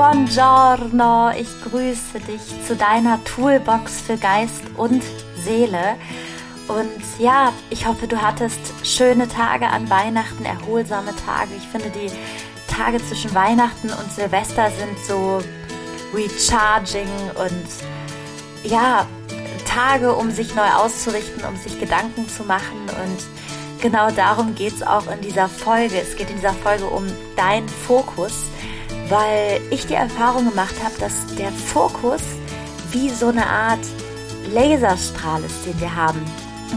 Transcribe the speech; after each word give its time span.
Buongiorno, 0.00 1.28
ich 1.38 1.48
grüße 1.62 2.20
dich 2.20 2.40
zu 2.66 2.74
deiner 2.74 3.22
Toolbox 3.24 4.00
für 4.00 4.16
Geist 4.16 4.62
und 4.78 5.02
Seele. 5.44 5.96
Und 6.68 6.88
ja, 7.18 7.52
ich 7.68 7.86
hoffe, 7.86 8.06
du 8.06 8.16
hattest 8.16 8.60
schöne 8.82 9.28
Tage 9.28 9.66
an 9.66 9.90
Weihnachten, 9.90 10.46
erholsame 10.46 11.14
Tage. 11.26 11.50
Ich 11.54 11.68
finde, 11.68 11.90
die 11.90 12.10
Tage 12.74 12.96
zwischen 13.06 13.34
Weihnachten 13.34 13.90
und 13.90 14.10
Silvester 14.10 14.70
sind 14.70 14.98
so 15.06 15.42
recharging 16.14 17.10
und 17.34 18.70
ja, 18.70 19.06
Tage, 19.66 20.14
um 20.14 20.30
sich 20.30 20.54
neu 20.54 20.70
auszurichten, 20.78 21.44
um 21.44 21.56
sich 21.56 21.78
Gedanken 21.78 22.26
zu 22.26 22.44
machen. 22.44 22.88
Und 22.88 23.82
genau 23.82 24.10
darum 24.10 24.54
geht 24.54 24.76
es 24.76 24.82
auch 24.82 25.12
in 25.12 25.20
dieser 25.20 25.50
Folge. 25.50 26.00
Es 26.00 26.16
geht 26.16 26.30
in 26.30 26.36
dieser 26.36 26.54
Folge 26.54 26.86
um 26.86 27.04
deinen 27.36 27.68
Fokus 27.68 28.44
weil 29.10 29.60
ich 29.70 29.86
die 29.86 29.94
Erfahrung 29.94 30.48
gemacht 30.48 30.76
habe, 30.82 30.94
dass 30.98 31.26
der 31.36 31.50
Fokus 31.50 32.22
wie 32.92 33.10
so 33.10 33.28
eine 33.28 33.46
Art 33.46 33.80
Laserstrahl 34.54 35.42
ist, 35.44 35.66
den 35.66 35.78
wir 35.80 35.94
haben, 35.94 36.20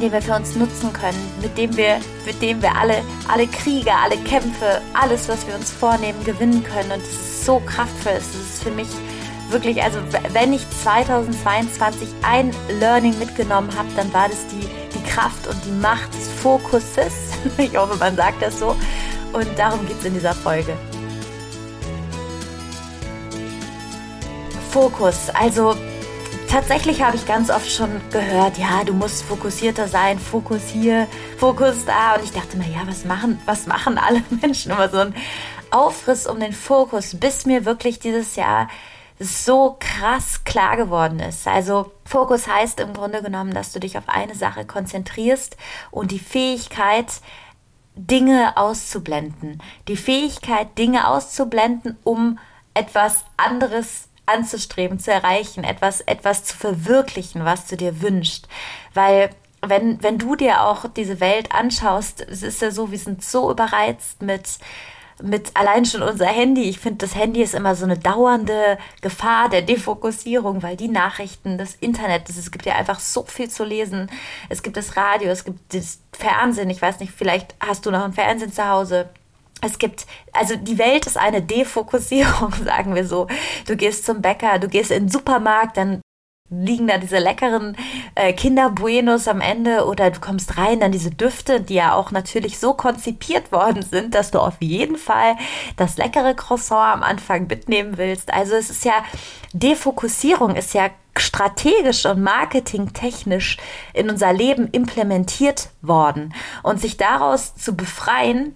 den 0.01 0.11
wir 0.11 0.21
für 0.21 0.35
uns 0.35 0.55
nutzen 0.55 0.91
können, 0.91 1.31
mit 1.41 1.57
dem 1.57 1.77
wir, 1.77 1.99
mit 2.25 2.41
dem 2.41 2.61
wir 2.61 2.75
alle, 2.75 3.01
alle 3.31 3.47
Kriege, 3.47 3.91
alle 3.93 4.17
Kämpfe, 4.17 4.81
alles, 4.93 5.29
was 5.29 5.47
wir 5.47 5.55
uns 5.55 5.71
vornehmen, 5.71 6.23
gewinnen 6.25 6.63
können. 6.63 6.91
Und 6.91 7.01
es 7.01 7.13
ist 7.13 7.45
so 7.45 7.59
kraftvoll. 7.59 8.13
Es 8.13 8.33
ist 8.35 8.63
für 8.63 8.71
mich 8.71 8.87
wirklich, 9.49 9.81
also 9.81 9.99
wenn 10.31 10.53
ich 10.53 10.65
2022 10.83 12.09
ein 12.23 12.51
Learning 12.79 13.17
mitgenommen 13.19 13.69
habe, 13.77 13.89
dann 13.95 14.11
war 14.13 14.27
das 14.27 14.45
die, 14.47 14.67
die 14.95 15.03
Kraft 15.09 15.47
und 15.47 15.57
die 15.65 15.71
Macht 15.71 16.13
des 16.13 16.27
Fokuses. 16.41 17.13
Ich 17.57 17.75
hoffe, 17.77 17.97
man 17.97 18.15
sagt 18.15 18.41
das 18.41 18.59
so. 18.59 18.75
Und 19.33 19.47
darum 19.57 19.85
geht 19.85 19.99
es 19.99 20.05
in 20.05 20.13
dieser 20.13 20.33
Folge. 20.33 20.77
Fokus. 24.73 25.29
Also 25.29 25.75
tatsächlich 26.49 27.03
habe 27.03 27.15
ich 27.15 27.27
ganz 27.27 27.51
oft 27.51 27.69
schon 27.69 28.01
gehört, 28.09 28.57
ja, 28.57 28.83
du 28.83 28.93
musst 28.93 29.21
fokussierter 29.21 29.87
sein, 29.87 30.17
Fokus 30.17 30.67
hier, 30.67 31.07
Fokus 31.37 31.85
da. 31.85 32.15
Und 32.15 32.23
ich 32.23 32.31
dachte 32.31 32.57
mir, 32.57 32.67
ja, 32.67 32.81
was 32.87 33.05
machen, 33.05 33.39
was 33.45 33.67
machen 33.67 33.99
alle 33.99 34.23
Menschen? 34.41 34.71
Immer 34.71 34.89
so 34.89 34.97
ein 34.97 35.15
Aufriss 35.69 36.25
um 36.25 36.39
den 36.39 36.53
Fokus, 36.53 37.13
bis 37.13 37.45
mir 37.45 37.65
wirklich 37.65 37.99
dieses 37.99 38.35
Jahr 38.35 38.67
so 39.19 39.77
krass 39.79 40.43
klar 40.43 40.75
geworden 40.75 41.19
ist. 41.19 41.47
Also 41.47 41.91
Fokus 42.03 42.47
heißt 42.47 42.79
im 42.79 42.93
Grunde 42.93 43.21
genommen, 43.21 43.53
dass 43.53 43.73
du 43.73 43.79
dich 43.79 43.95
auf 43.95 44.09
eine 44.09 44.33
Sache 44.33 44.65
konzentrierst 44.65 45.55
und 45.91 46.09
die 46.09 46.17
Fähigkeit, 46.17 47.21
Dinge 47.95 48.57
auszublenden. 48.57 49.61
Die 49.87 49.97
Fähigkeit, 49.97 50.79
Dinge 50.79 51.07
auszublenden, 51.09 51.95
um 52.03 52.39
etwas 52.73 53.23
anderes 53.37 54.09
anzustreben, 54.25 54.99
zu 54.99 55.11
erreichen, 55.11 55.63
etwas, 55.63 56.01
etwas 56.01 56.43
zu 56.43 56.55
verwirklichen, 56.55 57.45
was 57.45 57.67
du 57.67 57.77
dir 57.77 58.01
wünschst. 58.01 58.47
Weil 58.93 59.29
wenn, 59.61 60.01
wenn 60.03 60.17
du 60.17 60.35
dir 60.35 60.61
auch 60.61 60.85
diese 60.87 61.19
Welt 61.19 61.53
anschaust, 61.53 62.25
es 62.29 62.43
ist 62.43 62.61
ja 62.61 62.71
so, 62.71 62.91
wir 62.91 62.97
sind 62.97 63.23
so 63.23 63.49
überreizt 63.49 64.21
mit, 64.21 64.43
mit 65.21 65.55
allein 65.55 65.85
schon 65.85 66.01
unser 66.01 66.27
Handy. 66.27 66.63
Ich 66.63 66.79
finde, 66.79 67.05
das 67.05 67.15
Handy 67.15 67.41
ist 67.41 67.53
immer 67.53 67.75
so 67.75 67.85
eine 67.85 67.97
dauernde 67.97 68.77
Gefahr 69.01 69.49
der 69.49 69.61
Defokussierung, 69.61 70.63
weil 70.63 70.75
die 70.75 70.89
Nachrichten, 70.89 71.57
das 71.57 71.75
Internet, 71.75 72.27
das, 72.29 72.37
es 72.37 72.51
gibt 72.51 72.65
ja 72.65 72.75
einfach 72.75 72.99
so 72.99 73.23
viel 73.23 73.49
zu 73.49 73.63
lesen. 73.63 74.09
Es 74.49 74.63
gibt 74.63 74.75
das 74.75 74.97
Radio, 74.97 75.29
es 75.29 75.45
gibt 75.45 75.73
das 75.73 75.99
Fernsehen. 76.11 76.69
Ich 76.69 76.81
weiß 76.81 76.99
nicht, 76.99 77.13
vielleicht 77.13 77.55
hast 77.59 77.85
du 77.85 77.91
noch 77.91 78.03
ein 78.03 78.13
Fernsehen 78.13 78.51
zu 78.51 78.67
Hause 78.67 79.09
es 79.63 79.77
gibt, 79.79 80.05
also 80.31 80.55
die 80.55 80.77
Welt 80.77 81.05
ist 81.05 81.17
eine 81.17 81.41
Defokussierung, 81.41 82.53
sagen 82.65 82.95
wir 82.95 83.05
so. 83.05 83.27
Du 83.67 83.75
gehst 83.75 84.05
zum 84.05 84.21
Bäcker, 84.21 84.59
du 84.59 84.67
gehst 84.67 84.91
in 84.91 85.03
den 85.03 85.09
Supermarkt, 85.09 85.77
dann 85.77 86.01
liegen 86.49 86.87
da 86.87 86.97
diese 86.97 87.17
leckeren 87.17 87.75
äh, 88.15 88.33
Kinderbuenos 88.33 89.27
am 89.27 89.41
Ende 89.41 89.85
oder 89.85 90.11
du 90.11 90.19
kommst 90.19 90.57
rein, 90.57 90.79
dann 90.79 90.91
diese 90.91 91.09
Düfte, 91.09 91.61
die 91.61 91.75
ja 91.75 91.95
auch 91.95 92.11
natürlich 92.11 92.59
so 92.59 92.73
konzipiert 92.73 93.51
worden 93.51 93.81
sind, 93.81 94.13
dass 94.13 94.31
du 94.31 94.39
auf 94.39 94.55
jeden 94.59 94.97
Fall 94.97 95.35
das 95.77 95.97
leckere 95.97 96.35
Croissant 96.35 96.95
am 96.95 97.03
Anfang 97.03 97.47
mitnehmen 97.47 97.97
willst. 97.97 98.31
Also 98.33 98.55
es 98.55 98.69
ist 98.69 98.85
ja, 98.85 99.03
Defokussierung 99.53 100.55
ist 100.55 100.73
ja 100.73 100.89
strategisch 101.17 102.05
und 102.05 102.21
marketingtechnisch 102.21 103.57
in 103.93 104.09
unser 104.09 104.33
Leben 104.33 104.67
implementiert 104.71 105.69
worden. 105.81 106.33
Und 106.63 106.81
sich 106.81 106.97
daraus 106.97 107.55
zu 107.55 107.75
befreien, 107.75 108.55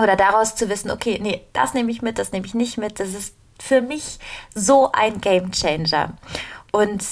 oder 0.00 0.16
daraus 0.16 0.54
zu 0.54 0.68
wissen, 0.68 0.90
okay, 0.90 1.18
nee, 1.20 1.42
das 1.52 1.74
nehme 1.74 1.90
ich 1.90 2.02
mit, 2.02 2.18
das 2.18 2.32
nehme 2.32 2.46
ich 2.46 2.54
nicht 2.54 2.78
mit, 2.78 3.00
das 3.00 3.10
ist 3.10 3.34
für 3.58 3.80
mich 3.80 4.18
so 4.54 4.90
ein 4.92 5.20
Game 5.20 5.52
Changer. 5.52 6.14
Und 6.72 7.04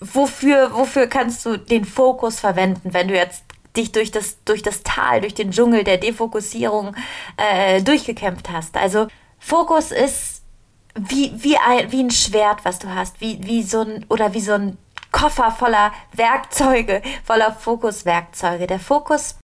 wofür, 0.00 0.74
wofür 0.74 1.06
kannst 1.06 1.44
du 1.46 1.56
den 1.56 1.84
Fokus 1.84 2.40
verwenden, 2.40 2.92
wenn 2.92 3.08
du 3.08 3.14
jetzt 3.14 3.44
dich 3.76 3.92
durch 3.92 4.10
das, 4.10 4.42
durch 4.44 4.62
das 4.62 4.82
Tal, 4.82 5.20
durch 5.20 5.34
den 5.34 5.50
Dschungel 5.50 5.84
der 5.84 5.96
Defokussierung 5.98 6.94
äh, 7.36 7.82
durchgekämpft 7.82 8.50
hast? 8.50 8.76
Also 8.76 9.08
Fokus 9.38 9.90
ist 9.90 10.42
wie, 10.94 11.32
wie, 11.42 11.56
ein, 11.56 11.90
wie 11.90 12.02
ein 12.02 12.10
Schwert, 12.10 12.64
was 12.64 12.78
du 12.78 12.94
hast, 12.94 13.20
wie, 13.20 13.38
wie 13.44 13.62
so 13.62 13.80
ein, 13.80 14.04
oder 14.08 14.34
wie 14.34 14.40
so 14.40 14.52
ein 14.52 14.78
Koffer 15.10 15.50
voller 15.50 15.92
Werkzeuge, 16.12 17.02
voller 17.24 17.52
Fokuswerkzeuge. 17.52 18.66
Der 18.66 18.78
Fokus 18.78 19.36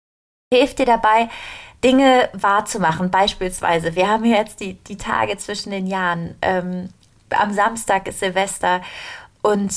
hilft 0.54 0.80
dir 0.80 0.86
dabei, 0.86 1.30
Dinge 1.84 2.30
wahrzumachen. 2.34 3.12
Beispielsweise, 3.12 3.96
wir 3.96 4.08
haben 4.08 4.26
jetzt 4.26 4.60
die, 4.60 4.76
die 4.76 4.98
Tage 4.98 5.38
zwischen 5.38 5.72
den 5.72 5.88
Jahren. 5.88 6.36
Ähm, 6.42 6.90
am 7.30 7.54
Samstag 7.54 8.08
ist 8.08 8.20
Silvester 8.20 8.82
und 9.42 9.74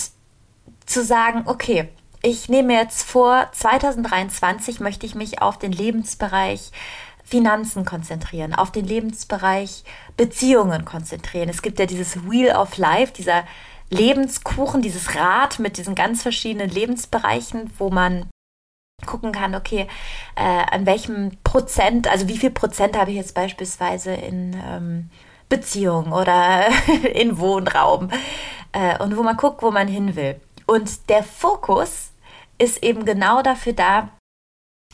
zu 0.85 1.05
sagen, 1.05 1.43
okay, 1.47 1.89
ich 2.23 2.49
nehme 2.49 2.75
jetzt 2.75 3.03
vor, 3.03 3.49
2023 3.53 4.81
möchte 4.81 5.07
ich 5.07 5.15
mich 5.15 5.43
auf 5.43 5.59
den 5.59 5.73
Lebensbereich 5.73 6.71
Finanzen 7.25 7.85
konzentrieren, 7.85 8.55
auf 8.55 8.71
den 8.71 8.87
Lebensbereich 8.87 9.85
Beziehungen 10.17 10.85
konzentrieren. 10.85 11.49
Es 11.49 11.61
gibt 11.61 11.79
ja 11.79 11.87
dieses 11.87 12.31
Wheel 12.31 12.55
of 12.55 12.77
Life, 12.77 13.13
dieser 13.13 13.45
Lebenskuchen, 13.91 14.81
dieses 14.81 15.15
Rad 15.17 15.59
mit 15.59 15.77
diesen 15.77 15.95
ganz 15.95 16.23
verschiedenen 16.23 16.71
Lebensbereichen, 16.71 17.73
wo 17.79 17.91
man 17.91 18.27
gucken 19.05 19.33
kann, 19.33 19.55
okay, 19.55 19.87
äh, 20.37 20.43
an 20.43 20.87
welchem 20.87 21.37
Prozent, 21.45 22.09
also 22.09 22.29
wie 22.29 22.39
viel 22.39 22.51
Prozent 22.51 22.97
habe 22.97 23.11
ich 23.11 23.17
jetzt 23.17 23.35
beispielsweise 23.35 24.15
in 24.15 24.57
ähm, 24.67 25.11
Beziehung 25.49 26.13
oder 26.13 26.67
in 27.15 27.39
Wohnraum 27.39 28.11
äh, 28.73 28.99
und 29.03 29.17
wo 29.17 29.23
man 29.23 29.37
guckt, 29.37 29.63
wo 29.63 29.71
man 29.71 29.89
hin 29.89 30.17
will. 30.17 30.41
Und 30.67 31.09
der 31.11 31.23
Fokus 31.23 32.11
ist 32.59 32.83
eben 32.83 33.05
genau 33.05 33.43
dafür 33.43 33.75
da, 33.75 34.09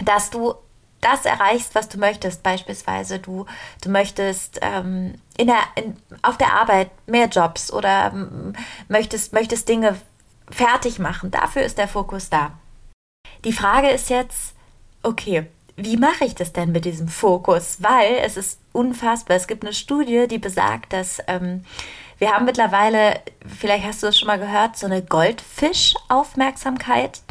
dass 0.04 0.30
du 0.30 0.54
das 1.00 1.24
erreichst, 1.24 1.74
was 1.74 1.88
du 1.88 1.98
möchtest. 1.98 2.42
Beispielsweise 2.42 3.18
du, 3.18 3.46
du 3.82 3.90
möchtest 3.90 4.58
ähm, 4.62 5.14
in 5.36 5.46
der, 5.46 5.60
in, 5.76 5.96
auf 6.22 6.36
der 6.36 6.54
Arbeit 6.54 6.90
mehr 7.06 7.26
Jobs 7.26 7.72
oder 7.72 8.12
ähm, 8.12 8.54
möchtest, 8.88 9.32
möchtest 9.32 9.68
Dinge 9.68 9.96
fertig 10.50 10.98
machen. 10.98 11.30
Dafür 11.30 11.62
ist 11.62 11.78
der 11.78 11.88
Fokus 11.88 12.28
da. 12.28 12.52
Die 13.44 13.52
Frage 13.52 13.90
ist 13.90 14.08
jetzt, 14.08 14.54
okay, 15.02 15.46
wie 15.76 15.96
mache 15.96 16.24
ich 16.24 16.36
das 16.36 16.52
denn 16.52 16.70
mit 16.70 16.84
diesem 16.84 17.08
Fokus? 17.08 17.78
Weil 17.80 18.20
es 18.24 18.36
ist 18.36 18.60
unfassbar. 18.72 19.36
Es 19.36 19.48
gibt 19.48 19.64
eine 19.64 19.72
Studie, 19.72 20.28
die 20.28 20.38
besagt, 20.38 20.92
dass 20.92 21.18
ähm, 21.26 21.64
wir 22.18 22.30
haben 22.30 22.44
mittlerweile, 22.44 23.20
vielleicht 23.58 23.84
hast 23.84 24.00
du 24.02 24.06
das 24.06 24.16
schon 24.18 24.28
mal 24.28 24.38
gehört, 24.38 24.76
so 24.76 24.86
eine 24.86 25.02
Goldfisch-Aufmerksamkeit. 25.02 27.22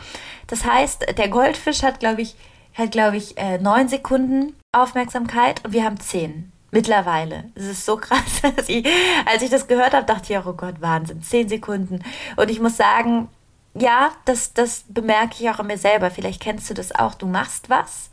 Das 0.48 0.66
heißt, 0.66 1.18
der 1.18 1.30
Goldfisch 1.30 1.82
hat, 1.84 2.02
glaube 2.02 2.24
ich, 2.24 2.36
hat, 2.74 2.92
glaube 2.92 3.16
ich, 3.16 3.38
äh, 3.38 3.58
neun 3.58 3.88
Sekunden 3.88 4.54
Aufmerksamkeit 4.74 5.64
und 5.64 5.72
wir 5.72 5.86
haben 5.86 5.98
zehn. 6.00 6.52
Mittlerweile. 6.72 7.46
Es 7.56 7.64
ist 7.66 7.86
so 7.86 7.96
krass. 7.98 8.20
Als 8.44 8.70
ich, 8.70 8.88
als 9.26 9.44
ich 9.44 9.50
das 9.50 9.68
gehört 9.68 9.94
habe, 9.94 10.06
dachte 10.06 10.32
ich 10.32 10.40
auch, 10.40 10.46
oh 10.46 10.54
Gott, 10.54 10.76
Wahnsinn, 10.80 11.22
zehn 11.22 11.50
Sekunden. 11.50 12.02
Und 12.38 12.50
ich 12.50 12.62
muss 12.62 12.78
sagen, 12.78 13.28
ja, 13.74 14.12
das, 14.26 14.54
das 14.54 14.84
bemerke 14.88 15.36
ich 15.40 15.50
auch 15.50 15.60
an 15.60 15.68
mir 15.68 15.78
selber. 15.78 16.12
Vielleicht 16.12 16.42
kennst 16.42 16.70
du 16.70 16.74
das 16.74 16.94
auch. 16.94 17.16
Du 17.16 17.28
machst 17.28 17.70
was 17.70 18.10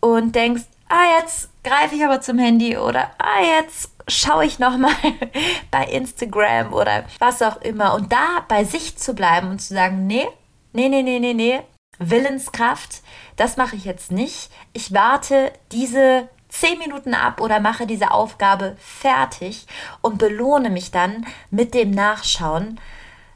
und 0.00 0.34
denkst, 0.34 0.64
ah, 0.88 1.20
jetzt 1.20 1.50
greife 1.62 1.94
ich 1.94 2.04
aber 2.04 2.20
zum 2.20 2.38
Handy 2.38 2.76
oder 2.76 3.10
ah, 3.18 3.42
jetzt 3.60 3.90
schaue 4.08 4.44
ich 4.44 4.58
nochmal 4.58 4.94
bei 5.70 5.84
Instagram 5.84 6.72
oder 6.72 7.04
was 7.18 7.42
auch 7.42 7.60
immer. 7.62 7.94
Und 7.94 8.12
da 8.12 8.44
bei 8.48 8.64
sich 8.64 8.96
zu 8.96 9.14
bleiben 9.14 9.50
und 9.50 9.60
zu 9.60 9.74
sagen, 9.74 10.06
nee, 10.06 10.26
nee, 10.72 10.88
nee, 10.88 11.02
nee, 11.02 11.20
nee, 11.20 11.34
nee, 11.34 11.60
Willenskraft, 11.98 13.02
das 13.36 13.56
mache 13.56 13.76
ich 13.76 13.84
jetzt 13.84 14.10
nicht. 14.10 14.50
Ich 14.72 14.92
warte 14.92 15.52
diese 15.70 16.28
zehn 16.48 16.78
Minuten 16.78 17.14
ab 17.14 17.40
oder 17.40 17.60
mache 17.60 17.86
diese 17.86 18.10
Aufgabe 18.10 18.76
fertig 18.78 19.66
und 20.00 20.18
belohne 20.18 20.70
mich 20.70 20.90
dann 20.90 21.26
mit 21.50 21.74
dem 21.74 21.92
Nachschauen 21.92 22.80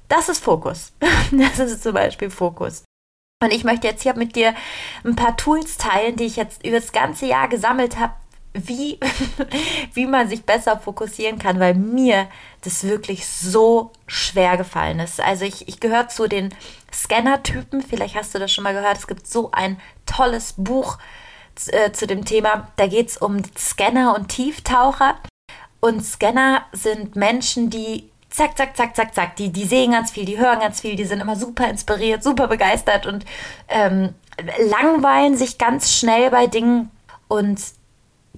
das 0.09 0.29
ist 0.29 0.43
Fokus. 0.43 0.93
Das 1.33 1.59
ist 1.59 1.83
zum 1.83 1.95
Beispiel 1.95 2.31
Fokus. 2.31 2.85
Und 3.43 3.53
ich 3.53 3.65
möchte 3.65 3.87
jetzt 3.87 4.03
hier 4.03 4.15
mit 4.15 4.37
dir 4.37 4.55
ein 5.05 5.17
paar 5.17 5.37
Tools 5.37 5.77
teilen, 5.77 6.17
die 6.17 6.25
ich 6.25 6.37
jetzt 6.37 6.65
über 6.65 6.81
das 6.81 6.93
ganze 6.93 7.27
Jahr 7.27 7.49
gesammelt 7.49 7.99
habe, 7.99 8.15
wie, 8.55 8.99
wie 9.95 10.07
man 10.07 10.29
sich 10.29 10.45
besser 10.45 10.79
fokussieren 10.79 11.39
kann, 11.39 11.61
weil 11.61 11.75
mir 11.75 12.29
das 12.63 12.85
wirklich 12.85 13.27
so 13.27 13.91
schwer 14.07 14.57
gefallen 14.57 15.01
ist. 15.01 15.21
Also 15.21 15.45
ich, 15.45 15.69
ich 15.69 15.81
gehöre 15.81 16.09
zu 16.09 16.29
den 16.29 16.55
Scanner-Typen, 16.93 17.83
vielleicht 17.83 18.15
hast 18.15 18.35
du 18.35 18.39
das 18.39 18.53
schon 18.53 18.65
mal 18.65 18.75
gehört, 18.75 18.97
es 18.97 19.07
gibt 19.07 19.27
so 19.27 19.51
ein 19.53 19.81
tolles 20.07 20.55
Buch 20.57 20.99
äh, 21.69 21.93
zu 21.93 22.07
dem 22.07 22.25
Thema, 22.25 22.69
da 22.77 22.87
geht 22.87 23.09
es 23.09 23.17
um 23.17 23.43
Scanner 23.59 24.15
und 24.15 24.29
Tieftaucher. 24.29 25.17
Und 25.81 26.03
Scanner 26.03 26.65
sind 26.73 27.15
Menschen, 27.17 27.69
die 27.69 28.11
zack, 28.35 28.57
zack, 28.57 28.77
zack, 28.77 28.97
zack, 28.97 29.15
zack, 29.15 29.37
die, 29.37 29.53
die 29.53 29.65
sehen 29.65 29.93
ganz 29.93 30.11
viel, 30.11 30.25
die 30.25 30.39
hören 30.39 30.59
ganz 30.59 30.81
viel, 30.81 30.97
die 30.97 31.05
sind 31.05 31.21
immer 31.21 31.37
super 31.37 31.69
inspiriert, 31.69 32.25
super 32.25 32.49
begeistert 32.49 33.07
und 33.07 33.25
ähm, 33.69 34.13
langweilen 34.59 35.37
sich 35.37 35.57
ganz 35.57 35.93
schnell 35.93 36.31
bei 36.31 36.49
Dingen 36.49 36.91
und 37.29 37.61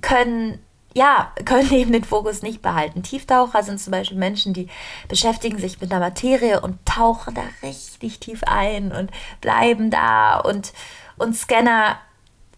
können 0.02 0.60
ja, 0.92 1.32
können 1.44 1.70
eben 1.72 1.92
den 1.92 2.04
Fokus 2.04 2.42
nicht 2.42 2.60
behalten. 2.60 3.02
Tieftaucher 3.02 3.62
sind 3.62 3.80
zum 3.80 3.90
Beispiel 3.90 4.18
Menschen, 4.18 4.52
die 4.52 4.68
beschäftigen 5.08 5.58
sich 5.58 5.80
mit 5.80 5.90
der 5.90 6.00
Materie 6.00 6.60
und 6.60 6.84
tauchen 6.84 7.34
da 7.34 7.42
richtig 7.62 8.20
tief 8.20 8.42
ein 8.44 8.92
und 8.92 9.10
bleiben 9.40 9.90
da 9.90 10.38
und, 10.40 10.74
und 11.16 11.34
Scanner 11.34 11.98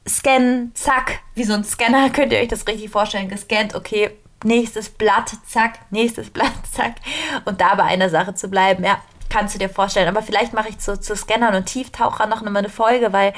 scannen, 0.08 0.72
zack, 0.74 1.20
wie 1.34 1.44
so 1.44 1.52
ein 1.52 1.64
Scanner, 1.64 2.10
könnt 2.12 2.32
ihr 2.32 2.40
euch 2.40 2.48
das 2.48 2.66
richtig 2.66 2.90
vorstellen, 2.90 3.28
gescannt, 3.28 3.76
okay, 3.76 4.10
nächstes 4.44 4.88
Blatt, 4.88 5.32
zack, 5.46 5.78
nächstes 5.90 6.30
Blatt, 6.30 6.52
zack. 6.72 6.96
Und 7.44 7.60
da 7.60 7.74
bei 7.74 7.84
einer 7.84 8.08
Sache 8.08 8.34
zu 8.34 8.48
bleiben, 8.48 8.84
ja, 8.84 9.00
kannst 9.28 9.54
du 9.54 9.58
dir 9.58 9.68
vorstellen. 9.68 10.08
Aber 10.08 10.22
vielleicht 10.22 10.52
mache 10.52 10.68
ich 10.68 10.78
zu, 10.78 10.98
zu 11.00 11.16
Scannern 11.16 11.54
und 11.54 11.66
Tieftauchern 11.66 12.30
noch 12.30 12.42
eine 12.42 12.68
Folge, 12.68 13.12
weil 13.12 13.32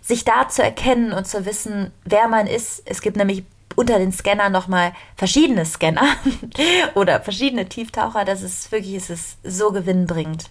sich 0.00 0.24
da 0.24 0.48
zu 0.48 0.62
erkennen 0.62 1.12
und 1.12 1.26
zu 1.26 1.44
wissen, 1.46 1.92
wer 2.04 2.28
man 2.28 2.46
ist, 2.46 2.82
es 2.86 3.02
gibt 3.02 3.16
nämlich 3.16 3.44
unter 3.76 3.98
den 3.98 4.12
Scannern 4.12 4.52
nochmal 4.52 4.92
verschiedene 5.16 5.64
Scanner 5.64 6.06
oder 6.94 7.20
verschiedene 7.20 7.68
Tieftaucher, 7.68 8.24
das 8.24 8.42
ist 8.42 8.70
wirklich, 8.72 8.94
es 8.94 9.10
ist 9.10 9.38
so 9.44 9.72
gewinnbringend. 9.72 10.50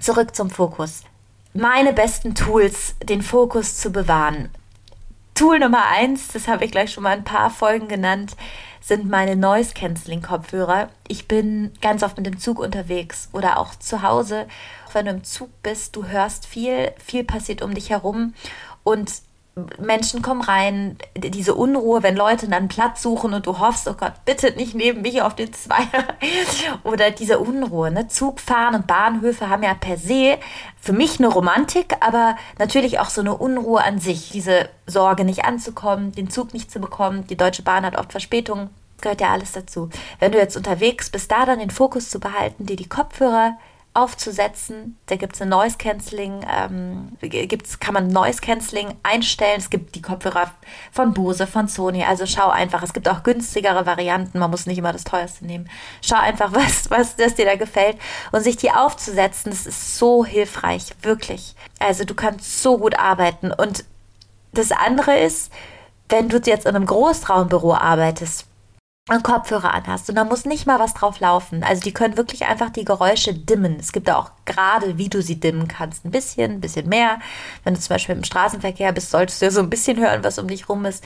Zurück 0.00 0.34
zum 0.34 0.48
Fokus. 0.50 1.02
Meine 1.52 1.92
besten 1.92 2.34
Tools, 2.34 2.94
den 3.02 3.20
Fokus 3.20 3.76
zu 3.76 3.90
bewahren. 3.90 4.48
Tool 5.34 5.58
Nummer 5.58 5.86
eins, 5.86 6.28
das 6.28 6.46
habe 6.46 6.64
ich 6.64 6.70
gleich 6.70 6.92
schon 6.92 7.04
mal 7.04 7.16
ein 7.16 7.24
paar 7.24 7.50
Folgen 7.50 7.88
genannt, 7.88 8.36
sind 8.80 9.08
meine 9.08 9.34
Noise 9.34 9.72
Cancelling 9.74 10.22
Kopfhörer. 10.22 10.90
Ich 11.08 11.26
bin 11.26 11.72
ganz 11.80 12.02
oft 12.02 12.16
mit 12.16 12.26
dem 12.26 12.38
Zug 12.38 12.58
unterwegs 12.58 13.28
oder 13.32 13.58
auch 13.58 13.74
zu 13.74 14.02
Hause. 14.02 14.46
Wenn 14.92 15.06
du 15.06 15.12
im 15.12 15.24
Zug 15.24 15.50
bist, 15.62 15.96
du 15.96 16.06
hörst 16.06 16.46
viel, 16.46 16.92
viel 17.02 17.24
passiert 17.24 17.62
um 17.62 17.74
dich 17.74 17.90
herum 17.90 18.34
und 18.84 19.10
Menschen 19.78 20.22
kommen 20.22 20.40
rein, 20.40 20.96
diese 21.14 21.54
Unruhe, 21.54 22.02
wenn 22.02 22.16
Leute 22.16 22.48
dann 22.48 22.68
Platz 22.68 23.02
suchen 23.02 23.34
und 23.34 23.46
du 23.46 23.58
hoffst, 23.58 23.86
oh 23.86 23.92
Gott, 23.92 24.14
bitte 24.24 24.52
nicht 24.52 24.74
neben 24.74 25.02
mich 25.02 25.20
auf 25.20 25.36
den 25.36 25.52
Zweier. 25.52 26.06
Oder 26.84 27.10
diese 27.10 27.38
Unruhe. 27.38 27.90
Ne? 27.90 28.08
Zugfahren 28.08 28.74
und 28.74 28.86
Bahnhöfe 28.86 29.50
haben 29.50 29.62
ja 29.62 29.74
per 29.74 29.98
se 29.98 30.38
für 30.80 30.94
mich 30.94 31.18
eine 31.18 31.28
Romantik, 31.28 31.94
aber 32.00 32.36
natürlich 32.58 32.98
auch 32.98 33.10
so 33.10 33.20
eine 33.20 33.36
Unruhe 33.36 33.84
an 33.84 33.98
sich. 33.98 34.30
Diese 34.30 34.70
Sorge, 34.86 35.24
nicht 35.24 35.44
anzukommen, 35.44 36.12
den 36.12 36.30
Zug 36.30 36.54
nicht 36.54 36.70
zu 36.70 36.80
bekommen. 36.80 37.26
Die 37.26 37.36
Deutsche 37.36 37.62
Bahn 37.62 37.84
hat 37.84 37.98
oft 37.98 38.10
Verspätungen. 38.10 38.70
Gehört 39.02 39.20
ja 39.20 39.32
alles 39.32 39.52
dazu. 39.52 39.90
Wenn 40.18 40.32
du 40.32 40.38
jetzt 40.38 40.56
unterwegs 40.56 41.10
bist, 41.10 41.30
da 41.30 41.44
dann 41.44 41.58
den 41.58 41.70
Fokus 41.70 42.08
zu 42.08 42.20
behalten, 42.20 42.64
dir 42.64 42.76
die 42.76 42.88
Kopfhörer 42.88 43.58
aufzusetzen. 43.94 44.98
Da 45.06 45.16
gibt 45.16 45.34
es 45.34 45.42
eine 45.42 45.50
Noise 45.50 45.76
Cancelling, 45.76 46.46
ähm, 46.50 47.16
gibt's, 47.20 47.78
kann 47.78 47.92
man 47.92 48.08
Noise 48.08 48.40
Cancelling 48.40 48.94
einstellen. 49.02 49.58
Es 49.58 49.68
gibt 49.68 49.94
die 49.94 50.02
Kopfhörer 50.02 50.50
von 50.90 51.12
Bose, 51.12 51.46
von 51.46 51.68
Sony. 51.68 52.02
Also 52.02 52.24
schau 52.24 52.48
einfach. 52.48 52.82
Es 52.82 52.94
gibt 52.94 53.08
auch 53.08 53.22
günstigere 53.22 53.84
Varianten. 53.84 54.38
Man 54.38 54.50
muss 54.50 54.66
nicht 54.66 54.78
immer 54.78 54.92
das 54.92 55.04
teuerste 55.04 55.44
nehmen. 55.44 55.68
Schau 56.00 56.16
einfach, 56.16 56.52
was, 56.54 56.90
was 56.90 57.16
das 57.16 57.34
dir 57.34 57.44
da 57.44 57.56
gefällt. 57.56 57.98
Und 58.32 58.42
sich 58.42 58.56
die 58.56 58.70
aufzusetzen, 58.70 59.50
das 59.50 59.66
ist 59.66 59.98
so 59.98 60.24
hilfreich. 60.24 60.94
Wirklich. 61.02 61.54
Also 61.78 62.04
du 62.04 62.14
kannst 62.14 62.62
so 62.62 62.78
gut 62.78 62.98
arbeiten. 62.98 63.52
Und 63.52 63.84
das 64.52 64.72
andere 64.72 65.18
ist, 65.18 65.52
wenn 66.08 66.28
du 66.28 66.38
jetzt 66.38 66.66
in 66.66 66.76
einem 66.76 66.86
Großraumbüro 66.86 67.74
arbeitest, 67.74 68.46
Kopfhörer 69.08 69.74
anhast 69.74 70.08
und 70.08 70.14
da 70.14 70.22
muss 70.22 70.44
nicht 70.44 70.64
mal 70.66 70.78
was 70.78 70.94
drauf 70.94 71.18
laufen. 71.18 71.64
Also 71.64 71.82
die 71.82 71.92
können 71.92 72.16
wirklich 72.16 72.46
einfach 72.46 72.70
die 72.70 72.84
Geräusche 72.84 73.34
dimmen. 73.34 73.76
Es 73.80 73.90
gibt 73.90 74.08
auch 74.08 74.30
gerade, 74.44 74.96
wie 74.96 75.08
du 75.08 75.20
sie 75.22 75.40
dimmen 75.40 75.66
kannst. 75.66 76.04
Ein 76.04 76.12
bisschen, 76.12 76.52
ein 76.52 76.60
bisschen 76.60 76.88
mehr. 76.88 77.18
Wenn 77.64 77.74
du 77.74 77.80
zum 77.80 77.94
Beispiel 77.94 78.14
im 78.14 78.22
Straßenverkehr 78.22 78.92
bist, 78.92 79.10
solltest 79.10 79.42
du 79.42 79.46
ja 79.46 79.50
so 79.50 79.60
ein 79.60 79.70
bisschen 79.70 79.98
hören, 79.98 80.22
was 80.22 80.38
um 80.38 80.46
dich 80.46 80.68
rum 80.68 80.84
ist. 80.84 81.02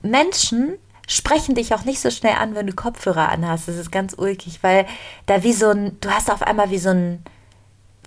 Menschen 0.00 0.78
sprechen 1.06 1.54
dich 1.54 1.74
auch 1.74 1.84
nicht 1.84 2.00
so 2.00 2.10
schnell 2.10 2.34
an, 2.34 2.54
wenn 2.54 2.66
du 2.66 2.72
Kopfhörer 2.72 3.28
anhast. 3.28 3.68
Das 3.68 3.76
ist 3.76 3.92
ganz 3.92 4.14
ulkig, 4.16 4.62
weil 4.62 4.86
da 5.26 5.42
wie 5.42 5.52
so 5.52 5.68
ein, 5.68 5.98
du 6.00 6.10
hast 6.10 6.30
auf 6.30 6.40
einmal 6.40 6.70
wie 6.70 6.78
so 6.78 6.90
ein, 6.90 7.22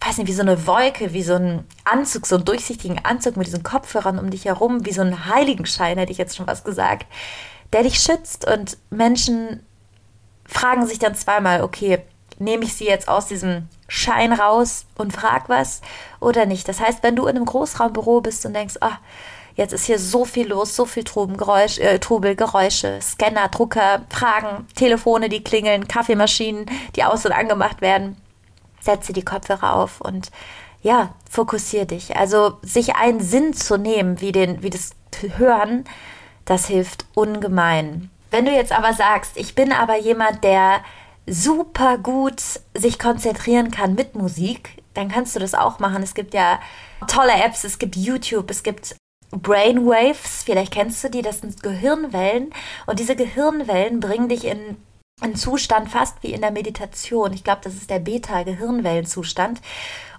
weiß 0.04 0.18
nicht, 0.18 0.28
wie 0.28 0.34
so 0.34 0.42
eine 0.42 0.66
Wolke, 0.66 1.14
wie 1.14 1.24
so 1.24 1.36
ein 1.36 1.64
Anzug, 1.86 2.26
so 2.26 2.38
einen 2.38 2.46
durchsichtigen 2.46 3.06
Anzug 3.06 3.38
mit 3.38 3.46
diesen 3.46 3.62
Kopfhörern 3.62 4.18
um 4.18 4.32
dich 4.32 4.46
herum, 4.46 4.84
wie 4.84 4.94
so 4.94 5.02
ein 5.02 5.28
Heiligenschein, 5.28 6.00
hätte 6.00 6.12
ich 6.12 6.18
jetzt 6.18 6.36
schon 6.36 6.48
was 6.48 6.64
gesagt 6.64 7.06
der 7.74 7.84
dich 7.84 8.00
schützt. 8.00 8.48
Und 8.48 8.78
Menschen 8.90 9.66
fragen 10.46 10.86
sich 10.86 11.00
dann 11.00 11.16
zweimal, 11.16 11.64
okay, 11.64 12.00
nehme 12.40 12.64
ich 12.64 12.74
sie 12.74 12.86
jetzt 12.86 13.08
aus 13.08 13.28
diesem 13.28 13.68
Schein 13.88 14.34
raus 14.34 14.86
und 14.96 15.14
frag 15.14 15.50
was 15.50 15.82
oder 16.20 16.46
nicht. 16.46 16.68
Das 16.68 16.80
heißt, 16.80 17.04
wenn 17.04 17.16
du 17.16 17.24
in 17.28 17.36
einem 17.36 17.46
Großraumbüro 17.46 18.22
bist 18.22 18.46
und 18.46 18.54
denkst, 18.54 18.76
ah, 18.82 19.00
jetzt 19.56 19.74
ist 19.74 19.86
hier 19.86 20.00
so 20.00 20.24
viel 20.24 20.48
los, 20.48 20.76
so 20.76 20.86
viel 20.86 21.04
Trubengeräusch, 21.04 21.80
äh, 21.80 22.00
Trubel, 22.00 22.36
Geräusche, 22.36 23.00
Scanner, 23.02 23.48
Drucker, 23.50 24.04
Fragen, 24.10 24.68
Telefone, 24.76 25.30
die 25.30 25.44
klingeln, 25.44 25.88
Kaffeemaschinen, 25.88 26.66
die 26.96 27.04
aus- 27.04 27.26
und 27.26 27.32
angemacht 27.32 27.82
werden, 27.82 28.18
setze 28.80 29.14
die 29.14 29.26
Kopfhörer 29.26 29.76
auf 29.76 30.00
und 30.02 30.32
ja, 30.84 31.14
fokussier 31.30 31.86
dich. 31.86 32.16
Also 32.16 32.58
sich 32.62 32.96
einen 32.96 33.20
Sinn 33.20 33.54
zu 33.54 33.78
nehmen, 33.78 34.22
wie, 34.22 34.32
den, 34.32 34.62
wie 34.62 34.70
das 34.70 34.92
Hören, 35.38 35.86
das 36.48 36.66
hilft 36.66 37.06
ungemein. 37.14 38.10
Wenn 38.32 38.46
du 38.46 38.52
jetzt 38.52 38.72
aber 38.72 38.94
sagst, 38.94 39.38
ich 39.38 39.54
bin 39.54 39.72
aber 39.72 39.98
jemand, 39.98 40.44
der 40.44 40.82
super 41.28 41.98
gut 41.98 42.42
sich 42.74 42.98
konzentrieren 42.98 43.70
kann 43.70 43.94
mit 43.94 44.16
Musik, 44.16 44.82
dann 44.94 45.10
kannst 45.10 45.36
du 45.36 45.40
das 45.40 45.54
auch 45.54 45.80
machen. 45.80 46.02
Es 46.02 46.16
gibt 46.16 46.34
ja 46.34 46.60
tolle 47.08 47.34
Apps, 47.34 47.64
es 47.64 47.78
gibt 47.78 47.96
YouTube, 47.96 48.50
es 48.50 48.64
gibt 48.64 48.96
Brainwaves, 49.32 50.44
vielleicht 50.44 50.74
kennst 50.74 51.04
du 51.04 51.10
die, 51.10 51.22
das 51.22 51.42
sind 51.42 51.62
Gehirnwellen 51.62 52.52
und 52.86 53.00
diese 53.00 53.16
Gehirnwellen 53.16 54.00
bringen 54.00 54.30
dich 54.30 54.46
in 54.46 54.78
einen 55.22 55.36
Zustand 55.36 55.90
fast 55.90 56.22
wie 56.22 56.32
in 56.32 56.42
der 56.42 56.52
Meditation. 56.52 57.34
Ich 57.34 57.44
glaube, 57.44 57.62
das 57.64 57.74
ist 57.74 57.90
der 57.90 58.00
Beta-Gehirnwellenzustand. 58.00 59.62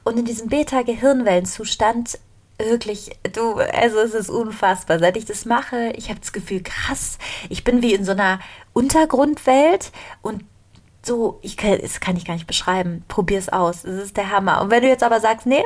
Und 0.02 0.18
in 0.18 0.25
diesem 0.25 0.49
Beta-Gehirnwellenzustand 0.49 2.18
wirklich, 2.58 3.10
du, 3.32 3.54
also 3.54 3.98
es 3.98 4.14
ist 4.14 4.30
unfassbar. 4.30 4.98
Seit 4.98 5.16
ich 5.16 5.24
das 5.24 5.44
mache, 5.44 5.92
ich 5.96 6.10
habe 6.10 6.20
das 6.20 6.32
Gefühl, 6.32 6.62
krass, 6.62 7.18
ich 7.48 7.64
bin 7.64 7.82
wie 7.82 7.94
in 7.94 8.04
so 8.04 8.12
einer 8.12 8.40
Untergrundwelt 8.72 9.92
und 10.22 10.44
so, 11.08 11.38
ich 11.42 11.56
kann, 11.56 11.78
das 11.80 12.00
kann 12.00 12.16
ich 12.16 12.24
gar 12.24 12.34
nicht 12.34 12.46
beschreiben. 12.46 13.04
Probier 13.08 13.38
es 13.38 13.48
aus. 13.48 13.84
Es 13.84 14.02
ist 14.02 14.16
der 14.16 14.30
Hammer. 14.30 14.60
Und 14.60 14.70
wenn 14.70 14.82
du 14.82 14.88
jetzt 14.88 15.02
aber 15.02 15.20
sagst, 15.20 15.46
nee, 15.46 15.64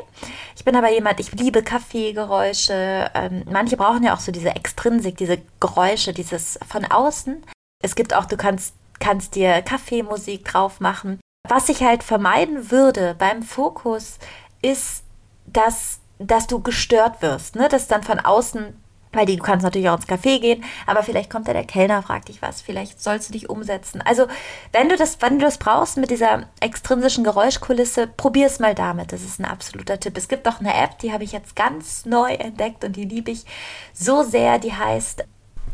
ich 0.54 0.64
bin 0.64 0.76
aber 0.76 0.92
jemand, 0.92 1.18
ich 1.20 1.32
liebe 1.32 1.62
Kaffeegeräusche. 1.62 3.10
Ähm, 3.14 3.42
manche 3.50 3.76
brauchen 3.76 4.04
ja 4.04 4.14
auch 4.14 4.20
so 4.20 4.30
diese 4.30 4.50
Extrinsik, 4.50 5.16
diese 5.16 5.38
Geräusche, 5.58 6.12
dieses 6.12 6.58
von 6.68 6.84
außen. 6.84 7.42
Es 7.82 7.94
gibt 7.94 8.14
auch, 8.14 8.26
du 8.26 8.36
kannst, 8.36 8.74
kannst 9.00 9.34
dir 9.34 9.62
Kaffeemusik 9.62 10.44
drauf 10.44 10.80
machen. 10.80 11.18
Was 11.48 11.68
ich 11.68 11.82
halt 11.82 12.04
vermeiden 12.04 12.70
würde 12.70 13.16
beim 13.18 13.42
Fokus, 13.42 14.18
ist, 14.62 15.02
dass 15.46 16.01
dass 16.26 16.46
du 16.46 16.60
gestört 16.60 17.22
wirst, 17.22 17.56
ne? 17.56 17.68
Dass 17.68 17.88
dann 17.88 18.02
von 18.02 18.20
außen, 18.20 18.76
weil 19.12 19.26
du 19.26 19.36
kannst 19.36 19.64
natürlich 19.64 19.88
auch 19.88 19.96
ins 19.96 20.08
Café 20.08 20.40
gehen, 20.40 20.64
aber 20.86 21.02
vielleicht 21.02 21.30
kommt 21.30 21.48
da 21.48 21.52
der 21.52 21.64
Kellner, 21.64 22.02
fragt 22.02 22.28
dich 22.28 22.40
was, 22.40 22.62
vielleicht 22.62 23.02
sollst 23.02 23.28
du 23.28 23.32
dich 23.32 23.50
umsetzen. 23.50 24.00
Also, 24.02 24.26
wenn 24.72 24.88
du 24.88 24.96
das, 24.96 25.20
wenn 25.20 25.38
du 25.38 25.44
das 25.44 25.58
brauchst 25.58 25.96
mit 25.98 26.10
dieser 26.10 26.44
extrinsischen 26.60 27.24
Geräuschkulisse, 27.24 28.06
probier 28.06 28.46
es 28.46 28.58
mal 28.58 28.74
damit. 28.74 29.12
Das 29.12 29.22
ist 29.22 29.38
ein 29.38 29.44
absoluter 29.44 30.00
Tipp. 30.00 30.16
Es 30.16 30.28
gibt 30.28 30.48
auch 30.48 30.60
eine 30.60 30.74
App, 30.74 30.98
die 30.98 31.12
habe 31.12 31.24
ich 31.24 31.32
jetzt 31.32 31.56
ganz 31.56 32.06
neu 32.06 32.32
entdeckt 32.32 32.84
und 32.84 32.96
die 32.96 33.04
liebe 33.04 33.30
ich 33.30 33.44
so 33.92 34.22
sehr. 34.22 34.58
Die 34.58 34.72
heißt, 34.72 35.24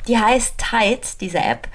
die 0.08 0.18
heißt 0.18 0.54
Tide, 0.58 1.06
diese 1.20 1.38
App. 1.38 1.68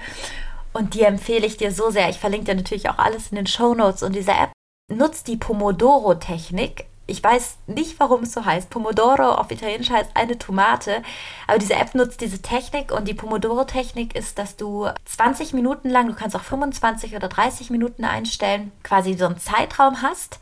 Und 0.74 0.94
die 0.94 1.02
empfehle 1.02 1.46
ich 1.46 1.56
dir 1.56 1.70
so 1.70 1.90
sehr. 1.90 2.08
Ich 2.08 2.18
verlinke 2.18 2.46
dir 2.46 2.56
natürlich 2.56 2.90
auch 2.90 2.98
alles 2.98 3.30
in 3.30 3.36
den 3.36 3.46
Show 3.46 3.74
Notes. 3.74 4.02
Und 4.02 4.14
diese 4.14 4.32
App 4.32 4.50
nutzt 4.92 5.28
die 5.28 5.36
Pomodoro-Technik 5.36 6.86
ich 7.06 7.22
weiß 7.22 7.58
nicht, 7.66 8.00
warum 8.00 8.22
es 8.22 8.32
so 8.32 8.44
heißt. 8.44 8.70
Pomodoro 8.70 9.32
auf 9.32 9.50
Italienisch 9.50 9.90
heißt 9.90 10.10
eine 10.14 10.38
Tomate. 10.38 11.02
Aber 11.46 11.58
diese 11.58 11.74
App 11.74 11.94
nutzt 11.94 12.20
diese 12.20 12.40
Technik 12.40 12.92
und 12.92 13.06
die 13.06 13.14
Pomodoro-Technik 13.14 14.14
ist, 14.14 14.38
dass 14.38 14.56
du 14.56 14.88
20 15.04 15.52
Minuten 15.52 15.90
lang, 15.90 16.08
du 16.08 16.14
kannst 16.14 16.34
auch 16.34 16.42
25 16.42 17.14
oder 17.14 17.28
30 17.28 17.70
Minuten 17.70 18.04
einstellen, 18.04 18.72
quasi 18.82 19.14
so 19.14 19.26
einen 19.26 19.38
Zeitraum 19.38 20.00
hast 20.00 20.38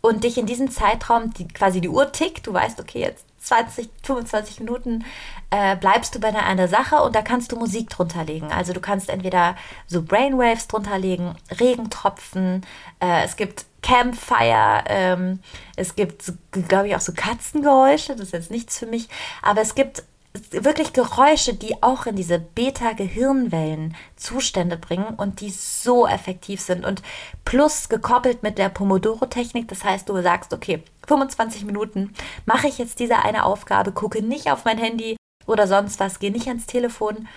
und 0.00 0.24
dich 0.24 0.38
in 0.38 0.46
diesem 0.46 0.70
Zeitraum 0.70 1.34
die, 1.34 1.48
quasi 1.48 1.80
die 1.80 1.88
Uhr 1.88 2.12
tickt. 2.12 2.46
Du 2.46 2.52
weißt, 2.52 2.80
okay, 2.80 3.00
jetzt 3.00 3.26
20, 3.46 3.88
25 4.02 4.60
Minuten 4.60 5.04
äh, 5.50 5.76
bleibst 5.76 6.14
du 6.14 6.20
bei 6.20 6.34
einer 6.34 6.66
Sache 6.66 6.96
und 6.96 7.14
da 7.14 7.22
kannst 7.22 7.52
du 7.52 7.56
Musik 7.56 7.90
drunter 7.90 8.24
legen. 8.24 8.50
Also 8.50 8.72
du 8.72 8.80
kannst 8.80 9.08
entweder 9.08 9.54
so 9.86 10.02
Brainwaves 10.02 10.66
drunter 10.66 10.98
legen, 10.98 11.36
Regentropfen, 11.60 12.66
äh, 13.00 13.24
es 13.24 13.36
gibt 13.36 13.66
Campfire, 13.82 14.82
ähm, 14.86 15.38
es 15.76 15.94
gibt, 15.94 16.32
glaube 16.68 16.88
ich, 16.88 16.96
auch 16.96 17.00
so 17.00 17.12
Katzengeräusche, 17.14 18.16
das 18.16 18.26
ist 18.26 18.32
jetzt 18.32 18.50
nichts 18.50 18.78
für 18.78 18.86
mich, 18.86 19.08
aber 19.42 19.60
es 19.60 19.76
gibt 19.76 20.02
wirklich 20.50 20.92
Geräusche, 20.92 21.54
die 21.54 21.82
auch 21.82 22.06
in 22.06 22.16
diese 22.16 22.38
Beta-Gehirnwellen 22.38 23.94
Zustände 24.16 24.76
bringen 24.76 25.14
und 25.16 25.40
die 25.40 25.50
so 25.50 26.06
effektiv 26.06 26.60
sind. 26.60 26.84
Und 26.84 27.02
plus 27.44 27.88
gekoppelt 27.88 28.42
mit 28.42 28.58
der 28.58 28.68
Pomodoro-Technik, 28.68 29.68
das 29.68 29.84
heißt, 29.84 30.08
du 30.08 30.20
sagst, 30.22 30.52
okay, 30.52 30.82
25 31.06 31.64
Minuten 31.64 32.14
mache 32.44 32.68
ich 32.68 32.78
jetzt 32.78 32.98
diese 32.98 33.18
eine 33.18 33.44
Aufgabe, 33.44 33.92
gucke 33.92 34.22
nicht 34.22 34.50
auf 34.50 34.64
mein 34.64 34.78
Handy 34.78 35.16
oder 35.46 35.66
sonst 35.66 36.00
was, 36.00 36.18
gehe 36.18 36.32
nicht 36.32 36.48
ans 36.48 36.66
Telefon, 36.66 37.28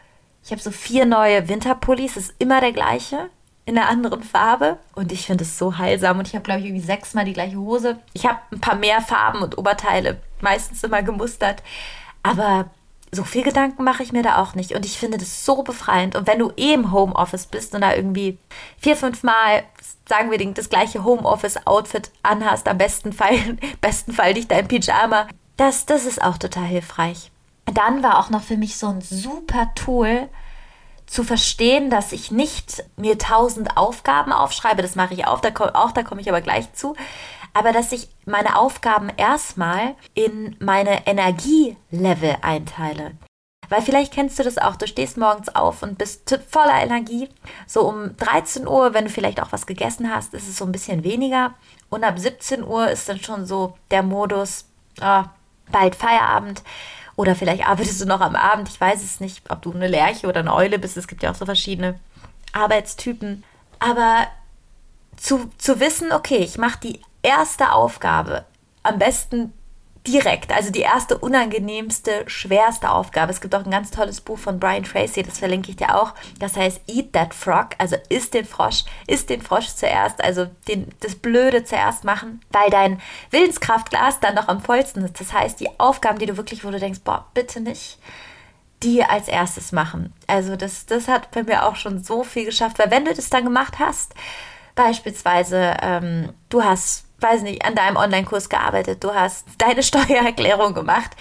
ich 0.44 0.50
habe 0.50 0.62
so 0.62 0.70
vier 0.70 1.04
neue 1.04 1.48
Winterpullis, 1.48 2.16
ist 2.16 2.34
immer 2.38 2.60
der 2.60 2.72
gleiche 2.72 3.30
in 3.66 3.76
einer 3.76 3.88
anderen 3.88 4.22
Farbe 4.22 4.78
und 4.94 5.12
ich 5.12 5.26
finde 5.26 5.44
es 5.44 5.58
so 5.58 5.76
heilsam 5.76 6.18
und 6.18 6.26
ich 6.26 6.34
habe 6.34 6.42
glaube 6.42 6.60
ich 6.60 6.66
irgendwie 6.66 6.84
sechsmal 6.84 7.26
die 7.26 7.34
gleiche 7.34 7.58
Hose. 7.58 7.98
Ich 8.14 8.24
habe 8.24 8.38
ein 8.50 8.60
paar 8.60 8.76
mehr 8.76 9.02
Farben 9.02 9.42
und 9.42 9.58
Oberteile, 9.58 10.22
meistens 10.40 10.82
immer 10.84 11.02
gemustert, 11.02 11.62
aber 12.22 12.70
so 13.10 13.24
viel 13.24 13.42
Gedanken 13.42 13.84
mache 13.84 14.02
ich 14.02 14.12
mir 14.12 14.22
da 14.22 14.42
auch 14.42 14.54
nicht. 14.54 14.72
Und 14.74 14.84
ich 14.84 14.98
finde 14.98 15.18
das 15.18 15.44
so 15.44 15.62
befreiend. 15.62 16.16
Und 16.16 16.26
wenn 16.26 16.38
du 16.38 16.52
eh 16.56 16.74
im 16.74 16.92
Homeoffice 16.92 17.46
bist 17.46 17.74
und 17.74 17.80
da 17.80 17.94
irgendwie 17.94 18.38
vier, 18.78 18.96
fünf 18.96 19.22
Mal, 19.22 19.64
sagen 20.08 20.30
wir, 20.30 20.54
das 20.54 20.68
gleiche 20.68 21.04
Homeoffice-Outfit 21.04 22.10
anhast, 22.22 22.68
am 22.68 22.78
besten 22.78 23.12
Fall, 23.12 23.36
besten 23.80 24.12
Fall 24.12 24.34
nicht 24.34 24.50
dein 24.50 24.68
Pyjama, 24.68 25.26
das, 25.56 25.86
das 25.86 26.04
ist 26.04 26.22
auch 26.22 26.38
total 26.38 26.64
hilfreich. 26.64 27.30
Dann 27.66 28.02
war 28.02 28.18
auch 28.18 28.30
noch 28.30 28.42
für 28.42 28.56
mich 28.56 28.76
so 28.78 28.88
ein 28.88 29.00
super 29.00 29.70
Tool, 29.74 30.28
zu 31.08 31.24
verstehen, 31.24 31.88
dass 31.90 32.12
ich 32.12 32.30
nicht 32.30 32.84
mir 32.96 33.18
tausend 33.18 33.76
Aufgaben 33.76 34.30
aufschreibe, 34.30 34.82
das 34.82 34.94
mache 34.94 35.14
ich 35.14 35.26
auch, 35.26 35.40
da, 35.40 35.48
auch, 35.74 35.92
da 35.92 36.02
komme 36.02 36.20
ich 36.20 36.28
aber 36.28 36.42
gleich 36.42 36.72
zu, 36.74 36.94
aber 37.54 37.72
dass 37.72 37.92
ich 37.92 38.08
meine 38.24 38.58
Aufgaben 38.58 39.10
erstmal 39.16 39.94
in 40.14 40.56
meine 40.60 41.06
Energielevel 41.06 42.36
einteile. 42.42 43.12
Weil 43.68 43.82
vielleicht 43.82 44.14
kennst 44.14 44.38
du 44.38 44.42
das 44.42 44.58
auch, 44.58 44.76
du 44.76 44.86
stehst 44.86 45.18
morgens 45.18 45.54
auf 45.54 45.82
und 45.82 45.98
bist 45.98 46.38
voller 46.48 46.82
Energie. 46.82 47.28
So 47.66 47.86
um 47.86 48.16
13 48.16 48.66
Uhr, 48.66 48.94
wenn 48.94 49.04
du 49.04 49.10
vielleicht 49.10 49.42
auch 49.42 49.52
was 49.52 49.66
gegessen 49.66 50.10
hast, 50.14 50.32
ist 50.32 50.48
es 50.48 50.56
so 50.56 50.64
ein 50.64 50.72
bisschen 50.72 51.04
weniger. 51.04 51.54
Und 51.90 52.04
ab 52.04 52.18
17 52.18 52.64
Uhr 52.64 52.88
ist 52.88 53.08
dann 53.08 53.20
schon 53.20 53.46
so 53.46 53.76
der 53.90 54.02
Modus, 54.02 54.64
oh, 55.02 55.24
bald 55.70 55.96
Feierabend. 55.96 56.62
Oder 57.16 57.34
vielleicht 57.34 57.66
arbeitest 57.66 58.00
du 58.00 58.06
noch 58.06 58.20
am 58.20 58.36
Abend. 58.36 58.68
Ich 58.68 58.80
weiß 58.80 59.02
es 59.02 59.20
nicht, 59.20 59.50
ob 59.50 59.60
du 59.60 59.72
eine 59.72 59.88
Lerche 59.88 60.28
oder 60.28 60.40
eine 60.40 60.54
Eule 60.54 60.78
bist. 60.78 60.96
Es 60.96 61.08
gibt 61.08 61.22
ja 61.22 61.30
auch 61.30 61.34
so 61.34 61.44
verschiedene 61.44 61.98
Arbeitstypen. 62.52 63.44
Aber 63.80 64.28
zu, 65.16 65.50
zu 65.58 65.80
wissen, 65.80 66.12
okay, 66.12 66.38
ich 66.38 66.58
mache 66.58 66.78
die 66.80 67.00
erste 67.22 67.72
Aufgabe 67.72 68.44
am 68.82 68.98
besten 68.98 69.52
direkt, 70.06 70.52
also 70.52 70.70
die 70.70 70.80
erste 70.80 71.18
unangenehmste, 71.18 72.24
schwerste 72.26 72.90
Aufgabe. 72.90 73.30
Es 73.30 73.40
gibt 73.40 73.54
auch 73.54 73.64
ein 73.64 73.70
ganz 73.70 73.90
tolles 73.90 74.20
Buch 74.20 74.38
von 74.38 74.58
Brian 74.58 74.84
Tracy, 74.84 75.22
das 75.22 75.38
verlinke 75.38 75.70
ich 75.70 75.76
dir 75.76 75.94
auch. 75.94 76.14
Das 76.38 76.56
heißt 76.56 76.80
Eat 76.86 77.12
That 77.12 77.34
Frog, 77.34 77.70
also 77.78 77.96
isst 78.08 78.34
den 78.34 78.46
Frosch, 78.46 78.84
isst 79.06 79.28
den 79.28 79.42
Frosch 79.42 79.68
zuerst, 79.68 80.22
also 80.22 80.46
den, 80.66 80.88
das 81.00 81.14
Blöde 81.14 81.64
zuerst 81.64 82.04
machen, 82.04 82.40
weil 82.50 82.70
dein 82.70 83.00
Willenskraftglas 83.30 84.20
dann 84.20 84.34
noch 84.34 84.48
am 84.48 84.62
vollsten 84.62 85.04
ist. 85.04 85.20
Das 85.20 85.32
heißt, 85.32 85.60
die 85.60 85.78
Aufgaben, 85.78 86.18
die 86.18 86.26
du 86.26 86.36
wirklich, 86.36 86.64
wo 86.64 86.70
du 86.70 86.78
denkst, 86.78 87.00
boah, 87.04 87.26
bitte 87.34 87.60
nicht, 87.60 87.98
die 88.82 89.04
als 89.04 89.28
erstes 89.28 89.72
machen. 89.72 90.14
Also 90.26 90.56
das, 90.56 90.86
das 90.86 91.08
hat 91.08 91.30
bei 91.32 91.42
mir 91.42 91.66
auch 91.66 91.76
schon 91.76 92.02
so 92.02 92.24
viel 92.24 92.46
geschafft, 92.46 92.78
weil 92.78 92.90
wenn 92.90 93.04
du 93.04 93.12
das 93.12 93.28
dann 93.28 93.44
gemacht 93.44 93.78
hast, 93.78 94.14
beispielsweise 94.74 95.76
ähm, 95.82 96.32
du 96.48 96.62
hast 96.62 97.07
weiß 97.20 97.42
nicht, 97.42 97.64
an 97.64 97.74
deinem 97.74 97.96
Online-Kurs 97.96 98.48
gearbeitet, 98.48 99.02
du 99.02 99.14
hast 99.14 99.46
deine 99.58 99.82
Steuererklärung 99.84 100.74
gemacht, 100.74 101.16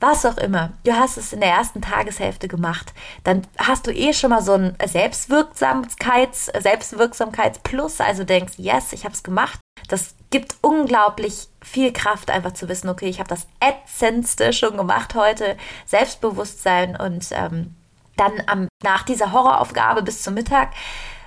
was 0.00 0.26
auch 0.26 0.36
immer. 0.36 0.72
Du 0.84 0.92
hast 0.92 1.16
es 1.16 1.32
in 1.32 1.40
der 1.40 1.50
ersten 1.50 1.80
Tageshälfte 1.80 2.48
gemacht. 2.48 2.92
Dann 3.24 3.46
hast 3.58 3.86
du 3.86 3.92
eh 3.92 4.12
schon 4.12 4.30
mal 4.30 4.42
so 4.42 4.52
ein 4.54 4.76
Selbstwirksamkeits, 4.84 6.46
Selbstwirksamkeitsplus, 6.58 8.00
also 8.00 8.24
denkst, 8.24 8.54
yes, 8.58 8.92
ich 8.92 9.04
habe 9.04 9.14
es 9.14 9.22
gemacht. 9.22 9.60
Das 9.88 10.14
gibt 10.30 10.56
unglaublich 10.62 11.48
viel 11.62 11.92
Kraft, 11.92 12.30
einfach 12.30 12.52
zu 12.52 12.68
wissen, 12.68 12.88
okay, 12.88 13.06
ich 13.06 13.18
habe 13.18 13.28
das 13.28 13.46
Ätzendste 13.60 14.52
schon 14.52 14.76
gemacht 14.76 15.14
heute. 15.14 15.56
Selbstbewusstsein 15.86 16.96
und 16.96 17.28
ähm, 17.32 17.74
dann 18.16 18.32
am, 18.46 18.68
nach 18.82 19.02
dieser 19.02 19.32
Horroraufgabe 19.32 20.02
bis 20.02 20.22
zum 20.22 20.34
Mittag 20.34 20.70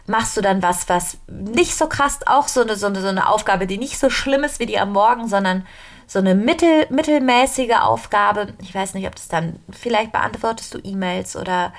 machst 0.08 0.36
du 0.38 0.42
dann 0.42 0.64
was, 0.64 0.90
was 0.90 1.20
nicht 1.28 1.76
so 1.76 1.88
krass, 1.88 2.20
auch 2.26 2.48
so 2.48 2.62
eine, 2.62 2.76
so 2.76 2.88
eine, 2.88 3.02
so 3.02 3.08
eine 3.08 3.30
Aufgabe, 3.30 3.68
die 3.68 3.78
nicht 3.78 4.00
so 4.00 4.10
schlimm 4.10 4.44
ist 4.44 4.60
wie 4.60 4.66
die 4.66 4.80
am 4.80 4.94
Morgen, 4.94 5.28
sondern 5.28 5.66
so 6.08 6.20
eine 6.20 6.36
mittel, 6.36 6.88
mittelmäßige 6.90 7.76
Aufgabe. 7.82 8.54
Ich 8.62 8.74
weiß 8.74 8.94
nicht, 8.94 9.08
ob 9.08 9.16
das 9.16 9.28
dann, 9.28 9.60
vielleicht 9.70 10.14
beantwortest 10.14 10.74
du 10.74 10.80
E-Mails 10.82 11.36
oder 11.36 11.74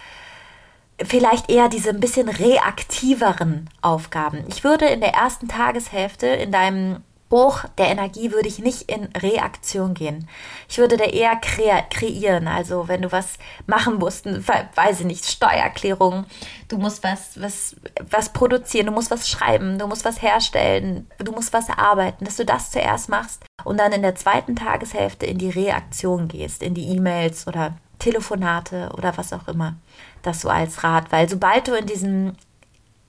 vielleicht 1.03 1.51
eher 1.51 1.69
diese 1.69 1.91
ein 1.91 2.01
bisschen 2.01 2.29
reaktiveren 2.29 3.71
Aufgaben. 3.81 4.45
Ich 4.49 4.65
würde 4.65 4.87
in 4.87 5.01
der 5.01 5.15
ersten 5.15 5.49
Tageshälfte 5.49 6.27
in 6.27 6.53
deinem 6.53 7.03
Hoch 7.31 7.65
der 7.77 7.89
Energie 7.89 8.33
würde 8.33 8.49
ich 8.49 8.59
nicht 8.59 8.91
in 8.91 9.05
Reaktion 9.17 9.93
gehen. 9.93 10.29
Ich 10.69 10.79
würde 10.79 10.97
da 10.97 11.05
eher 11.05 11.37
kre 11.37 11.85
kreieren. 11.91 12.49
Also 12.49 12.89
wenn 12.89 13.03
du 13.03 13.13
was 13.13 13.35
machen 13.67 13.97
musst, 13.97 14.25
weiß 14.27 15.01
ich 15.01 15.07
nicht, 15.07 15.27
Steuererklärung, 15.27 16.25
du 16.69 16.79
musst 16.79 17.05
was, 17.05 17.41
was, 17.41 17.77
was 18.09 18.33
produzieren, 18.33 18.87
du 18.87 18.93
musst 18.93 19.11
was 19.11 19.29
schreiben, 19.29 19.79
du 19.79 19.87
musst 19.87 20.05
was 20.05 20.23
herstellen, 20.23 21.07
du 21.19 21.33
musst 21.33 21.53
was 21.53 21.69
erarbeiten, 21.69 22.25
dass 22.25 22.37
du 22.37 22.47
das 22.47 22.71
zuerst 22.71 23.11
machst 23.11 23.45
und 23.65 23.79
dann 23.79 23.93
in 23.93 24.03
der 24.03 24.15
zweiten 24.15 24.57
Tageshälfte 24.57 25.27
in 25.27 25.39
die 25.39 25.51
Reaktion 25.51 26.29
gehst, 26.29 26.63
in 26.63 26.75
die 26.75 26.89
E-Mails 26.89 27.47
oder 27.47 27.77
Telefonate 27.99 28.91
oder 28.97 29.17
was 29.17 29.33
auch 29.33 29.49
immer. 29.49 29.77
Das 30.23 30.41
so 30.41 30.49
als 30.49 30.83
Rat. 30.83 31.13
Weil 31.13 31.29
sobald 31.29 31.69
du 31.69 31.75
in 31.75 31.87
diesen 31.87 32.39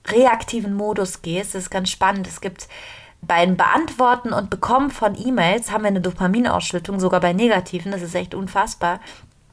reaktiven 0.06 0.74
Modus 0.74 1.22
gehst, 1.22 1.54
ist 1.54 1.70
ganz 1.70 1.90
spannend. 1.90 2.26
Es 2.26 2.40
gibt 2.40 2.68
beim 3.22 3.56
Beantworten 3.56 4.32
und 4.32 4.50
Bekommen 4.50 4.90
von 4.90 5.16
E-Mails 5.16 5.70
haben 5.70 5.82
wir 5.82 5.88
eine 5.88 6.00
Dopaminausschüttung, 6.00 7.00
sogar 7.00 7.20
bei 7.20 7.32
negativen, 7.32 7.92
das 7.92 8.02
ist 8.02 8.14
echt 8.14 8.34
unfassbar. 8.34 9.00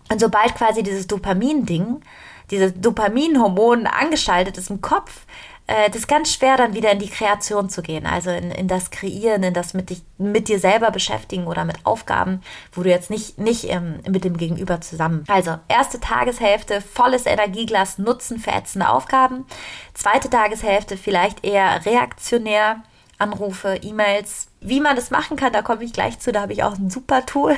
Und 0.09 0.19
sobald 0.19 0.55
quasi 0.55 0.83
dieses 0.83 1.07
Dopamin-Ding, 1.07 2.01
dieses 2.49 2.73
Dopaminhormon 2.79 3.87
angeschaltet 3.87 4.57
ist 4.57 4.69
im 4.69 4.81
Kopf, 4.81 5.25
äh, 5.67 5.89
das 5.89 5.97
ist 5.97 6.07
ganz 6.07 6.31
schwer, 6.31 6.55
dann 6.55 6.73
wieder 6.73 6.91
in 6.91 6.99
die 6.99 7.09
Kreation 7.09 7.69
zu 7.69 7.81
gehen, 7.81 8.05
also 8.05 8.29
in, 8.29 8.51
in 8.51 8.69
das 8.69 8.89
Kreieren, 8.89 9.43
in 9.43 9.53
das 9.53 9.73
mit, 9.73 9.89
dich, 9.89 10.01
mit 10.17 10.47
dir 10.47 10.59
selber 10.59 10.91
beschäftigen 10.91 11.45
oder 11.45 11.65
mit 11.65 11.85
Aufgaben, 11.85 12.41
wo 12.71 12.83
du 12.83 12.89
jetzt 12.89 13.09
nicht, 13.09 13.37
nicht 13.37 13.65
ähm, 13.65 13.99
mit 14.09 14.23
dem 14.23 14.37
Gegenüber 14.37 14.79
zusammen. 14.79 15.25
Also, 15.27 15.57
erste 15.67 15.99
Tageshälfte, 15.99 16.79
volles 16.79 17.25
Energieglas 17.25 17.97
nutzen 17.97 18.39
für 18.39 18.51
ätzende 18.51 18.89
Aufgaben. 18.89 19.45
Zweite 19.93 20.29
Tageshälfte 20.29 20.95
vielleicht 20.95 21.45
eher 21.45 21.85
reaktionär, 21.85 22.81
Anrufe, 23.17 23.79
E-Mails. 23.81 24.47
Wie 24.61 24.79
man 24.79 24.95
das 24.95 25.11
machen 25.11 25.37
kann, 25.37 25.53
da 25.53 25.61
komme 25.61 25.83
ich 25.83 25.93
gleich 25.93 26.19
zu. 26.19 26.31
Da 26.31 26.41
habe 26.41 26.53
ich 26.53 26.63
auch 26.63 26.77
ein 26.77 26.89
super 26.89 27.25
Tool 27.25 27.55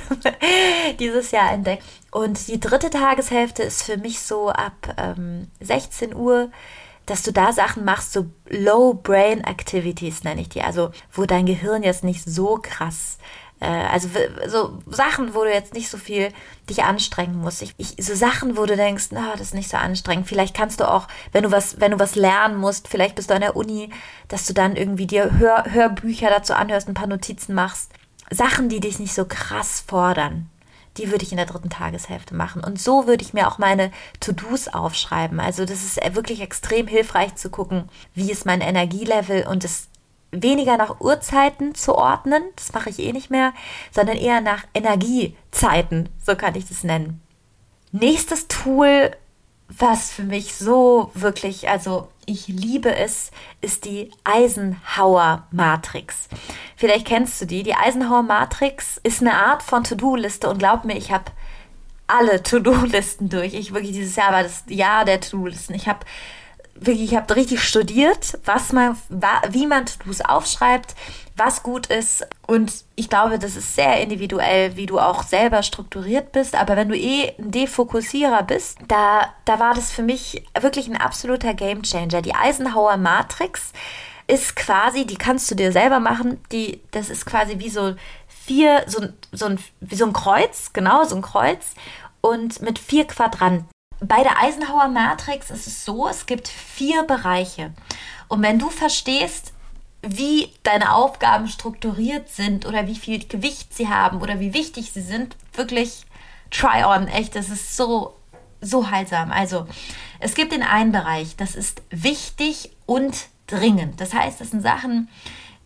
dieses 0.99 1.31
Jahr 1.31 1.51
entdeckt. 1.51 1.83
Und 2.11 2.47
die 2.47 2.59
dritte 2.59 2.89
Tageshälfte 2.89 3.63
ist 3.63 3.83
für 3.83 3.97
mich 3.97 4.21
so 4.21 4.49
ab 4.49 4.95
ähm, 4.97 5.47
16 5.59 6.15
Uhr 6.15 6.49
dass 7.09 7.23
du 7.23 7.33
da 7.33 7.51
Sachen 7.51 7.85
machst, 7.85 8.13
so 8.13 8.27
Low 8.47 8.93
Brain 8.93 9.43
Activities 9.43 10.23
nenne 10.23 10.41
ich 10.41 10.49
die, 10.49 10.61
also 10.61 10.91
wo 11.11 11.25
dein 11.25 11.47
Gehirn 11.47 11.81
jetzt 11.81 12.03
nicht 12.03 12.23
so 12.23 12.59
krass 12.61 13.17
also 13.65 14.09
so 14.47 14.79
Sachen, 14.87 15.33
wo 15.33 15.43
du 15.43 15.51
jetzt 15.51 15.73
nicht 15.73 15.89
so 15.89 15.97
viel 15.97 16.29
dich 16.69 16.83
anstrengen 16.83 17.39
musst. 17.39 17.61
Ich, 17.61 17.73
ich, 17.77 17.95
so 18.05 18.15
Sachen, 18.15 18.55
wo 18.55 18.65
du 18.65 18.75
denkst, 18.75 19.07
na, 19.11 19.31
das 19.33 19.47
ist 19.47 19.53
nicht 19.53 19.69
so 19.69 19.77
anstrengend. 19.77 20.27
Vielleicht 20.27 20.55
kannst 20.55 20.79
du 20.79 20.89
auch, 20.89 21.07
wenn 21.31 21.43
du 21.43 21.51
was, 21.51 21.79
wenn 21.81 21.91
du 21.91 21.99
was 21.99 22.15
lernen 22.15 22.55
musst, 22.57 22.87
vielleicht 22.87 23.15
bist 23.15 23.29
du 23.29 23.33
an 23.33 23.41
der 23.41 23.55
Uni, 23.55 23.89
dass 24.29 24.45
du 24.45 24.53
dann 24.53 24.75
irgendwie 24.75 25.07
dir 25.07 25.37
Hör, 25.37 25.65
Hörbücher 25.69 26.29
dazu 26.29 26.53
anhörst, 26.53 26.87
ein 26.87 26.93
paar 26.93 27.07
Notizen 27.07 27.53
machst. 27.53 27.91
Sachen, 28.31 28.69
die 28.69 28.79
dich 28.79 28.99
nicht 28.99 29.13
so 29.13 29.25
krass 29.25 29.83
fordern 29.85 30.49
die 30.97 31.11
würde 31.11 31.23
ich 31.23 31.31
in 31.31 31.37
der 31.37 31.45
dritten 31.45 31.69
Tageshälfte 31.69 32.35
machen. 32.35 32.63
Und 32.63 32.79
so 32.79 33.07
würde 33.07 33.23
ich 33.23 33.33
mir 33.33 33.47
auch 33.47 33.57
meine 33.57 33.91
To-Dos 34.19 34.67
aufschreiben. 34.67 35.39
Also 35.39 35.65
das 35.65 35.83
ist 35.83 35.97
wirklich 36.15 36.41
extrem 36.41 36.87
hilfreich 36.87 37.35
zu 37.35 37.49
gucken, 37.49 37.89
wie 38.13 38.31
ist 38.31 38.45
mein 38.45 38.61
Energielevel 38.61 39.47
und 39.47 39.63
es 39.63 39.87
weniger 40.31 40.77
nach 40.77 40.99
Uhrzeiten 40.99 41.75
zu 41.75 41.95
ordnen, 41.95 42.43
das 42.55 42.73
mache 42.73 42.89
ich 42.89 42.99
eh 42.99 43.13
nicht 43.13 43.29
mehr, 43.29 43.53
sondern 43.91 44.17
eher 44.17 44.41
nach 44.41 44.63
Energiezeiten, 44.73 46.09
so 46.23 46.35
kann 46.35 46.55
ich 46.55 46.67
das 46.67 46.83
nennen. 46.83 47.21
Nächstes 47.91 48.47
Tool, 48.47 49.11
was 49.67 50.11
für 50.11 50.23
mich 50.23 50.55
so 50.55 51.11
wirklich, 51.13 51.69
also 51.69 52.07
ich 52.25 52.47
liebe 52.47 52.95
es, 52.95 53.31
ist 53.61 53.85
die 53.85 54.11
Eisenhower 54.23 55.47
Matrix. 55.51 56.27
Vielleicht 56.75 57.07
kennst 57.07 57.41
du 57.41 57.45
die. 57.45 57.63
Die 57.63 57.73
Eisenhower 57.73 58.21
Matrix 58.21 58.99
ist 59.03 59.21
eine 59.21 59.33
Art 59.33 59.63
von 59.63 59.83
To-Do-Liste 59.83 60.47
und 60.47 60.59
glaub 60.59 60.85
mir, 60.85 60.95
ich 60.95 61.11
habe 61.11 61.25
alle 62.05 62.43
To-Do-Listen 62.43 63.29
durch. 63.29 63.53
Ich 63.53 63.73
wirklich 63.73 63.93
dieses 63.93 64.15
Jahr 64.15 64.31
war 64.31 64.43
das 64.43 64.63
Jahr 64.67 65.05
der 65.05 65.21
To-Do-Listen. 65.21 65.73
Ich 65.73 65.87
habe 65.87 66.05
wirklich, 66.79 67.11
ich 67.11 67.17
habe 67.17 67.35
richtig 67.35 67.61
studiert, 67.63 68.37
was 68.45 68.71
man, 68.71 68.97
wie 69.49 69.67
man 69.67 69.85
To-Dos 69.85 70.21
aufschreibt, 70.21 70.95
was 71.35 71.63
gut 71.63 71.87
ist. 71.87 72.27
Und 72.47 72.71
ich 72.95 73.09
glaube, 73.09 73.39
das 73.39 73.55
ist 73.55 73.75
sehr 73.75 74.01
individuell, 74.01 74.75
wie 74.75 74.85
du 74.85 74.99
auch 74.99 75.23
selber 75.23 75.63
strukturiert 75.63 76.31
bist. 76.31 76.55
Aber 76.55 76.75
wenn 76.75 76.89
du 76.89 76.97
eh 76.97 77.33
ein 77.37 77.51
Defokussierer 77.51 78.43
bist, 78.43 78.77
da, 78.87 79.33
da 79.45 79.59
war 79.59 79.73
das 79.73 79.91
für 79.91 80.03
mich 80.03 80.43
wirklich 80.59 80.87
ein 80.87 80.97
absoluter 80.97 81.53
Gamechanger. 81.53 82.21
Die 82.21 82.35
Eisenhower 82.35 82.97
Matrix 82.97 83.73
ist 84.27 84.55
quasi, 84.55 85.05
die 85.05 85.17
kannst 85.17 85.49
du 85.49 85.55
dir 85.55 85.71
selber 85.71 85.99
machen. 85.99 86.39
Die, 86.51 86.81
das 86.91 87.09
ist 87.09 87.25
quasi 87.25 87.59
wie 87.59 87.69
so 87.69 87.95
vier, 88.27 88.83
so, 88.87 89.07
so 89.31 89.45
ein, 89.45 89.59
wie 89.79 89.95
so 89.95 90.05
ein 90.05 90.13
Kreuz, 90.13 90.71
genau, 90.73 91.03
so 91.03 91.15
ein 91.15 91.21
Kreuz. 91.21 91.73
Und 92.21 92.61
mit 92.61 92.79
vier 92.79 93.07
Quadranten. 93.07 93.67
Bei 94.01 94.23
der 94.23 94.41
Eisenhower 94.41 94.87
Matrix 94.87 95.51
ist 95.51 95.67
es 95.67 95.83
so, 95.83 96.07
es 96.07 96.25
gibt 96.25 96.47
vier 96.47 97.03
Bereiche. 97.03 97.73
Und 98.27 98.41
wenn 98.41 98.59
du 98.59 98.69
verstehst, 98.69 99.53
wie 100.01 100.53
deine 100.63 100.93
Aufgaben 100.93 101.47
strukturiert 101.47 102.29
sind 102.29 102.65
oder 102.65 102.87
wie 102.87 102.95
viel 102.95 103.27
Gewicht 103.27 103.73
sie 103.73 103.89
haben 103.89 104.21
oder 104.21 104.39
wie 104.39 104.53
wichtig 104.53 104.91
sie 104.93 105.01
sind, 105.01 105.35
wirklich 105.53 106.05
try 106.51 106.83
on. 106.83 107.07
Echt, 107.07 107.35
das 107.35 107.49
ist 107.49 107.75
so, 107.75 108.15
so 108.61 108.89
heilsam. 108.89 109.31
Also, 109.31 109.67
es 110.19 110.35
gibt 110.35 110.53
den 110.53 110.63
einen 110.63 110.91
Bereich, 110.91 111.35
das 111.35 111.55
ist 111.55 111.81
wichtig 111.89 112.71
und 112.85 113.27
dringend. 113.47 113.99
Das 113.99 114.13
heißt, 114.13 114.39
das 114.39 114.51
sind 114.51 114.61
Sachen, 114.61 115.09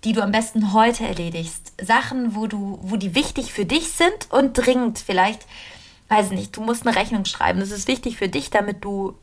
die 0.04 0.14
du 0.14 0.22
am 0.22 0.32
besten 0.32 0.74
heute 0.74 1.06
erledigst. 1.06 1.74
Sachen, 1.82 2.36
wo 2.36 2.48
du, 2.48 2.80
wo 2.82 2.98
die 2.98 3.16
wichtig 3.16 3.54
für 3.54 3.66
dich 3.66 3.92
sind 3.92 4.32
und 4.32 4.54
dringend. 4.54 5.00
Vielleicht, 5.00 5.46
weiß 6.14 6.32
nicht, 6.32 6.56
du 6.56 6.62
musst 6.62 6.86
eine 6.86 6.96
Rechnung 6.96 7.26
schreiben. 7.26 7.60
Das 7.60 7.72
ist 7.72 7.88
wichtig 7.88 8.18
für 8.18 8.30
dich, 8.30 8.50
damit 8.50 8.84
du 8.84 9.16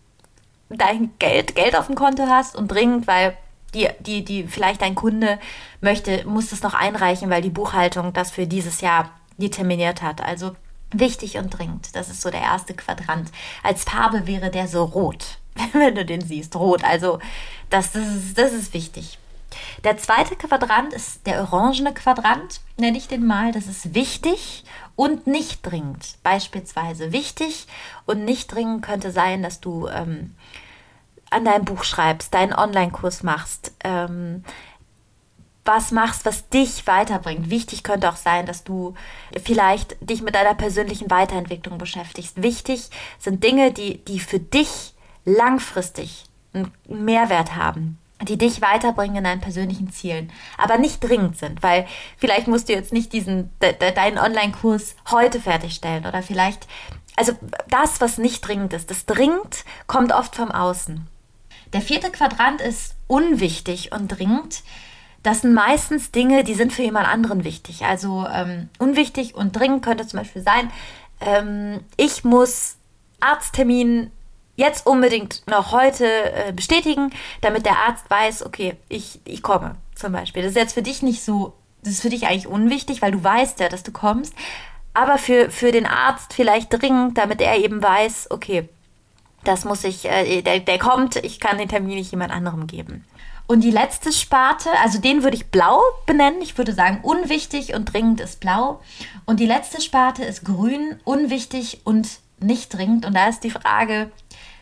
dein 0.69 1.11
Geld, 1.19 1.55
Geld 1.55 1.77
auf 1.77 1.87
dem 1.87 1.95
Konto 1.95 2.27
hast 2.27 2.57
und 2.57 2.69
dringend, 2.69 3.07
weil 3.07 3.37
die, 3.75 3.89
die, 4.01 4.25
die 4.25 4.45
vielleicht 4.45 4.83
ein 4.83 4.95
Kunde 4.95 5.39
möchte, 5.81 6.25
muss 6.27 6.51
das 6.51 6.63
noch 6.63 6.75
einreichen, 6.75 7.31
weil 7.31 7.43
die 7.43 7.51
Buchhaltung 7.51 8.13
das 8.13 8.31
für 8.31 8.47
dieses 8.47 8.81
Jahr 8.81 9.11
determiniert 9.39 10.03
hat. 10.03 10.21
Also 10.21 10.55
wichtig 10.93 11.39
und 11.39 11.51
dringend. 11.51 11.95
Das 11.95 12.09
ist 12.09 12.21
so 12.21 12.31
der 12.31 12.43
erste 12.43 12.75
Quadrant. 12.75 13.31
Als 13.63 13.85
Farbe 13.85 14.27
wäre 14.27 14.51
der 14.51 14.67
so 14.67 14.85
rot, 14.85 15.39
wenn 15.73 15.95
du 15.95 16.05
den 16.05 16.21
siehst. 16.21 16.57
Rot. 16.57 16.85
Also 16.85 17.21
das, 17.69 17.93
das, 17.93 18.07
ist, 18.07 18.39
das 18.39 18.53
ist 18.53 18.75
wichtig. 18.75 19.19
Der 19.85 19.97
zweite 19.97 20.37
Quadrant 20.37 20.93
ist 20.93 21.27
der 21.27 21.41
orangene 21.41 21.95
Quadrant, 21.95 22.61
nenne 22.77 22.99
ich 22.99 23.09
den 23.09 23.27
mal. 23.27 23.53
Das 23.53 23.67
ist 23.67 23.95
wichtig 23.95 24.65
und 24.97 25.27
nicht 25.27 25.61
dringend. 25.63 26.17
Beispielsweise 26.23 27.13
wichtig 27.13 27.67
und 28.07 28.25
nicht 28.25 28.53
dringend 28.53 28.83
könnte 28.83 29.11
sein, 29.11 29.43
dass 29.43 29.61
du 29.61 29.89
ähm, 29.89 30.35
an 31.31 31.45
deinem 31.45 31.65
Buch 31.65 31.85
schreibst, 31.85 32.35
deinen 32.35 32.53
Online-Kurs 32.53 33.23
machst, 33.23 33.73
ähm, 33.85 34.45
was 35.65 35.93
machst, 35.93 36.25
was 36.25 36.49
dich 36.49 36.87
weiterbringt. 36.87 37.51
Wichtig 37.51 37.83
könnte 37.83 38.09
auch 38.09 38.17
sein, 38.17 38.47
dass 38.47 38.65
du 38.65 38.95
vielleicht 39.43 39.97
dich 40.01 40.23
mit 40.23 40.35
deiner 40.35 40.55
persönlichen 40.55 41.11
Weiterentwicklung 41.11 41.79
beschäftigst. 41.79 42.43
Wichtig 42.43 42.91
sind 43.19 43.45
Dinge, 43.45 43.73
die, 43.73 44.05
die 44.05 44.21
für 44.21 44.41
dich 44.41 44.95
langfristig 45.25 46.25
einen 46.53 46.73
Mehrwert 46.89 47.55
haben, 47.57 47.99
die 48.23 48.39
dich 48.39 48.61
weiterbringen 48.61 49.17
in 49.17 49.25
deinen 49.25 49.41
persönlichen 49.41 49.91
Zielen, 49.91 50.33
aber 50.59 50.79
nicht 50.79 51.01
dringend 51.01 51.39
sind, 51.39 51.63
weil 51.63 51.87
vielleicht 52.17 52.49
musst 52.49 52.69
du 52.69 52.73
jetzt 52.73 52.93
nicht 52.93 53.13
diesen 53.13 53.51
de, 53.63 53.73
de, 53.73 53.93
deinen 53.93 54.19
Online-Kurs 54.19 54.95
heute 55.11 55.41
fertigstellen 55.41 56.07
oder 56.07 56.23
vielleicht 56.23 56.67
also 57.17 57.33
das, 57.69 58.01
was 58.01 58.19
nicht 58.19 58.47
dringend 58.47 58.73
ist, 58.73 58.91
das 58.91 59.05
dringend 59.05 59.65
kommt 59.87 60.13
oft 60.13 60.37
vom 60.37 60.51
Außen. 60.51 61.07
Der 61.73 61.83
vierte 61.83 62.11
Quadrant 62.11 62.61
ist 62.61 62.95
unwichtig 63.07 63.93
und 63.93 64.09
dringend. 64.09 64.63
Das 65.23 65.43
sind 65.43 65.53
meistens 65.53 66.13
Dinge, 66.13 66.45
die 66.45 66.55
sind 66.55 66.73
für 66.73 66.83
jemand 66.83 67.07
anderen 67.07 67.45
wichtig. 67.45 67.85
Also 67.85 68.27
ähm, 68.33 68.71
unwichtig 68.79 69.35
und 69.35 69.55
dringend 69.55 69.85
könnte 69.85 70.07
zum 70.07 70.21
Beispiel 70.21 70.43
sein, 70.43 70.71
ähm, 71.21 71.81
ich 71.97 72.25
muss 72.25 72.77
Arzttermin 73.21 74.11
jetzt 74.61 74.87
unbedingt 74.87 75.43
noch 75.47 75.73
heute 75.73 76.07
äh, 76.07 76.53
bestätigen, 76.53 77.11
damit 77.41 77.67
der 77.67 77.79
Arzt 77.79 78.09
weiß, 78.09 78.47
okay, 78.47 78.77
ich, 78.89 79.21
ich 79.25 79.43
komme 79.43 79.75
zum 79.95 80.13
Beispiel. 80.13 80.43
Das 80.43 80.51
ist 80.51 80.57
jetzt 80.57 80.75
für 80.75 80.83
dich 80.83 81.03
nicht 81.03 81.25
so, 81.25 81.55
das 81.83 81.95
ist 81.95 82.03
für 82.03 82.11
dich 82.11 82.27
eigentlich 82.27 82.47
unwichtig, 82.47 83.03
weil 83.03 83.13
du 83.13 83.25
weißt 83.25 83.59
ja, 83.59 83.69
dass 83.69 83.83
du 83.83 83.91
kommst. 83.91 84.35
Aber 84.95 85.19
für, 85.19 85.51
für 85.51 85.73
den 85.73 85.87
Arzt 85.87 86.35
vielleicht 86.35 86.73
dringend, 86.73 87.19
damit 87.19 87.41
er 87.41 87.59
eben 87.59 87.83
weiß, 87.83 88.31
okay, 88.31 88.69
das 89.45 89.65
muss 89.65 89.85
ich, 89.85 90.05
äh, 90.05 90.43
der, 90.43 90.61
der 90.61 90.79
kommt, 90.79 91.17
ich 91.17 91.41
kann 91.41 91.59
den 91.59 91.69
Termin 91.69 91.97
nicht 91.97 92.11
jemand 92.11 92.33
anderem 92.33 92.67
geben. 92.67 93.05
Und 93.47 93.65
die 93.65 93.73
letzte 93.73 94.13
Sparte, 94.13 94.69
also 94.81 95.01
den 95.01 95.25
würde 95.25 95.37
ich 95.37 95.49
blau 95.49 95.81
benennen. 96.07 96.41
Ich 96.41 96.57
würde 96.57 96.73
sagen, 96.73 97.01
unwichtig 97.03 97.75
und 97.75 97.93
dringend 97.93 98.21
ist 98.21 98.39
blau. 98.39 98.81
Und 99.27 99.41
die 99.41 99.47
letzte 99.47 99.81
Sparte 99.81 100.25
ist 100.25 100.45
grün, 100.45 101.01
unwichtig 101.03 101.81
und 101.83 102.21
nicht 102.39 102.73
dringend. 102.73 103.07
Und 103.07 103.15
da 103.15 103.27
ist 103.27 103.43
die 103.43 103.51
Frage, 103.51 104.13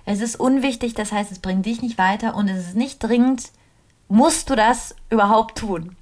es 0.08 0.20
ist 0.20 0.36
unwichtig, 0.36 0.94
das 0.94 1.12
heißt, 1.12 1.30
es 1.30 1.38
bringt 1.38 1.66
dich 1.66 1.82
nicht 1.82 1.98
weiter. 1.98 2.34
Und 2.34 2.48
es 2.48 2.68
ist 2.68 2.76
nicht 2.76 3.02
dringend, 3.02 3.50
musst 4.08 4.48
du 4.48 4.56
das 4.56 4.96
überhaupt 5.10 5.58
tun? 5.58 5.96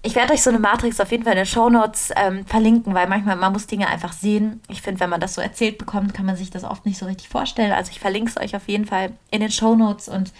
Ich 0.00 0.14
werde 0.14 0.32
euch 0.32 0.42
so 0.42 0.50
eine 0.50 0.60
Matrix 0.60 1.00
auf 1.00 1.10
jeden 1.10 1.24
Fall 1.24 1.32
in 1.32 1.38
den 1.38 1.46
Show 1.46 1.68
Notes 1.68 2.12
ähm, 2.14 2.46
verlinken, 2.46 2.94
weil 2.94 3.08
manchmal 3.08 3.34
man 3.34 3.52
muss 3.52 3.66
Dinge 3.66 3.88
einfach 3.88 4.12
sehen. 4.12 4.60
Ich 4.68 4.80
finde, 4.80 5.00
wenn 5.00 5.10
man 5.10 5.20
das 5.20 5.34
so 5.34 5.40
erzählt 5.40 5.76
bekommt, 5.76 6.14
kann 6.14 6.24
man 6.24 6.36
sich 6.36 6.50
das 6.50 6.62
oft 6.62 6.86
nicht 6.86 6.98
so 6.98 7.06
richtig 7.06 7.28
vorstellen. 7.28 7.72
Also 7.72 7.90
ich 7.90 7.98
verlinke 7.98 8.30
es 8.30 8.36
euch 8.36 8.54
auf 8.54 8.68
jeden 8.68 8.84
Fall 8.84 9.10
in 9.32 9.40
den 9.40 9.50
Show 9.50 9.74
Notes 9.74 10.08
und 10.08 10.32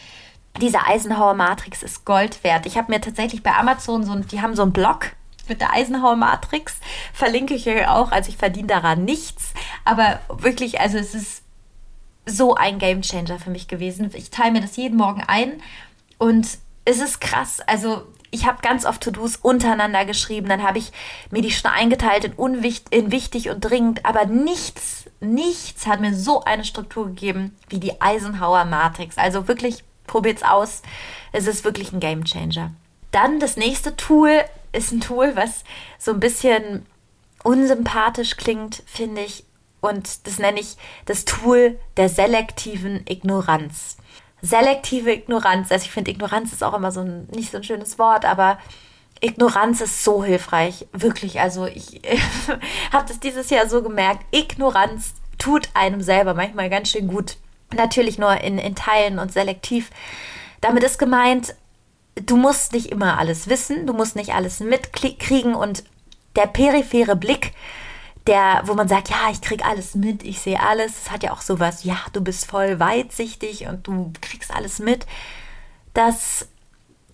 diese 0.61 0.87
Eisenhower 0.87 1.35
Matrix 1.35 1.83
ist 1.83 2.05
Gold 2.05 2.43
wert. 2.45 2.67
Ich 2.67 2.79
habe 2.79 2.93
mir 2.93 3.01
tatsächlich 3.01 3.43
bei 3.43 3.53
Amazon 3.53 4.05
so, 4.05 4.15
die 4.15 4.41
haben 4.41 4.55
so 4.55 4.63
einen 4.63 4.73
Blog 4.73 5.11
mit 5.49 5.61
der 5.61 5.73
Eisenhower 5.73 6.17
Matrix, 6.17 6.79
verlinke 7.13 7.55
ich 7.55 7.69
euch 7.69 7.89
auch. 7.89 8.13
Also 8.13 8.31
ich 8.31 8.37
verdiene 8.37 8.69
daran 8.69 9.05
nichts, 9.05 9.55
aber 9.85 10.21
wirklich, 10.29 10.81
also 10.81 10.99
es 10.99 11.15
ist 11.17 11.43
so 12.29 12.55
ein 12.55 12.79
Game 12.79 13.03
Changer 13.03 13.39
für 13.39 13.51
mich 13.51 13.69
gewesen. 13.69 14.11
Ich 14.15 14.31
teile 14.31 14.53
mir 14.53 14.61
das 14.61 14.77
jeden 14.77 14.97
Morgen 14.97 15.23
ein 15.27 15.63
und 16.19 16.47
es 16.85 17.01
ist 17.01 17.21
krass. 17.21 17.61
Also 17.67 18.03
ich 18.31 18.47
habe 18.47 18.63
ganz 18.63 18.85
oft 18.85 19.03
To-Dos 19.03 19.37
untereinander 19.37 20.05
geschrieben, 20.05 20.49
dann 20.49 20.63
habe 20.63 20.79
ich 20.79 20.93
mir 21.31 21.43
die 21.43 21.51
schon 21.51 21.71
eingeteilt 21.71 22.25
in, 22.25 22.33
unwicht, 22.35 22.89
in 22.91 23.11
wichtig 23.11 23.49
und 23.51 23.61
dringend, 23.61 24.05
aber 24.05 24.27
nichts, 24.27 25.07
nichts 25.21 25.87
hat 25.87 26.01
mir 26.01 26.15
so 26.15 26.45
eine 26.45 26.65
Struktur 26.65 27.07
gegeben 27.07 27.57
wie 27.69 27.81
die 27.81 28.01
Eisenhower 28.01 28.65
Matrix. 28.65 29.17
Also 29.17 29.49
wirklich 29.49 29.83
Probiert's 30.09 30.43
aus. 30.43 30.83
Es 31.31 31.47
ist 31.47 31.63
wirklich 31.63 31.93
ein 31.93 32.01
Game 32.01 32.25
Changer. 32.25 32.73
Dann 33.13 33.39
das 33.39 33.57
nächste 33.57 33.95
Tool 33.95 34.45
ist 34.73 34.91
ein 34.91 35.01
Tool, 35.01 35.37
was 35.37 35.63
so 35.99 36.11
ein 36.11 36.21
bisschen 36.21 36.85
unsympathisch 37.45 38.37
klingt, 38.37 38.83
finde 38.87 39.23
ich. 39.23 39.45
Und 39.81 40.27
das 40.27 40.39
nenne 40.39 40.61
ich 40.61 40.77
das 41.07 41.25
Tool 41.25 41.79
der 41.97 42.09
selektiven 42.09 43.05
Ignoranz. 43.09 43.97
Selektive 44.41 45.13
Ignoranz, 45.13 45.73
also 45.73 45.85
ich 45.85 45.91
finde 45.91 46.11
Ignoranz 46.11 46.53
ist 46.53 46.63
auch 46.63 46.75
immer 46.75 46.93
so 46.93 47.01
ein 47.01 47.27
nicht 47.35 47.51
so 47.51 47.57
ein 47.57 47.65
schönes 47.65 47.99
Wort, 47.99 48.25
aber 48.25 48.59
Ignoranz 49.21 49.81
ist 49.81 50.05
so 50.05 50.23
hilfreich, 50.25 50.87
wirklich. 50.93 51.41
Also 51.41 51.67
ich 51.67 52.01
habe 52.93 53.07
das 53.09 53.21
dieses 53.21 53.51
Jahr 53.51 53.69
so 53.69 53.83
gemerkt. 53.83 54.25
Ignoranz 54.31 55.15
tut 55.39 55.69
einem 55.75 56.03
selber 56.03 56.35
manchmal 56.35 56.71
ganz 56.71 56.91
schön 56.91 57.09
gut. 57.09 57.37
Natürlich 57.75 58.19
nur 58.19 58.41
in, 58.41 58.59
in 58.59 58.75
Teilen 58.75 59.19
und 59.19 59.33
selektiv. 59.33 59.91
Damit 60.61 60.83
ist 60.85 60.99
gemeint, 60.99 61.55
du 62.15 62.37
musst 62.37 62.73
nicht 62.73 62.87
immer 62.87 63.19
alles 63.19 63.49
wissen, 63.49 63.87
du 63.87 63.93
musst 63.93 64.17
nicht 64.17 64.35
alles 64.35 64.61
mitkriegen 64.61 65.55
und 65.55 65.85
der 66.37 66.47
periphere 66.47 67.17
Blick, 67.17 67.53
der, 68.29 68.63
wo 68.67 68.75
man 68.75 68.89
sagt, 68.89 69.09
ja, 69.09 69.31
ich 69.33 69.41
krieg 69.41 69.65
alles 69.65 69.95
mit, 69.95 70.23
ich 70.23 70.41
sehe 70.41 70.61
alles, 70.61 70.93
das 70.95 71.11
hat 71.11 71.23
ja 71.23 71.33
auch 71.33 71.41
sowas, 71.41 71.83
ja, 71.85 71.97
du 72.13 72.21
bist 72.21 72.45
voll 72.47 72.79
weitsichtig 72.79 73.67
und 73.67 73.87
du 73.87 74.13
kriegst 74.21 74.55
alles 74.55 74.79
mit. 74.79 75.07
Das 75.95 76.47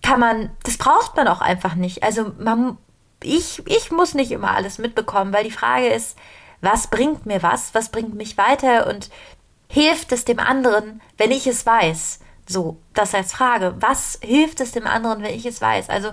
kann 0.03 0.19
man, 0.19 0.51
das 0.63 0.77
braucht 0.77 1.15
man 1.15 1.27
auch 1.27 1.41
einfach 1.41 1.75
nicht. 1.75 2.03
Also 2.03 2.33
man, 2.37 2.77
ich, 3.23 3.63
ich 3.65 3.91
muss 3.91 4.13
nicht 4.13 4.31
immer 4.31 4.51
alles 4.51 4.77
mitbekommen, 4.77 5.33
weil 5.33 5.45
die 5.45 5.51
Frage 5.51 5.87
ist, 5.87 6.17
was 6.61 6.87
bringt 6.87 7.25
mir 7.25 7.41
was, 7.41 7.73
was 7.73 7.89
bringt 7.89 8.13
mich 8.13 8.37
weiter 8.37 8.87
und 8.87 9.09
hilft 9.69 10.11
es 10.11 10.25
dem 10.25 10.39
anderen, 10.39 11.01
wenn 11.17 11.31
ich 11.31 11.47
es 11.47 11.65
weiß? 11.65 12.19
So, 12.47 12.77
das 12.93 13.15
als 13.15 13.33
Frage. 13.33 13.73
Was 13.79 14.19
hilft 14.21 14.59
es 14.59 14.71
dem 14.71 14.85
anderen, 14.85 15.23
wenn 15.23 15.33
ich 15.33 15.45
es 15.45 15.61
weiß? 15.61 15.89
Also, 15.89 16.11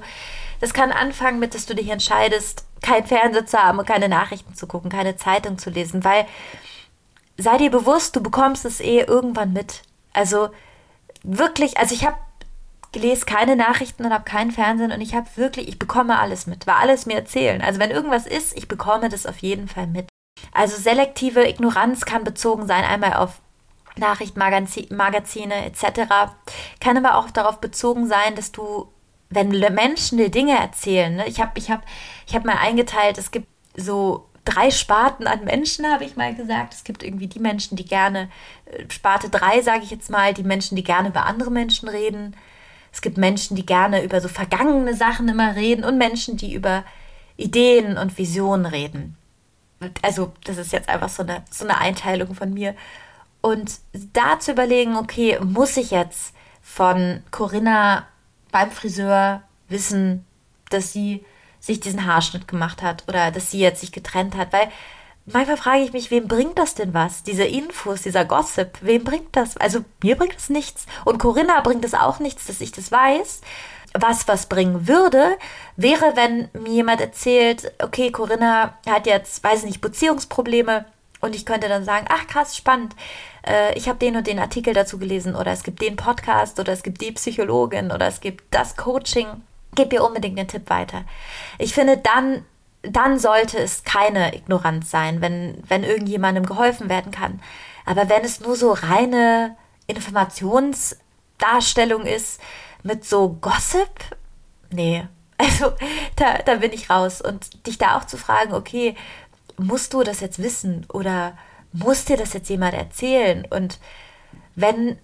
das 0.60 0.72
kann 0.72 0.92
anfangen 0.92 1.40
mit, 1.40 1.54
dass 1.54 1.66
du 1.66 1.74
dich 1.74 1.88
entscheidest, 1.90 2.64
kein 2.82 3.06
Fernseher 3.06 3.46
zu 3.46 3.58
haben 3.58 3.78
und 3.78 3.86
keine 3.86 4.08
Nachrichten 4.08 4.54
zu 4.54 4.66
gucken, 4.66 4.90
keine 4.90 5.16
Zeitung 5.16 5.58
zu 5.58 5.70
lesen, 5.70 6.04
weil 6.04 6.26
sei 7.36 7.56
dir 7.58 7.70
bewusst, 7.70 8.16
du 8.16 8.22
bekommst 8.22 8.64
es 8.64 8.80
eh 8.80 9.00
irgendwann 9.00 9.52
mit. 9.52 9.82
Also 10.12 10.50
wirklich, 11.22 11.78
also 11.78 11.94
ich 11.94 12.04
habe 12.04 12.16
lese 12.94 13.24
keine 13.24 13.56
Nachrichten 13.56 14.04
und 14.04 14.12
habe 14.12 14.24
keinen 14.24 14.50
Fernsehen 14.50 14.92
und 14.92 15.00
ich 15.00 15.14
habe 15.14 15.26
wirklich, 15.36 15.68
ich 15.68 15.78
bekomme 15.78 16.18
alles 16.18 16.46
mit, 16.46 16.66
weil 16.66 16.74
alles 16.74 17.06
mir 17.06 17.16
erzählen. 17.16 17.62
Also 17.62 17.80
wenn 17.80 17.90
irgendwas 17.90 18.26
ist, 18.26 18.56
ich 18.56 18.68
bekomme 18.68 19.08
das 19.08 19.26
auf 19.26 19.38
jeden 19.38 19.68
Fall 19.68 19.86
mit. 19.86 20.08
Also 20.52 20.76
selektive 20.76 21.48
Ignoranz 21.48 22.04
kann 22.04 22.24
bezogen 22.24 22.66
sein 22.66 22.84
einmal 22.84 23.14
auf 23.14 23.40
Nachrichtenmagazine 23.96 25.66
etc. 25.66 26.32
Kann 26.80 26.96
aber 26.96 27.16
auch 27.16 27.30
darauf 27.30 27.60
bezogen 27.60 28.06
sein, 28.06 28.34
dass 28.34 28.52
du, 28.52 28.92
wenn 29.34 29.50
Menschen 29.74 30.18
dir 30.18 30.30
Dinge 30.30 30.58
erzählen, 30.58 31.14
ne, 31.16 31.26
ich 31.26 31.40
habe 31.40 31.52
ich 31.56 31.70
hab, 31.70 31.82
ich 32.26 32.34
hab 32.34 32.44
mal 32.44 32.58
eingeteilt, 32.58 33.18
es 33.18 33.30
gibt 33.30 33.48
so 33.76 34.26
drei 34.44 34.70
Sparten 34.70 35.26
an 35.26 35.44
Menschen, 35.44 35.86
habe 35.86 36.04
ich 36.04 36.16
mal 36.16 36.34
gesagt. 36.34 36.74
Es 36.74 36.84
gibt 36.84 37.02
irgendwie 37.02 37.28
die 37.28 37.38
Menschen, 37.38 37.76
die 37.76 37.84
gerne, 37.84 38.28
äh, 38.66 38.84
Sparte 38.90 39.28
drei 39.28 39.62
sage 39.62 39.84
ich 39.84 39.90
jetzt 39.90 40.10
mal, 40.10 40.34
die 40.34 40.42
Menschen, 40.42 40.76
die 40.76 40.84
gerne 40.84 41.08
über 41.08 41.26
andere 41.26 41.50
Menschen 41.50 41.88
reden. 41.88 42.36
Es 42.92 43.00
gibt 43.00 43.16
Menschen, 43.16 43.56
die 43.56 43.64
gerne 43.64 44.02
über 44.02 44.20
so 44.20 44.28
vergangene 44.28 44.94
Sachen 44.94 45.28
immer 45.28 45.56
reden 45.56 45.84
und 45.84 45.96
Menschen, 45.96 46.36
die 46.36 46.52
über 46.54 46.84
Ideen 47.36 47.96
und 47.96 48.18
Visionen 48.18 48.66
reden. 48.66 49.16
Also, 50.02 50.32
das 50.44 50.58
ist 50.58 50.72
jetzt 50.72 50.88
einfach 50.88 51.08
so 51.08 51.22
eine, 51.22 51.42
so 51.50 51.64
eine 51.64 51.78
Einteilung 51.78 52.34
von 52.34 52.52
mir. 52.52 52.74
Und 53.40 53.78
da 54.12 54.38
zu 54.38 54.52
überlegen, 54.52 54.96
okay, 54.96 55.38
muss 55.42 55.76
ich 55.76 55.90
jetzt 55.90 56.34
von 56.62 57.22
Corinna 57.32 58.06
beim 58.52 58.70
Friseur 58.70 59.42
wissen, 59.68 60.24
dass 60.70 60.92
sie 60.92 61.24
sich 61.58 61.80
diesen 61.80 62.06
Haarschnitt 62.06 62.46
gemacht 62.46 62.82
hat 62.82 63.04
oder 63.08 63.30
dass 63.30 63.50
sie 63.50 63.58
jetzt 63.58 63.80
sich 63.80 63.92
getrennt 63.92 64.36
hat, 64.36 64.52
weil 64.52 64.68
manchmal 65.26 65.56
frage 65.56 65.82
ich 65.82 65.92
mich, 65.92 66.10
wem 66.10 66.28
bringt 66.28 66.58
das 66.58 66.74
denn 66.74 66.94
was? 66.94 67.22
Diese 67.22 67.44
Infos, 67.44 68.02
dieser 68.02 68.24
Gossip, 68.24 68.78
wem 68.80 69.04
bringt 69.04 69.34
das? 69.36 69.56
Also 69.56 69.84
mir 70.02 70.16
bringt 70.16 70.38
es 70.38 70.50
nichts. 70.50 70.86
Und 71.04 71.18
Corinna 71.18 71.60
bringt 71.60 71.84
es 71.84 71.94
auch 71.94 72.18
nichts, 72.18 72.46
dass 72.46 72.60
ich 72.60 72.72
das 72.72 72.90
weiß. 72.92 73.40
Was 73.94 74.26
was 74.26 74.46
bringen 74.46 74.88
würde, 74.88 75.36
wäre, 75.76 76.12
wenn 76.16 76.48
mir 76.54 76.72
jemand 76.72 77.00
erzählt, 77.00 77.72
okay, 77.82 78.10
Corinna 78.10 78.78
hat 78.88 79.06
jetzt, 79.06 79.44
weiß 79.44 79.60
ich 79.60 79.66
nicht, 79.66 79.80
Beziehungsprobleme 79.82 80.86
und 81.20 81.36
ich 81.36 81.46
könnte 81.46 81.68
dann 81.68 81.84
sagen, 81.84 82.06
ach 82.08 82.26
krass, 82.26 82.56
spannend. 82.56 82.96
Äh, 83.46 83.76
ich 83.76 83.88
habe 83.88 83.98
den 83.98 84.16
und 84.16 84.26
den 84.26 84.38
Artikel 84.38 84.74
dazu 84.74 84.98
gelesen 84.98 85.35
oder 85.35 85.52
es 85.52 85.62
gibt 85.62 85.81
den 85.81 85.96
Podcast 85.96 86.61
oder 86.61 86.72
es 86.72 86.83
gibt 86.83 87.00
die 87.00 87.12
Psychologin 87.12 87.90
oder 87.90 88.07
es 88.07 88.20
gibt 88.20 88.55
das 88.55 88.76
Coaching. 88.76 89.28
Gib 89.74 89.92
ihr 89.92 90.05
unbedingt 90.05 90.38
den 90.38 90.48
Tipp 90.48 90.68
weiter. 90.68 91.05
Ich 91.59 91.74
finde, 91.74 91.96
dann 91.96 92.44
dann 92.83 93.18
sollte 93.18 93.59
es 93.59 93.85
keine 93.85 94.35
Ignoranz 94.35 94.90
sein, 94.90 95.20
wenn, 95.20 95.62
wenn 95.68 95.85
irgendjemandem 95.85 96.44
geholfen 96.44 96.88
werden 96.88 97.12
kann. 97.12 97.40
Aber 97.85 98.09
wenn 98.09 98.24
es 98.24 98.40
nur 98.40 98.57
so 98.57 98.72
reine 98.72 99.57
Informationsdarstellung 99.87 102.07
ist 102.07 102.40
mit 102.83 103.05
so 103.05 103.37
Gossip, 103.40 103.90
nee. 104.70 105.07
Also 105.38 105.72
da, 106.16 106.38
da 106.38 106.57
bin 106.57 106.72
ich 106.72 106.90
raus. 106.90 107.20
Und 107.20 107.66
dich 107.66 107.78
da 107.78 107.96
auch 107.96 108.05
zu 108.05 108.16
fragen, 108.16 108.52
okay, 108.52 108.96
musst 109.57 109.94
du 109.94 110.02
das 110.02 110.18
jetzt 110.20 110.42
wissen 110.42 110.87
oder 110.92 111.37
muss 111.72 112.04
dir 112.04 112.16
das 112.16 112.32
jetzt 112.32 112.48
jemand 112.48 112.74
erzählen? 112.74 113.46
Und 113.50 113.78
wenn 114.54 114.98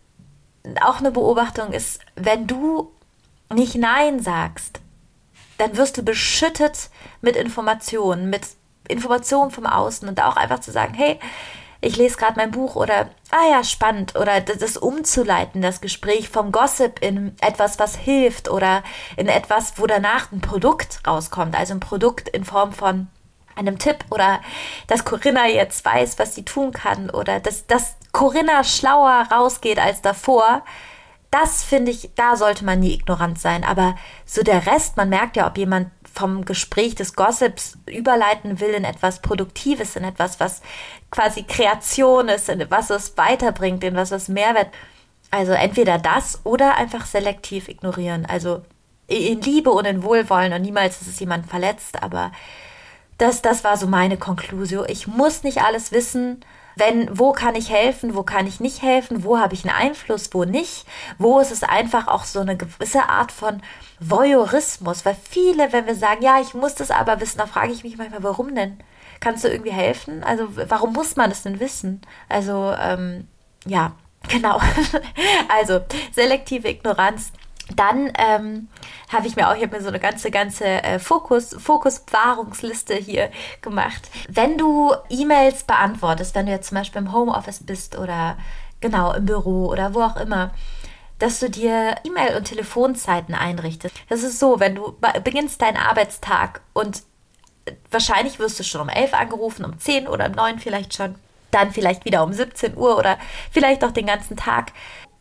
auch 0.83 0.99
eine 0.99 1.11
Beobachtung 1.11 1.73
ist, 1.73 2.01
wenn 2.15 2.47
du 2.47 2.93
nicht 3.53 3.77
Nein 3.77 4.21
sagst, 4.21 4.81
dann 5.57 5.77
wirst 5.77 5.97
du 5.97 6.03
beschüttet 6.03 6.91
mit 7.21 7.37
Informationen, 7.37 8.31
mit 8.31 8.43
Informationen 8.89 9.51
vom 9.51 9.67
Außen 9.67 10.09
und 10.09 10.23
auch 10.23 10.37
einfach 10.37 10.61
zu 10.61 10.71
sagen, 10.71 10.95
hey, 10.95 11.19
ich 11.81 11.97
lese 11.97 12.17
gerade 12.17 12.35
mein 12.37 12.51
Buch 12.51 12.75
oder, 12.75 13.09
ah 13.31 13.51
ja, 13.51 13.63
spannend, 13.63 14.17
oder 14.17 14.41
das 14.41 14.77
umzuleiten, 14.77 15.63
das 15.63 15.81
Gespräch 15.81 16.29
vom 16.29 16.51
Gossip 16.51 17.01
in 17.01 17.37
etwas, 17.41 17.79
was 17.79 17.97
hilft 17.97 18.49
oder 18.49 18.83
in 19.17 19.29
etwas, 19.29 19.75
wo 19.77 19.87
danach 19.87 20.33
ein 20.33 20.41
Produkt 20.41 21.01
rauskommt, 21.07 21.57
also 21.57 21.75
ein 21.75 21.81
Produkt 21.81 22.29
in 22.29 22.45
Form 22.45 22.73
von 22.73 23.07
einem 23.59 23.79
Tipp 23.79 24.05
oder 24.11 24.41
dass 24.87 25.05
Corinna 25.05 25.47
jetzt 25.49 25.85
weiß, 25.85 26.19
was 26.19 26.35
sie 26.35 26.45
tun 26.45 26.73
kann 26.73 27.11
oder 27.11 27.41
dass, 27.41 27.67
dass 27.67 27.97
Corinna 28.13 28.65
schlauer 28.65 29.27
rausgeht 29.31 29.79
als 29.79 30.01
davor, 30.01 30.63
das 31.31 31.63
finde 31.63 31.91
ich, 31.91 32.11
da 32.15 32.37
sollte 32.37 32.65
man 32.65 32.81
nie 32.81 32.95
ignorant 32.95 33.39
sein. 33.39 33.65
Aber 33.65 33.97
so 34.25 34.43
der 34.43 34.67
Rest, 34.67 34.97
man 34.97 35.11
merkt 35.11 35.37
ja, 35.37 35.47
ob 35.47 35.59
jemand 35.59 35.91
vom 36.15 36.45
Gespräch 36.45 36.95
des 36.95 37.15
Gossips 37.15 37.79
überleiten 37.87 38.61
will 38.61 38.71
in 38.71 38.85
etwas 38.85 39.21
Produktives, 39.21 39.95
in 39.95 40.05
etwas, 40.05 40.41
was 40.41 40.63
quasi 41.11 41.43
Kreation 41.43 42.29
ist, 42.29 42.49
in 42.49 42.65
was 42.71 42.91
es 42.91 43.17
weiterbringt, 43.17 43.85
in 43.85 43.95
was 43.95 44.11
es 44.11 44.29
Mehrwert. 44.29 44.69
Also 45.31 45.53
entweder 45.53 45.99
das 45.99 46.41
oder 46.45 46.77
einfach 46.77 47.05
selektiv 47.05 47.69
ignorieren. 47.69 48.25
Also 48.27 48.63
in 49.07 49.41
Liebe 49.43 49.71
und 49.71 49.85
in 49.85 50.03
Wohlwollen 50.03 50.53
und 50.53 50.63
niemals 50.63 51.01
ist 51.03 51.09
es 51.09 51.21
jemand 51.21 51.47
verletzt, 51.47 52.03
aber 52.03 52.33
das, 53.19 53.43
das 53.43 53.65
war 53.65 53.77
so 53.77 53.87
meine 53.87 54.17
Konklusion. 54.17 54.87
Ich 54.89 55.07
muss 55.07 55.43
nicht 55.43 55.63
alles 55.63 55.93
wissen 55.93 56.43
wenn, 56.79 57.19
wo 57.19 57.33
kann 57.33 57.55
ich 57.55 57.71
helfen, 57.71 58.15
wo 58.15 58.23
kann 58.23 58.47
ich 58.47 58.61
nicht 58.61 58.83
helfen, 58.83 59.25
wo 59.25 59.39
habe 59.39 59.55
ich 59.55 59.65
einen 59.65 59.75
Einfluss, 59.75 60.31
wo 60.33 60.45
nicht, 60.45 60.87
wo 61.19 61.41
ist 61.41 61.51
es 61.51 61.63
einfach 61.63 62.09
auch 62.09 62.25
so 62.25 62.41
eine 62.41 62.57
gewisse 62.57 63.09
Art 63.09 63.33
von 63.33 63.63
Voyeurismus, 64.01 65.05
weil 65.05 65.17
viele, 65.29 65.73
wenn 65.73 65.87
wir 65.87 65.95
sagen, 65.95 66.23
ja, 66.23 66.41
ich 66.41 66.55
muss 66.55 66.75
das 66.75 66.91
aber 66.91 67.21
wissen, 67.21 67.39
da 67.39 67.47
frage 67.47 67.73
ich 67.73 67.85
mich 67.85 67.99
manchmal, 67.99 68.23
warum 68.23 68.55
denn? 68.55 68.79
Kannst 69.21 69.43
du 69.43 69.49
irgendwie 69.49 69.73
helfen? 69.73 70.23
Also, 70.23 70.49
warum 70.69 70.93
muss 70.93 71.17
man 71.17 71.31
es 71.31 71.43
denn 71.43 71.59
wissen? 71.59 72.01
Also, 72.29 72.73
ähm, 72.81 73.27
ja, 73.67 73.93
genau. 74.29 74.61
also, 75.49 75.81
selektive 76.13 76.69
Ignoranz 76.69 77.33
dann 77.77 78.13
ähm, 78.19 78.69
habe 79.13 79.27
ich 79.27 79.37
mir 79.37 79.49
auch, 79.49 79.55
ich 79.55 79.63
habe 79.63 79.77
mir 79.77 79.83
so 79.83 79.89
eine 79.89 80.01
ganze, 80.01 80.31
ganze 80.31 80.65
äh, 80.65 80.99
Fokus, 80.99 81.55
Fokuswahrungsliste 81.59 82.95
hier 82.95 83.31
gemacht. 83.61 84.09
Wenn 84.29 84.57
du 84.59 84.95
E-Mails 85.11 85.65
beantwortest, 85.65 86.35
wenn 86.35 86.47
du 86.47 86.53
jetzt 86.53 86.69
zum 86.69 86.79
Beispiel 86.79 87.03
im 87.03 87.13
Homeoffice 87.13 87.61
bist 87.65 87.99
oder 87.99 88.39
genau 88.81 89.13
im 89.13 89.27
Büro 89.27 89.67
oder 89.67 89.95
wo 89.95 90.03
auch 90.03 90.17
immer, 90.17 90.53
dass 91.19 91.41
du 91.41 91.51
dir 91.51 91.97
E-Mail- 92.05 92.37
und 92.37 92.45
Telefonzeiten 92.45 93.35
einrichtest. 93.35 93.95
Das 94.09 94.23
ist 94.23 94.39
so, 94.39 94.61
wenn 94.61 94.77
du 94.77 94.97
beginnst 95.25 95.61
deinen 95.61 95.77
Arbeitstag 95.77 96.61
und 96.75 97.03
wahrscheinlich 97.91 98.39
wirst 98.39 98.59
du 98.59 98.65
schon 98.65 98.81
um 98.81 98.89
11 98.89 99.15
angerufen, 99.15 99.65
um 99.65 99.79
10 99.79 100.07
oder 100.09 100.27
um 100.27 100.33
9 100.33 100.59
vielleicht 100.59 100.95
schon, 100.95 101.17
dann 101.51 101.73
vielleicht 101.73 102.05
wieder 102.05 102.23
um 102.23 102.33
17 102.33 102.77
Uhr 102.77 102.97
oder 102.99 103.19
vielleicht 103.51 103.85
auch 103.85 103.91
den 103.91 104.07
ganzen 104.07 104.37
Tag 104.37 104.73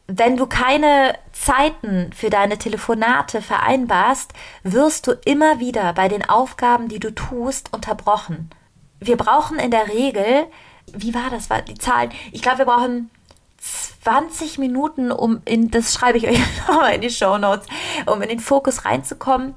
wenn 0.07 0.37
du 0.37 0.47
keine 0.47 1.17
Zeiten 1.33 2.11
für 2.13 2.29
deine 2.29 2.57
Telefonate 2.57 3.41
vereinbarst, 3.41 4.31
wirst 4.63 5.07
du 5.07 5.11
immer 5.25 5.59
wieder 5.59 5.91
bei 5.93 6.07
den 6.07 6.27
Aufgaben, 6.27 6.87
die 6.87 6.99
du 6.99 7.13
tust, 7.13 7.73
unterbrochen. 7.73 8.49
Wir 8.99 9.17
brauchen 9.17 9.59
in 9.59 9.69
der 9.69 9.89
Regel, 9.89 10.47
wie 10.93 11.13
war 11.13 11.29
das, 11.29 11.49
die 11.67 11.77
Zahlen? 11.77 12.11
Ich 12.31 12.41
glaube, 12.41 12.59
wir 12.59 12.65
brauchen 12.65 13.09
20 13.59 14.57
Minuten, 14.59 15.11
um 15.11 15.41
in, 15.43 15.69
das 15.71 15.93
schreibe 15.93 16.17
ich 16.17 16.27
euch 16.27 16.39
nochmal 16.67 16.93
in 16.93 17.01
die 17.01 17.09
Show 17.09 17.37
Notes, 17.37 17.67
um 18.05 18.21
in 18.21 18.29
den 18.29 18.39
Fokus 18.39 18.85
reinzukommen 18.85 19.55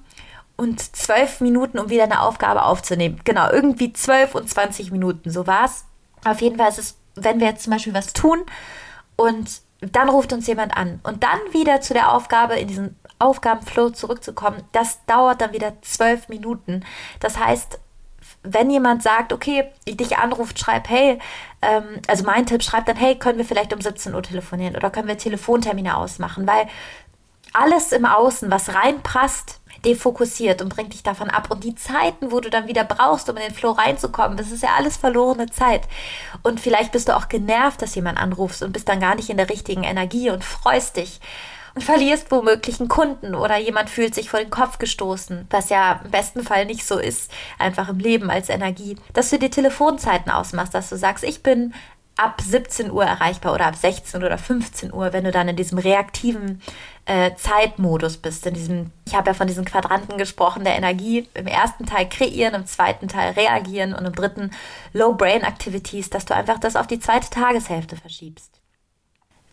und 0.56 0.80
12 0.80 1.40
Minuten, 1.42 1.78
um 1.78 1.90
wieder 1.90 2.04
eine 2.04 2.20
Aufgabe 2.22 2.64
aufzunehmen. 2.64 3.20
Genau, 3.24 3.50
irgendwie 3.50 3.92
12 3.92 4.34
und 4.34 4.50
20 4.50 4.90
Minuten, 4.90 5.30
so 5.30 5.46
war 5.46 5.66
es. 5.66 5.84
Auf 6.24 6.40
jeden 6.40 6.58
Fall 6.58 6.68
ist 6.68 6.78
es, 6.78 6.98
wenn 7.14 7.38
wir 7.38 7.46
jetzt 7.46 7.62
zum 7.62 7.72
Beispiel 7.72 7.94
was 7.94 8.12
tun 8.12 8.40
und 9.16 9.62
dann 9.80 10.08
ruft 10.08 10.32
uns 10.32 10.46
jemand 10.46 10.76
an 10.76 11.00
und 11.02 11.22
dann 11.22 11.38
wieder 11.52 11.80
zu 11.80 11.94
der 11.94 12.12
Aufgabe 12.12 12.54
in 12.56 12.68
diesen 12.68 12.96
Aufgabenflow 13.18 13.90
zurückzukommen, 13.90 14.62
das 14.72 15.04
dauert 15.06 15.40
dann 15.40 15.52
wieder 15.52 15.80
zwölf 15.82 16.28
Minuten. 16.28 16.84
Das 17.20 17.38
heißt, 17.38 17.78
wenn 18.42 18.70
jemand 18.70 19.02
sagt, 19.02 19.32
okay, 19.32 19.70
dich 19.86 20.16
anruft, 20.16 20.58
schreib, 20.58 20.88
hey, 20.88 21.18
ähm, 21.62 22.00
also 22.06 22.24
mein 22.24 22.46
Tipp, 22.46 22.62
schreib 22.62 22.86
dann, 22.86 22.96
hey, 22.96 23.16
können 23.16 23.38
wir 23.38 23.44
vielleicht 23.44 23.74
um 23.74 23.80
17 23.80 24.14
Uhr 24.14 24.22
telefonieren 24.22 24.76
oder 24.76 24.90
können 24.90 25.08
wir 25.08 25.18
Telefontermine 25.18 25.96
ausmachen, 25.96 26.46
weil 26.46 26.66
alles 27.52 27.92
im 27.92 28.06
Außen, 28.06 28.50
was 28.50 28.74
reinpasst, 28.74 29.59
defokussiert 29.84 30.62
und 30.62 30.68
bringt 30.68 30.92
dich 30.92 31.02
davon 31.02 31.30
ab. 31.30 31.50
Und 31.50 31.64
die 31.64 31.74
Zeiten, 31.74 32.32
wo 32.32 32.40
du 32.40 32.50
dann 32.50 32.68
wieder 32.68 32.84
brauchst, 32.84 33.28
um 33.28 33.36
in 33.36 33.42
den 33.42 33.54
Flow 33.54 33.72
reinzukommen, 33.72 34.36
das 34.36 34.50
ist 34.50 34.62
ja 34.62 34.70
alles 34.76 34.96
verlorene 34.96 35.50
Zeit. 35.50 35.82
Und 36.42 36.60
vielleicht 36.60 36.92
bist 36.92 37.08
du 37.08 37.16
auch 37.16 37.28
genervt, 37.28 37.82
dass 37.82 37.94
jemand 37.94 38.18
anrufst 38.18 38.62
und 38.62 38.72
bist 38.72 38.88
dann 38.88 39.00
gar 39.00 39.14
nicht 39.14 39.30
in 39.30 39.36
der 39.36 39.50
richtigen 39.50 39.84
Energie 39.84 40.30
und 40.30 40.44
freust 40.44 40.96
dich 40.96 41.20
und 41.74 41.82
verlierst 41.82 42.30
womöglich 42.30 42.80
einen 42.80 42.88
Kunden 42.88 43.34
oder 43.34 43.56
jemand 43.56 43.90
fühlt 43.90 44.14
sich 44.14 44.30
vor 44.30 44.40
den 44.40 44.50
Kopf 44.50 44.78
gestoßen, 44.78 45.46
was 45.50 45.70
ja 45.70 46.00
im 46.04 46.10
besten 46.10 46.42
Fall 46.42 46.66
nicht 46.66 46.86
so 46.86 46.98
ist, 46.98 47.30
einfach 47.58 47.88
im 47.88 47.98
Leben 47.98 48.30
als 48.30 48.48
Energie, 48.48 48.96
dass 49.12 49.30
du 49.30 49.38
dir 49.38 49.50
Telefonzeiten 49.50 50.32
ausmachst, 50.32 50.74
dass 50.74 50.90
du 50.90 50.96
sagst, 50.96 51.24
ich 51.24 51.42
bin 51.42 51.74
ab 52.16 52.40
17 52.40 52.90
Uhr 52.90 53.04
erreichbar 53.04 53.54
oder 53.54 53.66
ab 53.66 53.76
16 53.76 54.22
oder 54.22 54.36
15 54.36 54.92
Uhr, 54.92 55.12
wenn 55.12 55.24
du 55.24 55.30
dann 55.30 55.48
in 55.48 55.56
diesem 55.56 55.78
reaktiven 55.78 56.60
äh, 57.06 57.34
Zeitmodus 57.34 58.18
bist. 58.18 58.46
In 58.46 58.54
diesem, 58.54 58.90
ich 59.06 59.14
habe 59.14 59.30
ja 59.30 59.34
von 59.34 59.46
diesen 59.46 59.64
Quadranten 59.64 60.18
gesprochen, 60.18 60.64
der 60.64 60.76
Energie. 60.76 61.28
Im 61.34 61.46
ersten 61.46 61.86
Teil 61.86 62.08
kreieren, 62.08 62.54
im 62.54 62.66
zweiten 62.66 63.08
Teil 63.08 63.32
reagieren 63.32 63.94
und 63.94 64.04
im 64.04 64.14
dritten 64.14 64.50
Low 64.92 65.14
Brain 65.14 65.42
Activities, 65.42 66.10
dass 66.10 66.26
du 66.26 66.34
einfach 66.34 66.58
das 66.58 66.76
auf 66.76 66.86
die 66.86 67.00
zweite 67.00 67.30
Tageshälfte 67.30 67.96
verschiebst. 67.96 68.60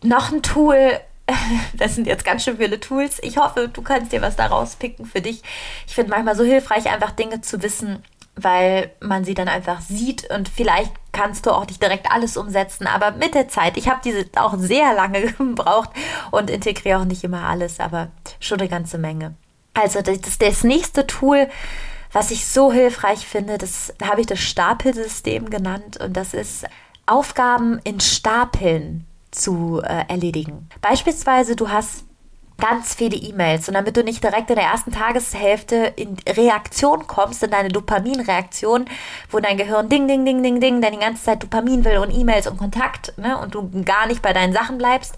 Noch 0.02 0.30
ein 0.30 0.42
Tool, 0.42 1.00
das 1.74 1.94
sind 1.94 2.06
jetzt 2.06 2.24
ganz 2.24 2.44
schön 2.44 2.58
viele 2.58 2.80
Tools. 2.80 3.18
Ich 3.22 3.38
hoffe, 3.38 3.68
du 3.68 3.82
kannst 3.82 4.12
dir 4.12 4.22
was 4.22 4.36
daraus 4.36 4.76
picken 4.76 5.06
für 5.06 5.20
dich. 5.20 5.42
Ich 5.86 5.94
finde 5.94 6.10
manchmal 6.10 6.36
so 6.36 6.44
hilfreich, 6.44 6.90
einfach 6.90 7.12
Dinge 7.12 7.40
zu 7.40 7.62
wissen, 7.62 8.02
weil 8.36 8.92
man 9.00 9.24
sie 9.24 9.34
dann 9.34 9.48
einfach 9.48 9.80
sieht 9.80 10.30
und 10.30 10.48
vielleicht 10.48 10.92
kannst 11.18 11.46
du 11.46 11.50
auch 11.50 11.66
nicht 11.66 11.82
direkt 11.82 12.10
alles 12.12 12.36
umsetzen, 12.36 12.86
aber 12.86 13.10
mit 13.10 13.34
der 13.34 13.48
Zeit, 13.48 13.76
ich 13.76 13.88
habe 13.88 14.00
diese 14.04 14.24
auch 14.36 14.54
sehr 14.56 14.94
lange 14.94 15.32
gebraucht 15.32 15.90
und 16.30 16.48
integriere 16.48 17.00
auch 17.00 17.04
nicht 17.04 17.24
immer 17.24 17.42
alles, 17.42 17.80
aber 17.80 18.08
schon 18.38 18.60
eine 18.60 18.68
ganze 18.68 18.98
Menge. 18.98 19.34
Also 19.74 20.00
das, 20.00 20.38
das, 20.38 20.62
nächste 20.62 21.08
Tool, 21.08 21.48
was 22.12 22.30
ich 22.30 22.46
so 22.46 22.72
hilfreich 22.72 23.26
finde, 23.26 23.58
das 23.58 23.92
habe 24.00 24.20
ich 24.20 24.28
das 24.28 24.38
Stapelsystem 24.38 25.50
genannt 25.50 25.98
und 26.00 26.16
das 26.16 26.34
ist 26.34 26.66
Aufgaben 27.06 27.80
in 27.82 27.98
Stapeln 27.98 29.04
zu 29.32 29.82
äh, 29.82 30.04
erledigen. 30.08 30.68
Beispielsweise, 30.80 31.56
du 31.56 31.68
hast 31.68 32.04
ganz 32.58 32.94
viele 32.94 33.16
E-Mails 33.16 33.68
und 33.68 33.74
damit 33.74 33.96
du 33.96 34.02
nicht 34.02 34.22
direkt 34.22 34.50
in 34.50 34.56
der 34.56 34.66
ersten 34.66 34.92
Tageshälfte 34.92 35.92
in 35.96 36.16
Reaktion 36.28 37.06
kommst, 37.06 37.42
in 37.42 37.50
deine 37.50 37.68
Dopaminreaktion, 37.68 38.86
wo 39.30 39.38
dein 39.38 39.56
Gehirn 39.56 39.88
ding, 39.88 40.08
ding, 40.08 40.24
ding, 40.24 40.42
ding, 40.42 40.60
ding, 40.60 40.82
die 40.82 40.98
ganze 40.98 41.22
Zeit 41.22 41.42
Dopamin 41.42 41.84
will 41.84 41.98
und 41.98 42.10
E-Mails 42.10 42.48
und 42.48 42.58
Kontakt 42.58 43.16
ne, 43.16 43.38
und 43.38 43.54
du 43.54 43.70
gar 43.84 44.06
nicht 44.06 44.22
bei 44.22 44.32
deinen 44.32 44.52
Sachen 44.52 44.76
bleibst, 44.76 45.14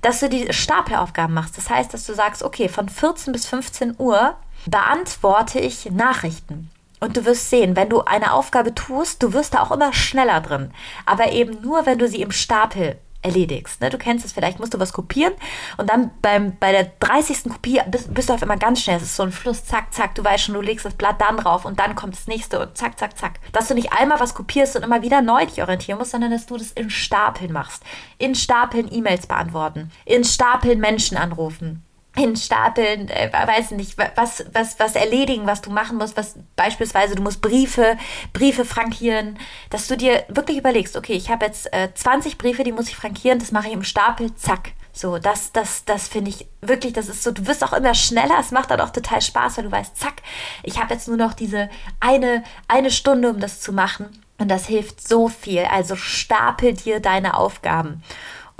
dass 0.00 0.20
du 0.20 0.28
die 0.28 0.52
Stapelaufgaben 0.52 1.34
machst. 1.34 1.56
Das 1.56 1.68
heißt, 1.68 1.92
dass 1.92 2.06
du 2.06 2.14
sagst, 2.14 2.42
okay, 2.42 2.68
von 2.68 2.88
14 2.88 3.32
bis 3.32 3.46
15 3.46 3.96
Uhr 3.98 4.36
beantworte 4.66 5.58
ich 5.58 5.90
Nachrichten. 5.90 6.70
Und 7.00 7.16
du 7.16 7.24
wirst 7.24 7.50
sehen, 7.50 7.76
wenn 7.76 7.88
du 7.88 8.02
eine 8.02 8.32
Aufgabe 8.32 8.74
tust, 8.74 9.22
du 9.22 9.32
wirst 9.32 9.54
da 9.54 9.62
auch 9.62 9.72
immer 9.72 9.92
schneller 9.92 10.40
drin. 10.40 10.70
Aber 11.06 11.32
eben 11.32 11.60
nur, 11.62 11.86
wenn 11.86 11.98
du 11.98 12.06
sie 12.06 12.20
im 12.20 12.30
Stapel 12.30 12.98
erledigst. 13.22 13.80
Ne? 13.80 13.90
Du 13.90 13.98
kennst 13.98 14.24
es 14.24 14.32
vielleicht, 14.32 14.58
musst 14.58 14.74
du 14.74 14.80
was 14.80 14.92
kopieren 14.92 15.34
und 15.76 15.90
dann 15.90 16.10
beim, 16.22 16.56
bei 16.58 16.72
der 16.72 16.92
30. 17.00 17.44
Kopie 17.44 17.80
bist, 17.90 18.12
bist, 18.14 18.28
du 18.28 18.34
auf 18.34 18.42
einmal 18.42 18.58
ganz 18.58 18.82
schnell. 18.82 18.96
Es 18.96 19.02
ist 19.02 19.16
so 19.16 19.22
ein 19.22 19.32
Fluss, 19.32 19.64
zack, 19.64 19.92
zack. 19.92 20.14
Du 20.14 20.24
weißt 20.24 20.44
schon, 20.44 20.54
du 20.54 20.60
legst 20.60 20.84
das 20.84 20.94
Blatt 20.94 21.20
dann 21.20 21.36
drauf 21.36 21.64
und 21.64 21.78
dann 21.78 21.94
kommt 21.94 22.14
das 22.14 22.26
nächste 22.26 22.60
und 22.60 22.76
zack, 22.76 22.98
zack, 22.98 23.16
zack. 23.16 23.40
Dass 23.52 23.68
du 23.68 23.74
nicht 23.74 23.92
einmal 23.92 24.20
was 24.20 24.34
kopierst 24.34 24.76
und 24.76 24.82
immer 24.82 25.02
wieder 25.02 25.22
neu 25.22 25.44
dich 25.44 25.62
orientieren 25.62 25.98
musst, 25.98 26.12
sondern 26.12 26.30
dass 26.30 26.46
du 26.46 26.56
das 26.56 26.72
in 26.72 26.90
Stapeln 26.90 27.52
machst. 27.52 27.82
In 28.18 28.34
Stapeln 28.34 28.88
E-Mails 28.90 29.26
beantworten. 29.26 29.90
In 30.04 30.24
Stapeln 30.24 30.80
Menschen 30.80 31.16
anrufen 31.16 31.84
in 32.20 32.36
Stapeln, 32.36 33.08
äh, 33.08 33.30
weiß 33.32 33.72
nicht, 33.72 33.96
was, 33.98 34.44
was, 34.52 34.78
was 34.78 34.94
erledigen, 34.94 35.46
was 35.46 35.62
du 35.62 35.70
machen 35.70 35.98
musst, 35.98 36.16
was 36.16 36.36
beispielsweise 36.56 37.14
du 37.14 37.22
musst 37.22 37.40
Briefe, 37.40 37.96
Briefe 38.32 38.64
frankieren, 38.64 39.38
dass 39.70 39.88
du 39.88 39.96
dir 39.96 40.24
wirklich 40.28 40.58
überlegst, 40.58 40.96
okay, 40.96 41.14
ich 41.14 41.30
habe 41.30 41.46
jetzt 41.46 41.72
äh, 41.72 41.88
20 41.92 42.38
Briefe, 42.38 42.64
die 42.64 42.72
muss 42.72 42.88
ich 42.88 42.96
frankieren, 42.96 43.38
das 43.38 43.52
mache 43.52 43.68
ich 43.68 43.74
im 43.74 43.84
Stapel, 43.84 44.34
zack. 44.34 44.72
So, 44.92 45.18
das, 45.18 45.52
das, 45.52 45.84
das 45.84 46.08
finde 46.08 46.30
ich 46.30 46.46
wirklich, 46.60 46.92
das 46.92 47.08
ist 47.08 47.22
so, 47.22 47.30
du 47.30 47.46
wirst 47.46 47.62
auch 47.62 47.72
immer 47.72 47.94
schneller, 47.94 48.38
es 48.40 48.50
macht 48.50 48.70
dann 48.70 48.80
auch 48.80 48.90
total 48.90 49.22
Spaß, 49.22 49.56
weil 49.56 49.64
du 49.64 49.72
weißt, 49.72 49.96
zack, 49.96 50.22
ich 50.62 50.80
habe 50.80 50.92
jetzt 50.94 51.06
nur 51.06 51.16
noch 51.16 51.32
diese 51.32 51.70
eine, 52.00 52.42
eine 52.66 52.90
Stunde, 52.90 53.30
um 53.30 53.40
das 53.40 53.60
zu 53.60 53.72
machen. 53.72 54.06
Und 54.38 54.48
das 54.48 54.66
hilft 54.66 55.06
so 55.06 55.28
viel. 55.28 55.64
Also 55.64 55.96
stapel 55.96 56.72
dir 56.72 57.00
deine 57.00 57.36
Aufgaben. 57.36 58.02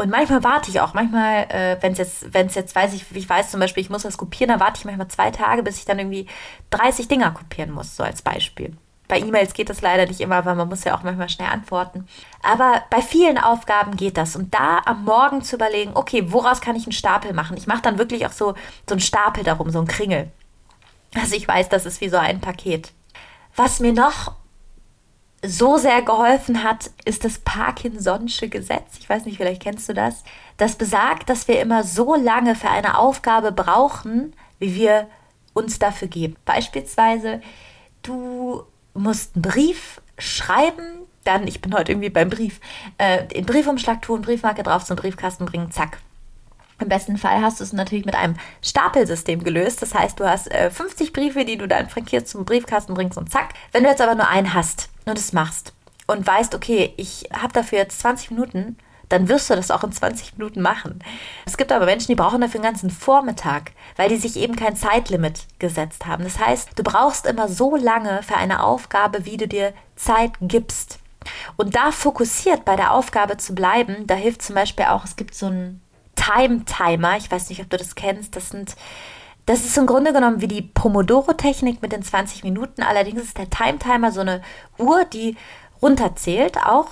Und 0.00 0.08
manchmal 0.08 0.42
warte 0.42 0.70
ich 0.70 0.80
auch, 0.80 0.94
manchmal, 0.94 1.42
äh, 1.50 1.76
wenn 1.82 1.92
es 1.92 1.98
jetzt, 1.98 2.32
wenn 2.32 2.48
jetzt, 2.48 2.74
weiß 2.74 2.94
ich, 2.94 3.04
ich 3.14 3.28
weiß 3.28 3.50
zum 3.50 3.60
Beispiel, 3.60 3.82
ich 3.82 3.90
muss 3.90 4.02
das 4.02 4.16
kopieren, 4.16 4.48
dann 4.48 4.58
warte 4.58 4.78
ich 4.78 4.86
manchmal 4.86 5.08
zwei 5.08 5.30
Tage, 5.30 5.62
bis 5.62 5.76
ich 5.76 5.84
dann 5.84 5.98
irgendwie 5.98 6.26
30 6.70 7.06
Dinger 7.06 7.32
kopieren 7.32 7.70
muss, 7.70 7.96
so 7.96 8.02
als 8.02 8.22
Beispiel. 8.22 8.72
Bei 9.08 9.18
E-Mails 9.18 9.52
geht 9.52 9.68
das 9.68 9.82
leider 9.82 10.06
nicht 10.06 10.20
immer, 10.20 10.46
weil 10.46 10.54
man 10.54 10.70
muss 10.70 10.84
ja 10.84 10.96
auch 10.96 11.02
manchmal 11.02 11.28
schnell 11.28 11.50
antworten. 11.50 12.08
Aber 12.42 12.82
bei 12.88 13.02
vielen 13.02 13.36
Aufgaben 13.36 13.94
geht 13.94 14.16
das. 14.16 14.36
Und 14.36 14.54
da 14.54 14.80
am 14.86 15.04
Morgen 15.04 15.42
zu 15.42 15.56
überlegen, 15.56 15.90
okay, 15.92 16.32
woraus 16.32 16.62
kann 16.62 16.76
ich 16.76 16.84
einen 16.84 16.92
Stapel 16.92 17.34
machen? 17.34 17.58
Ich 17.58 17.66
mache 17.66 17.82
dann 17.82 17.98
wirklich 17.98 18.24
auch 18.24 18.32
so, 18.32 18.54
so 18.88 18.94
einen 18.94 19.00
Stapel 19.00 19.44
darum, 19.44 19.68
so 19.68 19.80
einen 19.80 19.88
Kringel. 19.88 20.30
Also 21.14 21.34
ich 21.34 21.46
weiß, 21.46 21.68
das 21.68 21.84
ist 21.84 22.00
wie 22.00 22.08
so 22.08 22.16
ein 22.16 22.40
Paket. 22.40 22.92
Was 23.54 23.80
mir 23.80 23.92
noch 23.92 24.32
so 25.42 25.78
sehr 25.78 26.02
geholfen 26.02 26.62
hat, 26.62 26.90
ist 27.04 27.24
das 27.24 27.40
Parkinson'sche 27.44 28.48
Gesetz. 28.48 28.98
Ich 28.98 29.08
weiß 29.08 29.24
nicht, 29.24 29.38
vielleicht 29.38 29.62
kennst 29.62 29.88
du 29.88 29.94
das. 29.94 30.22
Das 30.58 30.76
besagt, 30.76 31.30
dass 31.30 31.48
wir 31.48 31.60
immer 31.60 31.82
so 31.82 32.14
lange 32.14 32.54
für 32.54 32.68
eine 32.68 32.98
Aufgabe 32.98 33.50
brauchen, 33.50 34.34
wie 34.58 34.74
wir 34.74 35.06
uns 35.54 35.78
dafür 35.78 36.08
geben. 36.08 36.36
Beispielsweise, 36.44 37.40
du 38.02 38.64
musst 38.92 39.34
einen 39.34 39.42
Brief 39.42 40.02
schreiben, 40.18 41.06
dann, 41.24 41.46
ich 41.46 41.62
bin 41.62 41.74
heute 41.74 41.92
irgendwie 41.92 42.10
beim 42.10 42.28
Brief, 42.28 42.60
äh, 42.98 43.24
den 43.24 43.46
Briefumschlag 43.46 44.02
tun, 44.02 44.22
Briefmarke 44.22 44.62
drauf 44.62 44.84
zum 44.84 44.96
Briefkasten 44.96 45.46
bringen, 45.46 45.70
zack. 45.70 45.98
Im 46.78 46.88
besten 46.88 47.18
Fall 47.18 47.42
hast 47.42 47.60
du 47.60 47.64
es 47.64 47.74
natürlich 47.74 48.06
mit 48.06 48.14
einem 48.14 48.36
Stapelsystem 48.62 49.44
gelöst. 49.44 49.82
Das 49.82 49.94
heißt, 49.94 50.18
du 50.18 50.28
hast 50.28 50.50
äh, 50.50 50.70
50 50.70 51.12
Briefe, 51.12 51.44
die 51.44 51.58
du 51.58 51.68
dann 51.68 51.88
frankierst 51.90 52.28
zum 52.28 52.46
Briefkasten 52.46 52.94
bringst 52.94 53.18
und 53.18 53.30
zack. 53.30 53.52
Wenn 53.72 53.84
du 53.84 53.90
jetzt 53.90 54.00
aber 54.00 54.14
nur 54.14 54.28
einen 54.28 54.54
hast 54.54 54.89
und 55.04 55.18
es 55.18 55.32
machst 55.32 55.72
und 56.06 56.26
weißt, 56.26 56.54
okay, 56.54 56.92
ich 56.96 57.28
habe 57.32 57.52
dafür 57.52 57.78
jetzt 57.78 58.00
20 58.00 58.32
Minuten, 58.32 58.76
dann 59.08 59.28
wirst 59.28 59.50
du 59.50 59.56
das 59.56 59.70
auch 59.70 59.82
in 59.82 59.92
20 59.92 60.38
Minuten 60.38 60.60
machen. 60.60 61.00
Es 61.44 61.56
gibt 61.56 61.72
aber 61.72 61.84
Menschen, 61.84 62.08
die 62.08 62.14
brauchen 62.14 62.40
dafür 62.40 62.60
einen 62.60 62.70
ganzen 62.72 62.90
Vormittag, 62.90 63.72
weil 63.96 64.08
die 64.08 64.16
sich 64.16 64.36
eben 64.36 64.54
kein 64.54 64.76
Zeitlimit 64.76 65.46
gesetzt 65.58 66.06
haben. 66.06 66.24
Das 66.24 66.38
heißt, 66.38 66.70
du 66.76 66.82
brauchst 66.82 67.26
immer 67.26 67.48
so 67.48 67.76
lange 67.76 68.22
für 68.22 68.36
eine 68.36 68.62
Aufgabe, 68.62 69.24
wie 69.26 69.36
du 69.36 69.48
dir 69.48 69.72
Zeit 69.96 70.32
gibst. 70.40 71.00
Und 71.56 71.74
da 71.74 71.90
fokussiert 71.90 72.64
bei 72.64 72.76
der 72.76 72.92
Aufgabe 72.92 73.36
zu 73.36 73.54
bleiben, 73.54 74.06
da 74.06 74.14
hilft 74.14 74.42
zum 74.42 74.54
Beispiel 74.54 74.86
auch, 74.86 75.04
es 75.04 75.16
gibt 75.16 75.34
so 75.34 75.46
ein 75.46 75.80
Time-Timer. 76.16 77.16
Ich 77.16 77.30
weiß 77.30 77.48
nicht, 77.48 77.60
ob 77.60 77.70
du 77.70 77.76
das 77.76 77.94
kennst. 77.94 78.36
Das 78.36 78.50
sind 78.50 78.76
das 79.50 79.64
ist 79.64 79.76
im 79.76 79.86
Grunde 79.86 80.12
genommen 80.12 80.40
wie 80.40 80.46
die 80.46 80.62
Pomodoro-Technik 80.62 81.82
mit 81.82 81.90
den 81.90 82.04
20 82.04 82.44
Minuten. 82.44 82.84
Allerdings 82.84 83.20
ist 83.20 83.36
der 83.36 83.50
Time-Timer 83.50 84.12
so 84.12 84.20
eine 84.20 84.42
Uhr, 84.78 85.04
die 85.04 85.36
runterzählt 85.82 86.56
auch. 86.58 86.90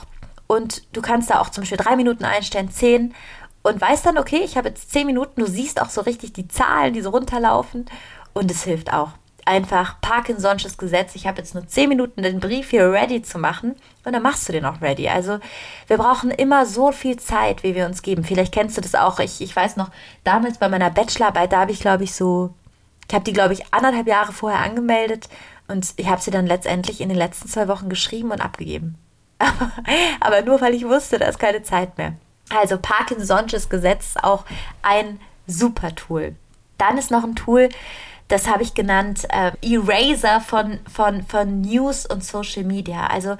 Und 0.48 0.82
du 0.92 1.00
kannst 1.00 1.30
da 1.30 1.40
auch 1.40 1.50
zum 1.50 1.62
Beispiel 1.62 1.78
drei 1.78 1.94
Minuten 1.94 2.24
einstellen, 2.24 2.68
zehn. 2.68 3.14
Und 3.62 3.80
weißt 3.80 4.04
dann, 4.06 4.18
okay, 4.18 4.40
ich 4.44 4.56
habe 4.56 4.70
jetzt 4.70 4.90
zehn 4.90 5.06
Minuten. 5.06 5.40
Du 5.40 5.46
siehst 5.46 5.80
auch 5.80 5.88
so 5.88 6.00
richtig 6.00 6.32
die 6.32 6.48
Zahlen, 6.48 6.94
die 6.94 7.00
so 7.00 7.10
runterlaufen. 7.10 7.86
Und 8.32 8.50
es 8.50 8.64
hilft 8.64 8.92
auch 8.92 9.10
einfach 9.48 9.96
Parkinson'sches 10.02 10.76
Gesetz. 10.76 11.14
Ich 11.14 11.26
habe 11.26 11.38
jetzt 11.38 11.54
nur 11.54 11.66
10 11.66 11.88
Minuten 11.88 12.22
den 12.22 12.38
Brief 12.38 12.70
hier 12.70 12.92
ready 12.92 13.22
zu 13.22 13.38
machen 13.38 13.74
und 14.04 14.12
dann 14.12 14.22
machst 14.22 14.48
du 14.48 14.52
den 14.52 14.66
auch 14.66 14.80
ready. 14.82 15.08
Also 15.08 15.38
wir 15.86 15.96
brauchen 15.96 16.30
immer 16.30 16.66
so 16.66 16.92
viel 16.92 17.16
Zeit, 17.18 17.62
wie 17.62 17.74
wir 17.74 17.86
uns 17.86 18.02
geben. 18.02 18.24
Vielleicht 18.24 18.52
kennst 18.52 18.76
du 18.76 18.82
das 18.82 18.94
auch. 18.94 19.18
Ich, 19.18 19.40
ich 19.40 19.56
weiß 19.56 19.76
noch, 19.76 19.90
damals 20.22 20.58
bei 20.58 20.68
meiner 20.68 20.90
Bachelorarbeit, 20.90 21.52
da 21.52 21.60
habe 21.60 21.72
ich, 21.72 21.80
glaube 21.80 22.04
ich, 22.04 22.14
so, 22.14 22.54
ich 23.08 23.14
habe 23.14 23.24
die, 23.24 23.32
glaube 23.32 23.54
ich, 23.54 23.72
anderthalb 23.72 24.06
Jahre 24.06 24.32
vorher 24.32 24.60
angemeldet 24.60 25.28
und 25.66 25.94
ich 25.96 26.08
habe 26.08 26.20
sie 26.20 26.30
dann 26.30 26.46
letztendlich 26.46 27.00
in 27.00 27.08
den 27.08 27.18
letzten 27.18 27.48
zwei 27.48 27.68
Wochen 27.68 27.88
geschrieben 27.88 28.30
und 28.30 28.42
abgegeben. 28.42 28.96
Aber 30.20 30.42
nur 30.42 30.60
weil 30.60 30.74
ich 30.74 30.84
wusste, 30.84 31.18
da 31.18 31.26
ist 31.26 31.38
keine 31.38 31.62
Zeit 31.62 31.96
mehr. 31.96 32.14
Also 32.50 32.76
Parkinson'sches 32.76 33.68
Gesetz 33.68 34.08
ist 34.08 34.24
auch 34.24 34.44
ein 34.82 35.20
super 35.46 35.94
Tool. 35.94 36.36
Dann 36.76 36.98
ist 36.98 37.10
noch 37.10 37.24
ein 37.24 37.34
Tool, 37.34 37.68
das 38.28 38.46
habe 38.46 38.62
ich 38.62 38.74
genannt, 38.74 39.26
äh, 39.30 39.52
Eraser 39.62 40.40
von, 40.40 40.78
von, 40.90 41.22
von 41.24 41.62
News 41.62 42.06
und 42.06 42.24
Social 42.24 42.64
Media. 42.64 43.06
Also 43.06 43.36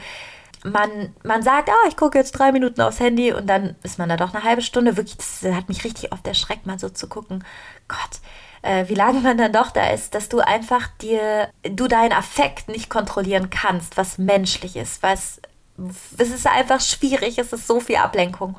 man, 0.65 1.15
man 1.23 1.43
sagt, 1.43 1.69
oh, 1.69 1.89
ich 1.89 1.97
gucke 1.97 2.19
jetzt 2.19 2.33
drei 2.33 2.53
Minuten 2.53 2.81
aufs 2.81 3.01
Handy 3.01 3.33
und 3.33 3.47
dann 3.47 3.77
ist 3.83 3.99
man 3.99 4.09
da 4.09 4.17
doch 4.17 4.35
eine 4.35 4.43
halbe 4.43 4.63
Stunde. 4.63 4.97
Wirklich, 4.97 5.17
das 5.17 5.43
hat 5.55 5.69
mich 5.69 5.85
richtig 5.85 6.13
oft 6.13 6.27
erschreckt, 6.27 6.67
mal 6.67 6.79
so 6.79 6.89
zu 6.89 7.09
gucken. 7.09 7.45
Gott, 7.87 8.21
äh, 8.63 8.89
wie 8.89 8.95
lange 8.95 9.21
man 9.21 9.39
dann 9.39 9.53
doch 9.53 9.71
da 9.71 9.91
ist, 9.91 10.15
dass 10.15 10.29
du 10.29 10.41
einfach 10.41 10.89
dir, 11.01 11.51
du 11.63 11.87
deinen 11.87 12.13
Affekt 12.13 12.69
nicht 12.69 12.91
kontrollieren 12.91 13.51
kannst, 13.51 13.97
was 13.97 14.19
menschlich 14.19 14.77
ist, 14.77 15.03
was 15.03 15.41
es 16.19 16.31
ist 16.31 16.47
einfach 16.47 16.81
schwierig, 16.81 17.39
es 17.39 17.53
ist 17.53 17.69
so 17.69 17.79
viel 17.79 17.97
Ablenkung 17.97 18.59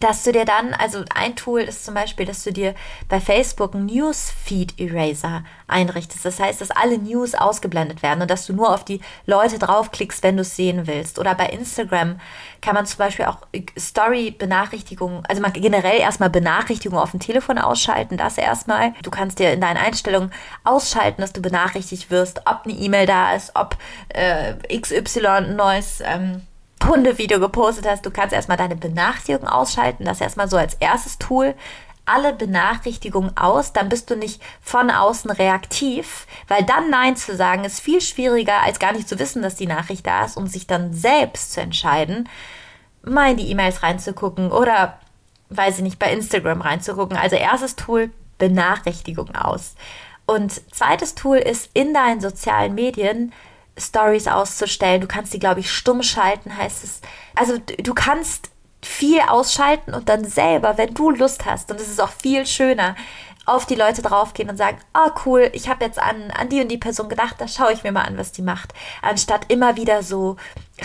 dass 0.00 0.24
du 0.24 0.32
dir 0.32 0.46
dann, 0.46 0.72
also 0.74 1.04
ein 1.14 1.36
Tool 1.36 1.60
ist 1.60 1.84
zum 1.84 1.94
Beispiel, 1.94 2.24
dass 2.24 2.42
du 2.42 2.52
dir 2.52 2.74
bei 3.08 3.20
Facebook 3.20 3.74
einen 3.74 3.86
Newsfeed 3.86 4.80
Eraser 4.80 5.44
einrichtest. 5.68 6.24
Das 6.24 6.40
heißt, 6.40 6.60
dass 6.60 6.70
alle 6.70 6.98
News 6.98 7.34
ausgeblendet 7.34 8.02
werden 8.02 8.22
und 8.22 8.30
dass 8.30 8.46
du 8.46 8.54
nur 8.54 8.72
auf 8.72 8.84
die 8.84 9.00
Leute 9.26 9.58
draufklickst, 9.58 10.22
wenn 10.22 10.36
du 10.36 10.42
es 10.42 10.56
sehen 10.56 10.86
willst. 10.86 11.18
Oder 11.18 11.34
bei 11.34 11.46
Instagram 11.46 12.18
kann 12.62 12.74
man 12.74 12.86
zum 12.86 12.98
Beispiel 12.98 13.26
auch 13.26 13.38
Story-Benachrichtigungen, 13.78 15.24
also 15.26 15.42
man 15.42 15.52
generell 15.52 16.00
erstmal 16.00 16.30
Benachrichtigungen 16.30 17.02
auf 17.02 17.10
dem 17.10 17.20
Telefon 17.20 17.58
ausschalten, 17.58 18.16
das 18.16 18.38
erstmal. 18.38 18.94
Du 19.02 19.10
kannst 19.10 19.38
dir 19.38 19.52
in 19.52 19.60
deinen 19.60 19.76
Einstellungen 19.76 20.32
ausschalten, 20.64 21.20
dass 21.20 21.34
du 21.34 21.42
benachrichtigt 21.42 22.10
wirst, 22.10 22.40
ob 22.46 22.62
eine 22.64 22.72
E-Mail 22.72 23.06
da 23.06 23.34
ist, 23.34 23.52
ob 23.54 23.76
äh, 24.08 24.54
XY 24.78 25.26
ein 25.26 25.56
neues 25.56 26.02
ähm, 26.02 26.42
Hundevideo 26.84 27.40
gepostet 27.40 27.86
hast, 27.86 28.04
du 28.06 28.10
kannst 28.10 28.34
erstmal 28.34 28.56
deine 28.56 28.76
Benachrichtigungen 28.76 29.48
ausschalten. 29.48 30.04
Das 30.04 30.20
erstmal 30.20 30.48
so 30.48 30.56
als 30.56 30.74
erstes 30.74 31.18
Tool. 31.18 31.54
Alle 32.06 32.32
Benachrichtigungen 32.32 33.36
aus, 33.36 33.72
dann 33.72 33.88
bist 33.88 34.10
du 34.10 34.16
nicht 34.16 34.42
von 34.60 34.90
außen 34.90 35.30
reaktiv, 35.30 36.26
weil 36.48 36.64
dann 36.64 36.90
Nein 36.90 37.14
zu 37.14 37.36
sagen 37.36 37.64
ist 37.64 37.80
viel 37.80 38.00
schwieriger, 38.00 38.62
als 38.62 38.80
gar 38.80 38.92
nicht 38.92 39.08
zu 39.08 39.18
wissen, 39.18 39.42
dass 39.42 39.54
die 39.54 39.66
Nachricht 39.66 40.06
da 40.06 40.24
ist, 40.24 40.36
um 40.36 40.46
sich 40.46 40.66
dann 40.66 40.92
selbst 40.92 41.52
zu 41.52 41.60
entscheiden, 41.60 42.28
mal 43.02 43.32
in 43.32 43.36
die 43.36 43.50
E-Mails 43.50 43.82
reinzugucken 43.82 44.50
oder, 44.50 44.98
weiß 45.50 45.78
ich 45.78 45.84
nicht, 45.84 45.98
bei 45.98 46.12
Instagram 46.12 46.62
reinzugucken. 46.62 47.16
Also 47.16 47.36
erstes 47.36 47.76
Tool, 47.76 48.10
Benachrichtigungen 48.38 49.36
aus. 49.36 49.74
Und 50.26 50.52
zweites 50.74 51.14
Tool 51.14 51.38
ist 51.38 51.70
in 51.74 51.94
deinen 51.94 52.20
sozialen 52.20 52.74
Medien 52.74 53.32
Stories 53.80 54.26
auszustellen. 54.26 55.00
Du 55.00 55.08
kannst 55.08 55.32
die, 55.32 55.38
glaube 55.38 55.60
ich, 55.60 55.70
stumm 55.70 56.02
schalten, 56.02 56.56
heißt 56.56 56.84
es. 56.84 57.00
Also 57.34 57.58
du 57.58 57.94
kannst 57.94 58.50
viel 58.82 59.20
ausschalten 59.20 59.94
und 59.94 60.08
dann 60.08 60.24
selber, 60.24 60.78
wenn 60.78 60.94
du 60.94 61.10
Lust 61.10 61.44
hast, 61.44 61.70
und 61.70 61.80
es 61.80 61.88
ist 61.88 62.00
auch 62.00 62.10
viel 62.10 62.46
schöner, 62.46 62.94
auf 63.46 63.66
die 63.66 63.74
Leute 63.74 64.02
draufgehen 64.02 64.48
und 64.48 64.56
sagen, 64.56 64.78
oh 64.94 65.10
cool, 65.26 65.50
ich 65.52 65.68
habe 65.68 65.84
jetzt 65.84 65.98
an, 65.98 66.30
an 66.30 66.48
die 66.48 66.60
und 66.60 66.68
die 66.68 66.78
Person 66.78 67.08
gedacht, 67.08 67.36
da 67.38 67.48
schaue 67.48 67.72
ich 67.72 67.82
mir 67.82 67.92
mal 67.92 68.04
an, 68.04 68.16
was 68.16 68.32
die 68.32 68.42
macht. 68.42 68.72
Anstatt 69.02 69.50
immer 69.50 69.76
wieder 69.76 70.02
so 70.02 70.36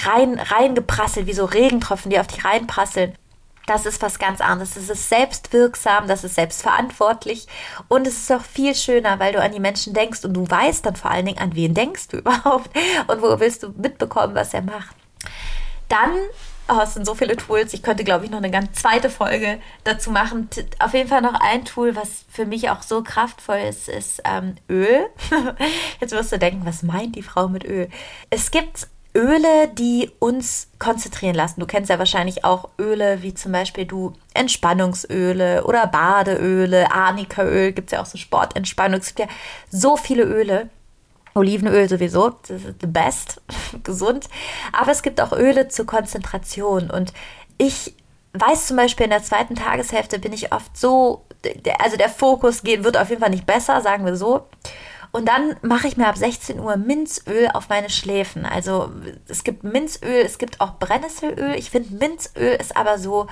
rein, 0.06 0.40
reingeprasselt, 0.40 1.28
wie 1.28 1.34
so 1.34 1.46
Regentropfen, 1.46 2.10
die 2.10 2.20
auf 2.20 2.28
dich 2.28 2.44
reinprasseln. 2.44 3.16
Das 3.68 3.86
ist 3.86 4.02
was 4.02 4.20
ganz 4.20 4.42
anderes. 4.42 4.76
Es 4.76 4.90
ist 4.90 5.10
selbstwirksam, 5.10 6.08
das 6.08 6.24
ist 6.24 6.36
selbstverantwortlich 6.36 7.48
und 7.88 8.06
es 8.06 8.18
ist 8.18 8.32
auch 8.32 8.44
viel 8.44 8.76
schöner, 8.76 9.20
weil 9.20 9.34
du 9.34 9.42
an 9.42 9.52
die 9.52 9.60
Menschen 9.60 9.94
denkst 9.94 10.24
und 10.24 10.34
du 10.34 10.50
weißt 10.50 10.86
dann 10.86 10.96
vor 10.96 11.12
allen 11.12 11.26
Dingen, 11.26 11.40
an 11.40 11.56
wen 11.56 11.74
denkst 11.74 12.10
du 12.10 12.18
überhaupt 12.20 12.70
und 13.08 13.22
wo 13.22 13.40
willst 13.40 13.64
du 13.64 13.70
mitbekommen, 13.70 14.36
was 14.36 14.54
er 14.54 14.62
macht. 14.62 14.96
Dann 15.90 16.12
Oh, 16.68 16.80
es 16.82 16.96
sind 16.96 17.06
so 17.06 17.14
viele 17.14 17.38
Tools. 17.38 17.74
Ich 17.76 17.84
könnte, 17.84 18.04
glaube 18.04 18.26
ich, 18.26 18.32
noch 18.32 18.40
eine 18.40 18.50
ganz 18.50 18.82
zweite 18.82 19.12
Folge 19.12 19.60
dazu 19.84 20.10
machen. 20.10 20.50
Auf 20.80 20.96
jeden 20.96 21.08
Fall 21.08 21.22
noch 21.22 21.40
ein 21.40 21.64
Tool, 21.64 21.96
was 21.96 22.26
für 22.28 22.48
mich 22.48 22.72
auch 22.72 22.82
so 22.82 23.04
kraftvoll 23.04 23.58
ist, 23.58 23.88
ist 23.88 24.22
ähm, 24.26 24.56
Öl. 24.68 25.06
Jetzt 26.02 26.12
wirst 26.12 26.32
du 26.32 26.40
denken, 26.40 26.66
was 26.66 26.82
meint 26.82 27.16
die 27.16 27.22
Frau 27.22 27.48
mit 27.50 27.66
Öl? 27.66 27.88
Es 28.32 28.50
gibt 28.50 28.88
Öle, 29.16 29.70
die 29.70 30.12
uns 30.20 30.68
konzentrieren 30.78 31.36
lassen. 31.36 31.62
Du 31.62 31.66
kennst 31.66 31.90
ja 31.90 31.98
wahrscheinlich 31.98 32.44
auch 32.44 32.70
Öle 32.78 33.22
wie 33.22 33.34
zum 33.34 33.54
Beispiel 33.54 33.86
du 33.86 34.14
Entspannungsöle 34.34 35.64
oder 35.64 35.88
Badeöle, 35.88 36.92
Arnikaöl, 36.92 37.72
gibt 37.72 37.88
es 37.88 37.94
ja 37.94 38.02
auch 38.02 38.06
so 38.06 38.18
Sportentspannung. 38.18 39.00
Es 39.00 39.16
gibt 39.16 39.20
ja 39.20 39.36
so 39.70 39.96
viele 39.98 40.24
Öle. 40.24 40.70
Olivenöl 41.34 41.90
sowieso, 41.90 42.30
das 42.30 42.64
ist 42.64 42.76
the 42.80 42.88
best, 42.88 43.42
gesund. 43.84 44.30
Aber 44.72 44.92
es 44.92 45.02
gibt 45.02 45.20
auch 45.20 45.34
Öle 45.34 45.68
zur 45.68 45.86
Konzentration. 45.86 46.90
Und 46.90 47.14
ich 47.58 47.94
weiß 48.34 48.68
zum 48.68 48.78
Beispiel 48.78 49.06
in 49.06 49.10
der 49.12 49.24
zweiten 49.24 49.56
Tageshälfte 49.56 50.20
bin 50.20 50.34
ich 50.34 50.54
oft 50.54 50.78
so, 50.78 51.26
also 51.80 51.98
der 51.98 52.10
Fokus 52.10 52.64
geht, 52.64 52.84
wird 52.84 52.98
auf 52.98 53.10
jeden 53.10 53.22
Fall 53.22 53.32
nicht 53.32 53.46
besser, 53.46 53.82
sagen 53.82 54.06
wir 54.06 54.16
so. 54.16 54.46
Und 55.16 55.30
dann 55.30 55.56
mache 55.62 55.88
ich 55.88 55.96
mir 55.96 56.08
ab 56.08 56.18
16 56.18 56.60
Uhr 56.60 56.76
Minzöl 56.76 57.48
auf 57.54 57.70
meine 57.70 57.90
Schläfen. 57.90 58.46
Also 58.46 58.92
es 59.30 59.46
gibt 59.46 59.64
Minzöl, 59.64 60.26
es 60.26 60.38
gibt 60.38 60.60
auch 60.60 60.78
Brennnesselöl. 60.78 61.56
Ich 61.56 61.70
finde 61.70 61.96
Minzöl 61.96 62.58
ist 62.60 62.76
aber 62.76 63.00
so, 63.00 63.28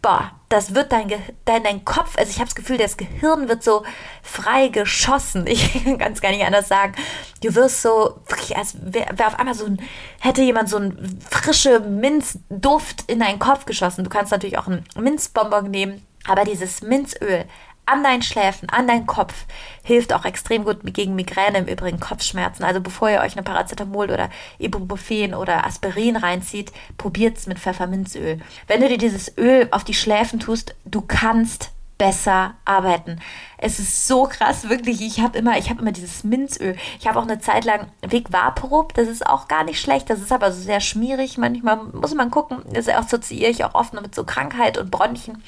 boah, 0.00 0.30
das 0.48 0.74
wird 0.74 0.90
dein, 0.90 1.12
dein, 1.44 1.64
dein 1.64 1.84
Kopf, 1.84 2.16
also 2.16 2.30
ich 2.30 2.36
habe 2.36 2.46
das 2.46 2.54
Gefühl, 2.54 2.78
das 2.78 2.96
Gehirn 2.96 3.46
wird 3.46 3.62
so 3.62 3.82
frei 4.22 4.68
geschossen. 4.68 5.46
Ich 5.46 5.84
kann 5.98 6.14
es 6.14 6.22
gar 6.22 6.30
nicht 6.30 6.46
anders 6.46 6.68
sagen. 6.68 6.94
Du 7.42 7.54
wirst 7.54 7.82
so, 7.82 8.22
als 8.56 8.78
wäre 8.80 9.18
wär 9.18 9.26
auf 9.26 9.38
einmal 9.38 9.54
so 9.54 9.66
ein, 9.66 9.82
hätte 10.20 10.40
jemand 10.40 10.70
so 10.70 10.78
einen 10.78 11.20
frische 11.28 11.80
Minzduft 11.80 13.04
in 13.06 13.20
deinen 13.20 13.38
Kopf 13.38 13.66
geschossen. 13.66 14.02
Du 14.02 14.08
kannst 14.08 14.32
natürlich 14.32 14.56
auch 14.56 14.66
einen 14.66 14.82
Minzbonbon 14.98 15.70
nehmen, 15.70 16.06
aber 16.26 16.44
dieses 16.44 16.80
Minzöl 16.80 17.44
an 17.88 18.02
deinen 18.02 18.22
Schläfen, 18.22 18.68
an 18.68 18.86
deinen 18.86 19.06
Kopf. 19.06 19.34
Hilft 19.82 20.12
auch 20.12 20.24
extrem 20.24 20.64
gut 20.64 20.78
gegen 20.84 21.14
Migräne, 21.14 21.58
im 21.58 21.66
Übrigen 21.66 22.00
Kopfschmerzen. 22.00 22.64
Also 22.64 22.80
bevor 22.80 23.10
ihr 23.10 23.20
euch 23.20 23.32
eine 23.32 23.42
Paracetamol 23.42 24.10
oder 24.10 24.28
Ibuprofen 24.58 25.34
oder 25.34 25.66
Aspirin 25.66 26.16
reinzieht, 26.16 26.72
probiert 26.98 27.38
es 27.38 27.46
mit 27.46 27.58
Pfefferminzöl. 27.58 28.40
Wenn 28.66 28.80
du 28.80 28.88
dir 28.88 28.98
dieses 28.98 29.36
Öl 29.38 29.68
auf 29.70 29.84
die 29.84 29.94
Schläfen 29.94 30.40
tust, 30.40 30.74
du 30.84 31.00
kannst 31.00 31.70
besser 31.98 32.54
arbeiten. 32.64 33.20
Es 33.58 33.80
ist 33.80 34.06
so 34.06 34.24
krass, 34.24 34.68
wirklich. 34.68 35.02
Ich 35.02 35.20
habe 35.20 35.36
immer, 35.36 35.58
ich 35.58 35.68
immer 35.68 35.92
dieses 35.92 36.22
Minzöl. 36.22 36.76
Ich 37.00 37.08
habe 37.08 37.18
auch 37.18 37.24
eine 37.24 37.40
Zeit 37.40 37.64
lang 37.64 37.88
Weg 38.02 38.32
Vaporub. 38.32 38.94
Das 38.94 39.08
ist 39.08 39.26
auch 39.26 39.48
gar 39.48 39.64
nicht 39.64 39.80
schlecht. 39.80 40.08
Das 40.08 40.20
ist 40.20 40.32
aber 40.32 40.52
so 40.52 40.62
sehr 40.62 40.80
schmierig. 40.80 41.36
Manchmal 41.38 41.76
muss 41.92 42.14
man 42.14 42.30
gucken. 42.30 42.62
Das 42.72 42.88
assoziiere 42.88 43.50
ich 43.50 43.64
auch 43.64 43.74
oft 43.74 43.92
mit 43.94 44.14
so 44.14 44.24
Krankheit 44.24 44.78
und 44.78 44.92
Bronchien. 44.92 45.42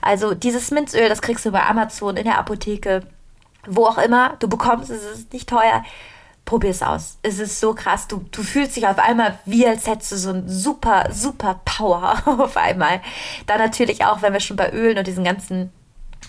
Also 0.00 0.34
dieses 0.34 0.70
Minzöl, 0.70 1.08
das 1.10 1.20
kriegst 1.20 1.44
du 1.44 1.52
bei 1.52 1.62
Amazon 1.62 2.16
in 2.16 2.24
der 2.24 2.38
Apotheke, 2.38 3.02
wo 3.66 3.84
auch 3.84 3.98
immer. 3.98 4.36
Du 4.38 4.48
bekommst 4.48 4.88
es, 4.90 5.04
ist 5.04 5.32
nicht 5.34 5.48
teuer. 5.48 5.84
Probier 6.46 6.70
es 6.70 6.82
aus. 6.82 7.18
Es 7.22 7.38
ist 7.38 7.60
so 7.60 7.74
krass. 7.74 8.08
Du, 8.08 8.24
du 8.32 8.42
fühlst 8.42 8.74
dich 8.74 8.86
auf 8.86 8.98
einmal 8.98 9.38
wie, 9.44 9.66
als 9.66 9.86
hättest 9.86 10.12
du 10.12 10.16
so 10.16 10.30
ein 10.30 10.48
super, 10.48 11.08
super 11.12 11.60
Power 11.66 12.22
auf 12.24 12.56
einmal. 12.56 13.02
Dann 13.46 13.58
natürlich 13.58 14.06
auch, 14.06 14.22
wenn 14.22 14.32
wir 14.32 14.40
schon 14.40 14.56
bei 14.56 14.72
Ölen 14.72 14.96
und 14.96 15.06
diesen 15.06 15.24
ganzen 15.24 15.70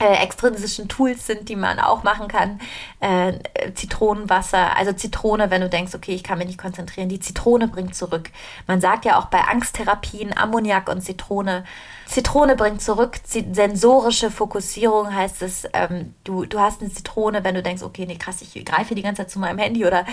äh, 0.02 0.16
extrinsischen 0.24 0.88
Tools 0.88 1.28
sind, 1.28 1.48
die 1.48 1.56
man 1.56 1.80
auch 1.80 2.04
machen 2.04 2.28
kann. 2.28 2.60
Äh, 3.00 3.34
Zitronenwasser, 3.76 4.76
also 4.76 4.94
Zitrone, 4.94 5.52
wenn 5.52 5.62
du 5.62 5.70
denkst, 5.70 5.94
okay, 5.94 6.14
ich 6.14 6.24
kann 6.24 6.40
mich 6.40 6.48
nicht 6.48 6.60
konzentrieren, 6.60 7.08
die 7.08 7.20
Zitrone 7.20 7.68
bringt 7.68 7.96
zurück. 7.96 8.32
Man 8.68 8.82
sagt 8.82 9.06
ja 9.06 9.20
auch 9.20 9.26
bei 9.26 9.42
Angsttherapien 9.42 10.36
Ammoniak 10.36 10.90
und 10.90 11.02
Zitrone. 11.02 11.64
Zitrone 12.08 12.56
bringt 12.56 12.82
zurück, 12.82 13.20
sensorische 13.24 14.32
Fokussierung 14.32 15.14
heißt 15.14 15.42
es, 15.44 15.68
ähm, 15.74 16.14
du, 16.24 16.46
du 16.46 16.60
hast 16.60 16.82
eine 16.82 16.92
Zitrone, 16.92 17.44
wenn 17.44 17.56
du 17.56 17.64
denkst, 17.64 17.84
okay, 17.84 18.06
nee, 18.06 18.18
krass, 18.18 18.42
ich 18.42 18.66
greife 18.66 18.96
die 18.96 19.02
ganze 19.02 19.22
Zeit 19.22 19.32
zu 19.32 19.40
meinem 19.40 19.60
Handy 19.60 19.86
oder 19.86 20.06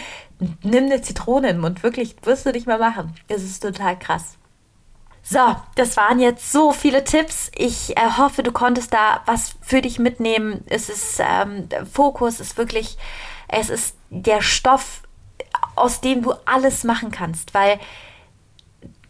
nimm 0.62 0.84
eine 0.84 1.02
Zitrone 1.02 1.50
im 1.50 1.60
Mund, 1.60 1.82
wirklich, 1.82 2.14
wirst 2.22 2.46
du 2.46 2.52
nicht 2.52 2.66
mehr 2.66 2.78
machen. 2.78 3.14
Es 3.26 3.42
ist 3.42 3.60
total 3.60 3.98
krass. 3.98 4.37
So, 5.30 5.56
das 5.74 5.98
waren 5.98 6.20
jetzt 6.20 6.52
so 6.52 6.72
viele 6.72 7.04
Tipps. 7.04 7.50
Ich 7.54 7.98
äh, 7.98 8.12
hoffe, 8.16 8.42
du 8.42 8.50
konntest 8.50 8.94
da 8.94 9.20
was 9.26 9.56
für 9.60 9.82
dich 9.82 9.98
mitnehmen. 9.98 10.64
Es 10.70 10.88
ist 10.88 11.20
ähm, 11.20 11.68
Fokus, 11.92 12.40
ist 12.40 12.56
wirklich, 12.56 12.96
es 13.46 13.68
ist 13.68 13.94
der 14.08 14.40
Stoff, 14.40 15.02
aus 15.76 16.00
dem 16.00 16.22
du 16.22 16.32
alles 16.46 16.82
machen 16.82 17.10
kannst, 17.10 17.52
weil 17.52 17.78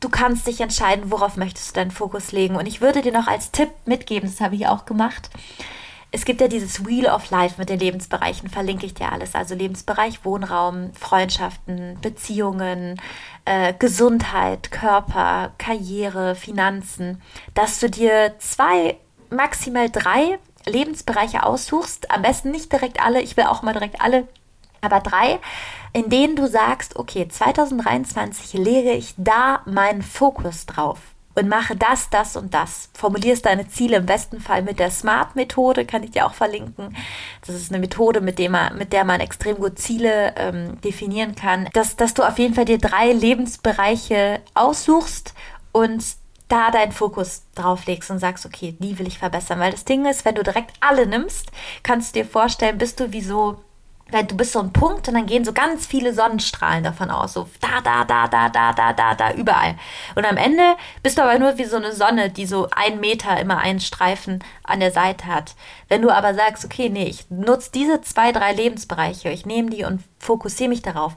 du 0.01 0.09
kannst 0.09 0.49
dich 0.49 0.61
entscheiden, 0.61 1.13
worauf 1.13 1.37
möchtest 1.37 1.71
du 1.71 1.75
deinen 1.75 1.93
Fokus 1.93 2.33
legen. 2.33 2.57
Und 2.57 2.67
ich 2.67 2.81
würde 2.81 3.01
dir 3.01 3.13
noch 3.13 3.29
als 3.29 3.53
Tipp 3.53 3.71
mitgeben, 3.85 4.29
das 4.29 4.41
habe 4.41 4.57
ich 4.57 4.67
auch 4.67 4.87
gemacht. 4.87 5.31
Es 6.11 6.25
gibt 6.25 6.41
ja 6.41 6.49
dieses 6.49 6.87
Wheel 6.87 7.07
of 7.07 7.29
Life 7.31 7.57
mit 7.59 7.69
den 7.69 7.79
Lebensbereichen, 7.79 8.49
verlinke 8.49 8.87
ich 8.87 8.95
dir 8.95 9.13
alles. 9.13 9.35
Also 9.35 9.55
Lebensbereich 9.55 10.25
Wohnraum, 10.25 10.93
Freundschaften, 10.95 11.99
Beziehungen, 12.01 12.99
äh, 13.45 13.75
Gesundheit, 13.79 14.71
Körper, 14.71 15.53
Karriere, 15.59 16.35
Finanzen, 16.35 17.21
dass 17.53 17.79
du 17.79 17.91
dir 17.91 18.35
zwei, 18.39 18.97
maximal 19.29 19.91
drei 19.91 20.39
Lebensbereiche 20.65 21.43
aussuchst. 21.43 22.11
Am 22.11 22.23
besten 22.23 22.53
nicht 22.53 22.73
direkt 22.73 23.05
alle, 23.05 23.21
ich 23.21 23.37
will 23.37 23.45
auch 23.45 23.61
mal 23.61 23.75
direkt 23.75 24.01
alle, 24.01 24.27
aber 24.81 25.01
drei, 25.01 25.39
in 25.93 26.09
denen 26.09 26.37
du 26.37 26.47
sagst, 26.47 26.97
okay, 26.97 27.29
2023 27.29 28.55
lege 28.55 28.93
ich 28.93 29.15
da 29.19 29.61
meinen 29.67 30.03
Fokus 30.03 30.65
drauf. 30.65 30.99
Und 31.39 31.49
mache 31.49 31.77
das, 31.77 32.11
das 32.11 32.37
und 32.37 32.53
das. 32.53 32.91
Formulierst 32.95 33.47
deine 33.47 33.69
Ziele 33.69 33.99
im 33.99 34.07
besten 34.07 34.41
Fall 34.41 34.63
mit 34.63 34.79
der 34.79 34.91
SMART-Methode, 34.91 35.85
kann 35.85 36.03
ich 36.03 36.11
dir 36.11 36.27
auch 36.27 36.35
verlinken. 36.35 36.97
Das 37.47 37.55
ist 37.55 37.71
eine 37.71 37.79
Methode, 37.79 38.21
mit, 38.21 38.39
dem 38.39 38.53
man, 38.53 38.77
mit 38.77 38.93
der 38.93 39.05
man 39.05 39.21
extrem 39.21 39.57
gut 39.57 39.79
Ziele 39.79 40.35
ähm, 40.37 40.81
definieren 40.81 41.35
kann. 41.35 41.69
Dass, 41.73 41.97
dass 41.97 42.15
du 42.15 42.25
auf 42.25 42.39
jeden 42.39 42.55
Fall 42.55 42.65
dir 42.65 42.79
drei 42.79 43.13
Lebensbereiche 43.13 44.41
aussuchst 44.55 45.35
und 45.73 46.05
da 46.49 46.71
deinen 46.71 46.93
Fokus 46.93 47.43
drauf 47.55 47.87
legst 47.87 48.11
und 48.11 48.19
sagst, 48.19 48.47
okay, 48.47 48.75
die 48.79 48.99
will 48.99 49.07
ich 49.07 49.19
verbessern. 49.19 49.61
Weil 49.61 49.71
das 49.71 49.85
Ding 49.85 50.07
ist, 50.07 50.25
wenn 50.25 50.35
du 50.35 50.43
direkt 50.43 50.73
alle 50.81 51.07
nimmst, 51.07 51.53
kannst 51.83 52.17
du 52.17 52.21
dir 52.21 52.29
vorstellen, 52.29 52.79
bist 52.79 52.99
du 53.01 53.13
wie 53.13 53.21
so 53.21 53.61
weil 54.11 54.25
du 54.25 54.37
bist 54.37 54.53
so 54.53 54.61
ein 54.61 54.73
Punkt 54.73 55.09
und 55.09 55.15
dann 55.15 55.27
gehen 55.27 55.45
so 55.45 55.53
ganz 55.53 55.87
viele 55.87 56.15
Sonnenstrahlen 56.15 56.85
davon 56.85 57.11
aus, 57.11 57.35
so 57.35 57.49
da, 57.61 57.81
da, 57.83 58.05
da, 58.05 58.27
da, 58.29 58.49
da, 58.49 58.73
da, 58.73 58.93
da, 58.93 59.15
da, 59.15 59.33
überall. 59.33 59.77
Und 60.15 60.25
am 60.25 60.37
Ende 60.37 60.77
bist 61.03 61.19
du 61.19 61.23
aber 61.23 61.39
nur 61.39 61.59
wie 61.59 61.65
so 61.65 61.77
eine 61.77 61.93
Sonne, 61.93 62.31
die 62.31 62.47
so 62.47 62.69
einen 62.71 63.01
Meter 63.01 63.39
immer 63.39 63.59
einen 63.59 63.81
Streifen 63.81 64.43
an 64.65 64.81
der 64.81 64.93
Seite 64.93 65.27
hat. 65.27 65.55
Wenn 65.89 66.03
du 66.03 66.11
aber 66.11 66.35
sagst, 66.35 66.65
okay, 66.65 66.89
nee, 66.89 67.05
ich 67.05 67.31
nutze 67.31 67.71
diese 67.73 68.01
zwei, 68.01 68.33
drei 68.33 68.53
Lebensbereiche, 68.53 69.31
ich 69.31 69.47
nehme 69.47 69.71
die 69.71 69.85
und 69.85 70.03
fokussiere 70.19 70.71
mich 70.71 70.83
darauf, 70.83 71.15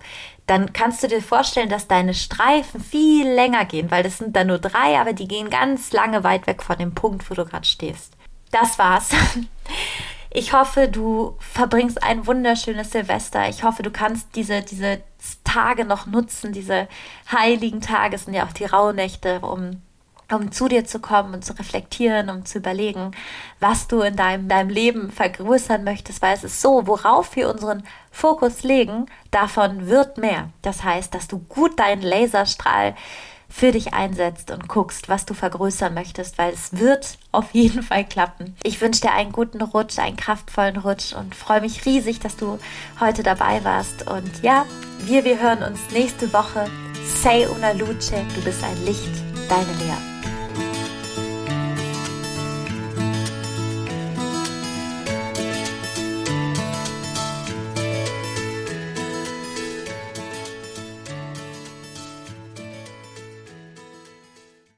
dann 0.47 0.73
kannst 0.73 1.01
du 1.01 1.07
dir 1.07 1.21
vorstellen, 1.21 1.69
dass 1.69 1.87
deine 1.87 2.13
Streifen 2.13 2.81
viel 2.81 3.27
länger 3.27 3.63
gehen, 3.65 3.89
weil 3.89 4.03
das 4.03 4.17
sind 4.17 4.35
dann 4.35 4.47
nur 4.47 4.59
drei, 4.59 4.99
aber 4.99 5.13
die 5.13 5.27
gehen 5.27 5.49
ganz 5.49 5.93
lange 5.93 6.23
weit 6.25 6.45
weg 6.45 6.61
von 6.61 6.77
dem 6.77 6.93
Punkt, 6.93 7.29
wo 7.29 7.35
du 7.35 7.45
gerade 7.45 7.65
stehst. 7.65 8.17
Das 8.51 8.77
war's. 8.77 9.11
Ich 10.33 10.53
hoffe, 10.53 10.87
du 10.87 11.35
verbringst 11.39 12.01
ein 12.01 12.25
wunderschönes 12.25 12.91
Silvester. 12.91 13.49
Ich 13.49 13.63
hoffe, 13.63 13.83
du 13.83 13.91
kannst 13.91 14.33
diese, 14.35 14.61
diese 14.61 15.01
Tage 15.43 15.83
noch 15.83 16.05
nutzen, 16.05 16.53
diese 16.53 16.87
heiligen 17.29 17.81
Tage 17.81 18.17
sind 18.17 18.33
ja 18.33 18.45
auch 18.45 18.53
die 18.53 18.63
Rauhnächte, 18.63 19.41
um, 19.41 19.81
um 20.31 20.53
zu 20.53 20.69
dir 20.69 20.85
zu 20.85 20.99
kommen 20.99 21.33
und 21.33 21.43
zu 21.43 21.51
reflektieren, 21.59 22.29
um 22.29 22.45
zu 22.45 22.59
überlegen, 22.59 23.11
was 23.59 23.89
du 23.89 23.99
in 23.99 24.15
deinem, 24.15 24.47
deinem 24.47 24.69
Leben 24.69 25.11
vergrößern 25.11 25.83
möchtest, 25.83 26.21
weil 26.21 26.33
es 26.33 26.45
ist 26.45 26.61
so, 26.61 26.87
worauf 26.87 27.35
wir 27.35 27.49
unseren 27.49 27.83
Fokus 28.09 28.63
legen, 28.63 29.07
davon 29.31 29.87
wird 29.87 30.17
mehr. 30.17 30.49
Das 30.61 30.85
heißt, 30.85 31.13
dass 31.13 31.27
du 31.27 31.39
gut 31.39 31.77
deinen 31.77 32.03
Laserstrahl 32.03 32.95
für 33.51 33.71
dich 33.71 33.93
einsetzt 33.93 34.49
und 34.51 34.67
guckst, 34.67 35.09
was 35.09 35.25
du 35.25 35.33
vergrößern 35.33 35.93
möchtest, 35.93 36.37
weil 36.37 36.53
es 36.53 36.79
wird 36.79 37.17
auf 37.31 37.51
jeden 37.51 37.83
Fall 37.83 38.05
klappen. 38.05 38.55
Ich 38.63 38.81
wünsche 38.81 39.01
dir 39.01 39.11
einen 39.11 39.31
guten 39.31 39.61
Rutsch, 39.61 39.99
einen 39.99 40.17
kraftvollen 40.17 40.77
Rutsch 40.77 41.13
und 41.13 41.35
freue 41.35 41.61
mich 41.61 41.85
riesig, 41.85 42.19
dass 42.19 42.37
du 42.37 42.59
heute 42.99 43.23
dabei 43.23 43.63
warst. 43.63 44.09
Und 44.09 44.41
ja, 44.41 44.65
wir, 44.99 45.25
wir 45.25 45.39
hören 45.39 45.63
uns 45.63 45.79
nächste 45.91 46.31
Woche. 46.33 46.65
Say 47.21 47.45
una 47.47 47.71
luce, 47.71 48.11
du 48.35 48.41
bist 48.43 48.63
ein 48.63 48.85
Licht, 48.85 49.11
deine 49.49 49.73
Lea. 49.79 50.10